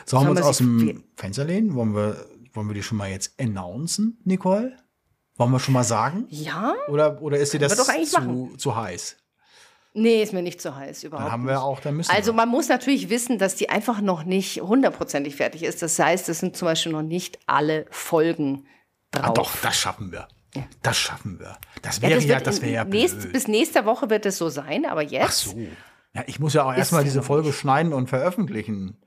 Sollen 0.07 0.27
wir 0.27 0.31
uns 0.31 0.43
aus 0.43 0.59
dem 0.59 1.03
Fenster 1.17 1.45
lehnen? 1.45 1.75
Wollen 1.75 1.95
wir, 1.95 2.25
wollen 2.53 2.69
wir 2.69 2.75
die 2.75 2.85
schon 2.85 2.99
mal 2.99 3.11
jetzt 3.11 3.39
announcen, 3.41 4.21
Nicole? 4.25 4.77
Wollen 5.37 5.51
wir 5.51 5.59
schon 5.59 5.75
mal 5.75 5.83
sagen? 5.83 6.27
Ja? 6.29 6.75
Oder, 6.89 7.21
oder 7.21 7.39
ist 7.39 7.53
dir 7.53 7.59
das 7.59 7.75
zu, 7.77 8.21
machen. 8.21 8.59
zu 8.59 8.77
heiß? 8.77 9.17
Nee, 9.95 10.23
ist 10.23 10.33
mir 10.33 10.43
nicht 10.43 10.61
zu 10.61 10.75
heiß 10.75 11.05
überhaupt. 11.05 11.27
Dann 11.27 11.33
haben 11.33 11.47
wir 11.47 11.63
auch, 11.63 11.81
dann 11.81 11.97
müssen 11.97 12.11
Also 12.11 12.33
wir. 12.33 12.37
man 12.37 12.49
muss 12.49 12.69
natürlich 12.69 13.11
wissen, 13.11 13.39
dass 13.39 13.57
die 13.57 13.69
einfach 13.69 14.01
noch 14.01 14.25
nicht 14.25 14.63
hundertprozentig 14.63 15.37
fertig 15.37 15.63
ist. 15.65 15.83
Das 15.83 15.99
heißt, 15.99 16.29
es 16.31 16.39
sind 16.41 16.57
zum 16.57 16.67
Beispiel 16.67 16.93
noch 16.93 17.03
nicht 17.03 17.39
alle 17.47 17.85
Folgen 17.91 18.67
drauf. 19.11 19.25
Ah, 19.27 19.33
doch, 19.33 19.51
das 19.63 19.77
schaffen 19.77 20.11
wir. 20.11 20.29
Das 20.83 20.97
schaffen 20.99 21.39
wir. 21.39 21.57
Das 21.83 21.97
Ja, 21.99 22.03
wäre 22.09 22.15
das 22.15 22.25
ja, 22.25 22.41
das 22.41 22.63
wäre 22.63 22.73
ja 22.73 22.85
nächst. 22.85 23.33
Bis 23.33 23.49
nächste 23.49 23.85
Woche 23.85 24.09
wird 24.11 24.25
es 24.27 24.39
so 24.39 24.49
sein, 24.49 24.87
aber 24.87 25.03
jetzt. 25.03 25.25
Ach 25.27 25.53
so. 25.53 25.59
Ja, 26.15 26.25
ich 26.27 26.39
muss 26.41 26.55
ja 26.55 26.65
auch 26.65 26.75
erstmal 26.75 27.03
ja 27.03 27.05
diese 27.05 27.23
Folge 27.23 27.53
schneiden 27.53 27.93
und 27.93 28.09
veröffentlichen. 28.09 28.99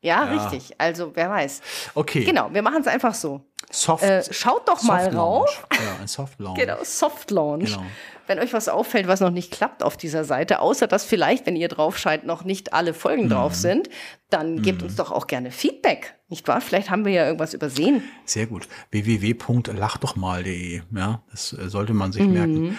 Ja, 0.00 0.24
richtig. 0.24 0.74
Also 0.78 1.12
wer 1.14 1.30
weiß. 1.30 1.62
Okay. 1.94 2.24
Genau, 2.24 2.52
wir 2.52 2.62
machen 2.62 2.80
es 2.82 2.86
einfach 2.86 3.14
so. 3.14 3.40
Soft, 3.70 4.04
Äh, 4.04 4.22
schaut 4.32 4.68
doch 4.68 4.82
mal 4.82 5.04
Soft 5.04 5.16
rauf. 5.16 5.62
Launch. 5.70 5.80
Ja, 5.84 6.00
ein 6.02 6.06
Soft 6.08 6.38
Launch. 6.40 6.58
Genau, 6.58 6.76
Soft 6.84 7.30
Launch. 7.30 7.70
Genau. 7.72 7.86
Wenn 8.26 8.38
euch 8.38 8.52
was 8.52 8.68
auffällt, 8.68 9.06
was 9.06 9.20
noch 9.20 9.30
nicht 9.30 9.50
klappt 9.52 9.82
auf 9.82 9.96
dieser 9.96 10.24
Seite, 10.24 10.60
außer 10.60 10.86
dass 10.86 11.04
vielleicht, 11.04 11.46
wenn 11.46 11.56
ihr 11.56 11.68
drauf 11.68 11.98
scheint, 11.98 12.24
noch 12.24 12.44
nicht 12.44 12.72
alle 12.72 12.92
Mhm. 12.92 12.96
Folgen 12.96 13.28
drauf 13.28 13.54
sind, 13.54 13.88
dann 14.30 14.62
gebt 14.62 14.82
uns 14.82 14.96
doch 14.96 15.10
auch 15.12 15.26
gerne 15.26 15.50
Feedback. 15.50 16.14
Nicht 16.28 16.48
wahr? 16.48 16.60
Vielleicht 16.60 16.90
haben 16.90 17.04
wir 17.04 17.12
ja 17.12 17.26
irgendwas 17.26 17.52
übersehen. 17.54 18.02
Sehr 18.24 18.46
gut. 18.46 18.66
www.lachdochmal.de. 18.90 20.82
Ja, 20.94 21.22
das 21.30 21.52
äh, 21.52 21.68
sollte 21.68 21.92
man 21.94 22.12
sich 22.12 22.22
Mhm. 22.22 22.32
merken. 22.32 22.78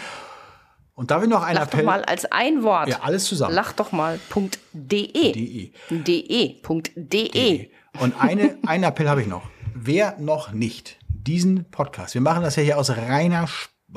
Und 0.94 1.12
da 1.12 1.20
wir 1.22 1.28
noch 1.28 1.44
ein 1.44 1.56
Lach 1.56 1.66
doch 1.68 1.74
Appell. 1.74 1.84
mal 1.86 2.04
als 2.06 2.26
ein 2.32 2.64
Wort. 2.64 2.88
Ja, 2.88 3.02
alles 3.02 3.26
zusammen. 3.26 3.54
Lach 3.54 3.74
doch 3.74 3.92
mal.de. 3.92 4.62
De. 4.74 5.72
de.de. 5.92 7.70
Und 8.00 8.14
eine, 8.22 8.58
einen 8.66 8.84
Appell 8.86 9.10
habe 9.10 9.22
ich 9.22 9.28
noch. 9.28 9.44
Wer 9.74 10.16
noch 10.20 10.52
nicht 10.54 10.98
diesen 11.08 11.70
Podcast, 11.70 12.14
wir 12.14 12.22
machen 12.22 12.44
das 12.44 12.56
ja 12.56 12.64
hier 12.64 12.78
aus 12.78 12.90
reiner, 12.92 13.48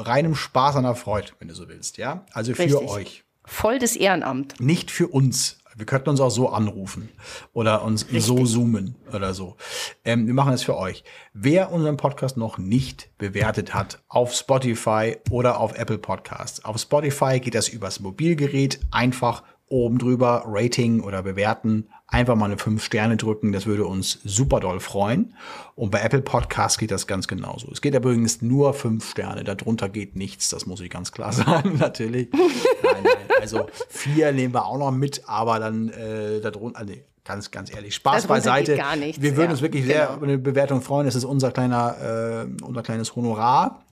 reinem 0.01 0.35
Spaß 0.35 0.77
an 0.77 0.85
der 0.85 0.95
Freude, 0.95 1.29
wenn 1.39 1.49
du 1.49 1.55
so 1.55 1.69
willst, 1.69 1.97
ja? 1.99 2.25
Also 2.33 2.55
für 2.55 2.63
Richtig. 2.65 2.89
euch. 2.89 3.25
Voll 3.45 3.79
des 3.79 3.97
Ehrenamt. 3.97 4.61
Nicht 4.61 4.91
für 4.91 5.09
uns. 5.09 5.59
Wir 5.79 5.87
könnten 5.87 6.11
uns 6.11 6.21
auch 6.21 6.31
so 6.31 6.49
anrufen 6.49 7.09
oder 7.53 7.85
uns 7.85 8.05
so 8.11 8.45
zoomen 8.45 8.97
oder 9.13 9.33
so. 9.33 9.57
Ähm, 10.05 10.27
wir 10.27 10.35
machen 10.35 10.53
es 10.53 10.65
für 10.65 10.77
euch. 10.77 11.05
Wer 11.35 11.71
unseren 11.71 11.97
Podcast 11.97 12.37
noch 12.37 12.59
nicht 12.59 13.17
bewertet 13.17 13.75
hat 13.75 14.03
auf 14.09 14.35
Spotify 14.35 15.17
oder 15.31 15.61
auf 15.61 15.79
Apple 15.79 15.99
Podcasts. 15.99 16.65
Auf 16.65 16.79
Spotify 16.79 17.39
geht 17.39 17.55
das 17.55 17.69
übers 17.69 18.01
Mobilgerät 18.01 18.81
einfach 18.91 19.45
oben 19.69 19.99
drüber 19.99 20.45
Rating 20.47 21.01
oder 21.01 21.23
bewerten. 21.23 21.89
Einfach 22.07 22.37
mal 22.37 22.47
eine 22.47 22.57
5 22.57 22.83
Sterne 22.83 23.17
drücken, 23.19 23.53
das 23.53 23.67
würde 23.67 23.85
uns 23.87 24.19
super 24.25 24.61
doll 24.61 24.81
freuen. 24.81 25.35
Und 25.75 25.91
bei 25.91 26.01
Apple 26.01 26.23
Podcasts 26.23 26.79
geht 26.79 26.91
das 26.91 27.07
ganz 27.07 27.29
genauso. 27.29 27.71
Es 27.71 27.83
geht 27.83 27.95
übrigens 27.95 28.41
nur 28.41 28.73
5 28.73 29.11
Sterne, 29.11 29.45
darunter 29.45 29.89
geht 29.91 30.17
nichts, 30.17 30.49
das 30.49 30.65
muss 30.67 30.81
ich 30.81 30.89
ganz 30.91 31.13
klar 31.13 31.33
sagen, 31.35 31.77
natürlich. 31.79 32.29
nein, 32.33 33.03
nein, 33.03 33.17
also 33.41 33.67
vier 33.91 34.33
nehmen 34.33 34.55
wir 34.55 34.65
auch 34.65 34.79
noch 34.79 34.91
mit, 34.91 35.23
aber 35.29 35.59
dann 35.59 35.91
äh, 35.91 36.41
darunter, 36.41 36.85
nee, 36.85 37.05
ganz, 37.25 37.51
ganz 37.51 37.71
ehrlich, 37.75 37.95
Spaß 37.97 38.23
Darunter 38.23 38.29
beiseite. 38.35 38.73
geht 38.73 38.81
gar 38.81 38.97
nichts, 38.97 39.21
wir 39.21 39.33
würden 39.37 39.49
ja, 39.49 39.51
uns 39.53 39.61
wirklich 39.63 39.85
sehr 39.85 40.07
genau. 40.07 40.17
über 40.17 40.27
eine 40.29 40.39
Bewertung 40.39 40.81
freuen. 40.81 41.05
Das 41.05 41.15
ist 41.15 41.25
unser 41.25 41.51
kleiner, 41.51 42.47
äh, 42.59 42.65
unser 42.65 42.83
kleines 42.83 43.15
Honorar. 43.17 43.85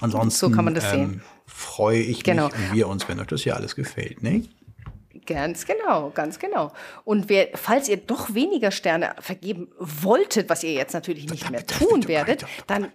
Ansonsten 0.00 0.50
So 0.50 0.50
kann 0.50 0.64
man 0.64 0.74
das 0.74 0.84
ähm, 0.86 0.90
sehen. 0.90 1.22
freue 1.46 2.00
ich 2.00 2.22
Genau. 2.24 2.46
mich 2.46 2.54
und 2.54 2.72
wir 2.74 2.88
uns, 2.88 3.08
wenn 3.08 3.18
euch 3.20 3.26
das 3.28 3.42
hier 3.42 3.56
alles 3.56 3.74
gefällt. 3.76 4.22
Ne? 4.24 4.44
Ganz 5.28 5.66
genau, 5.66 6.08
ganz 6.10 6.38
genau. 6.38 6.72
Und 7.04 7.28
wer, 7.28 7.48
falls 7.54 7.86
ihr 7.88 7.98
doch 7.98 8.32
weniger 8.32 8.70
Sterne 8.70 9.14
vergeben 9.20 9.68
wolltet, 9.78 10.48
was 10.48 10.64
ihr 10.64 10.72
jetzt 10.72 10.94
natürlich 10.94 11.30
nicht 11.30 11.50
mehr 11.50 11.66
tun 11.66 12.08
werdet, 12.08 12.46
dann 12.66 12.90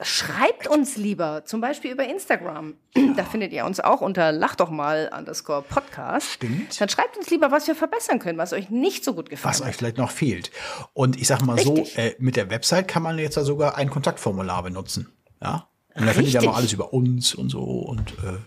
schreibt 0.00 0.66
uns 0.66 0.96
lieber, 0.96 1.44
zum 1.44 1.60
Beispiel 1.60 1.92
über 1.92 2.04
Instagram. 2.08 2.74
Da 3.16 3.24
findet 3.24 3.52
ihr 3.52 3.64
uns 3.64 3.78
auch 3.78 4.00
unter 4.00 4.32
lach 4.32 4.56
doch 4.56 4.70
mal 4.70 5.12
underscore 5.16 5.62
Podcast. 5.62 6.32
Stimmt. 6.32 6.80
Dann 6.80 6.88
schreibt 6.88 7.16
uns 7.16 7.30
lieber, 7.30 7.52
was 7.52 7.68
wir 7.68 7.76
verbessern 7.76 8.18
können, 8.18 8.38
was 8.38 8.52
euch 8.52 8.70
nicht 8.70 9.04
so 9.04 9.14
gut 9.14 9.30
gefallen 9.30 9.54
was 9.54 9.62
euch 9.62 9.76
vielleicht 9.76 9.98
noch 9.98 10.10
fehlt. 10.10 10.50
Und 10.92 11.20
ich 11.20 11.28
sag 11.28 11.42
mal 11.42 11.54
Richtig. 11.54 11.94
so, 11.94 12.00
äh, 12.00 12.16
mit 12.18 12.34
der 12.34 12.50
Website 12.50 12.88
kann 12.88 13.04
man 13.04 13.16
jetzt 13.18 13.36
da 13.36 13.44
sogar 13.44 13.76
ein 13.76 13.90
Kontaktformular 13.90 14.64
benutzen. 14.64 15.12
Ja. 15.40 15.68
Und 15.94 16.06
da 16.06 16.12
findet 16.12 16.34
ihr 16.34 16.42
mal 16.42 16.54
alles 16.54 16.72
über 16.72 16.92
uns 16.92 17.34
und 17.34 17.50
so 17.50 17.62
und 17.62 18.10
äh, 18.24 18.38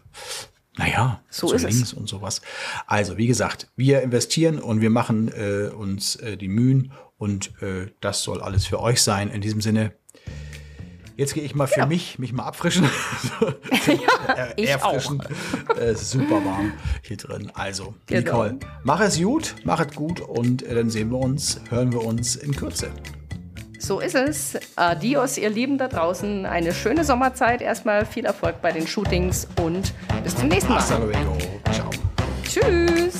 naja, 0.77 1.21
So 1.29 1.47
so 1.49 1.53
ist 1.55 1.63
es. 1.63 1.73
Links 1.75 1.93
und 1.93 2.07
sowas. 2.09 2.41
Also, 2.87 3.17
wie 3.17 3.27
gesagt, 3.27 3.67
wir 3.75 4.01
investieren 4.01 4.59
und 4.59 4.81
wir 4.81 4.89
machen 4.89 5.31
äh, 5.31 5.67
uns 5.69 6.15
äh, 6.17 6.35
die 6.37 6.47
Mühen 6.47 6.91
und 7.17 7.51
äh, 7.61 7.87
das 8.01 8.23
soll 8.23 8.41
alles 8.41 8.65
für 8.65 8.79
euch 8.79 9.01
sein. 9.01 9.29
In 9.29 9.41
diesem 9.41 9.61
Sinne, 9.61 9.93
jetzt 11.15 11.33
gehe 11.35 11.43
ich 11.43 11.53
mal 11.55 11.67
für 11.67 11.85
mich, 11.85 12.17
mich 12.17 12.33
mal 12.33 12.43
abfrischen. 12.43 12.89
Er- 14.27 14.53
ich 14.57 14.69
erfrischen. 14.69 15.21
Äh, 15.77 15.91
Es 15.91 16.01
ist 16.01 16.11
super 16.11 16.43
warm 16.43 16.73
hier 17.03 17.17
drin. 17.17 17.51
Also, 17.53 17.93
Genau. 18.07 18.43
Nicole, 18.43 18.59
mach 18.83 18.99
es 19.01 19.19
gut, 19.21 19.55
mach 19.63 19.79
es 19.79 19.95
gut 19.95 20.19
und 20.21 20.63
äh, 20.63 20.75
dann 20.75 20.89
sehen 20.89 21.09
wir 21.11 21.19
uns, 21.19 21.61
hören 21.69 21.91
wir 21.91 22.03
uns 22.03 22.35
in 22.35 22.55
Kürze. 22.55 22.91
So 23.85 23.99
ist 23.99 24.15
es. 24.15 24.57
Adios, 24.77 25.37
ihr 25.37 25.49
Lieben 25.49 25.77
da 25.77 25.89
draußen. 25.89 26.45
Eine 26.45 26.73
schöne 26.73 27.03
Sommerzeit. 27.03 27.61
Erstmal 27.61 28.05
viel 28.05 28.23
Erfolg 28.23 28.61
bei 28.61 28.71
den 28.71 28.87
Shootings 28.87 29.45
und 29.61 29.93
bis 30.23 30.37
zum 30.37 30.47
nächsten 30.47 30.71
Mal. 30.71 30.81
Ciao. 30.81 31.89
Tschüss. 32.47 33.19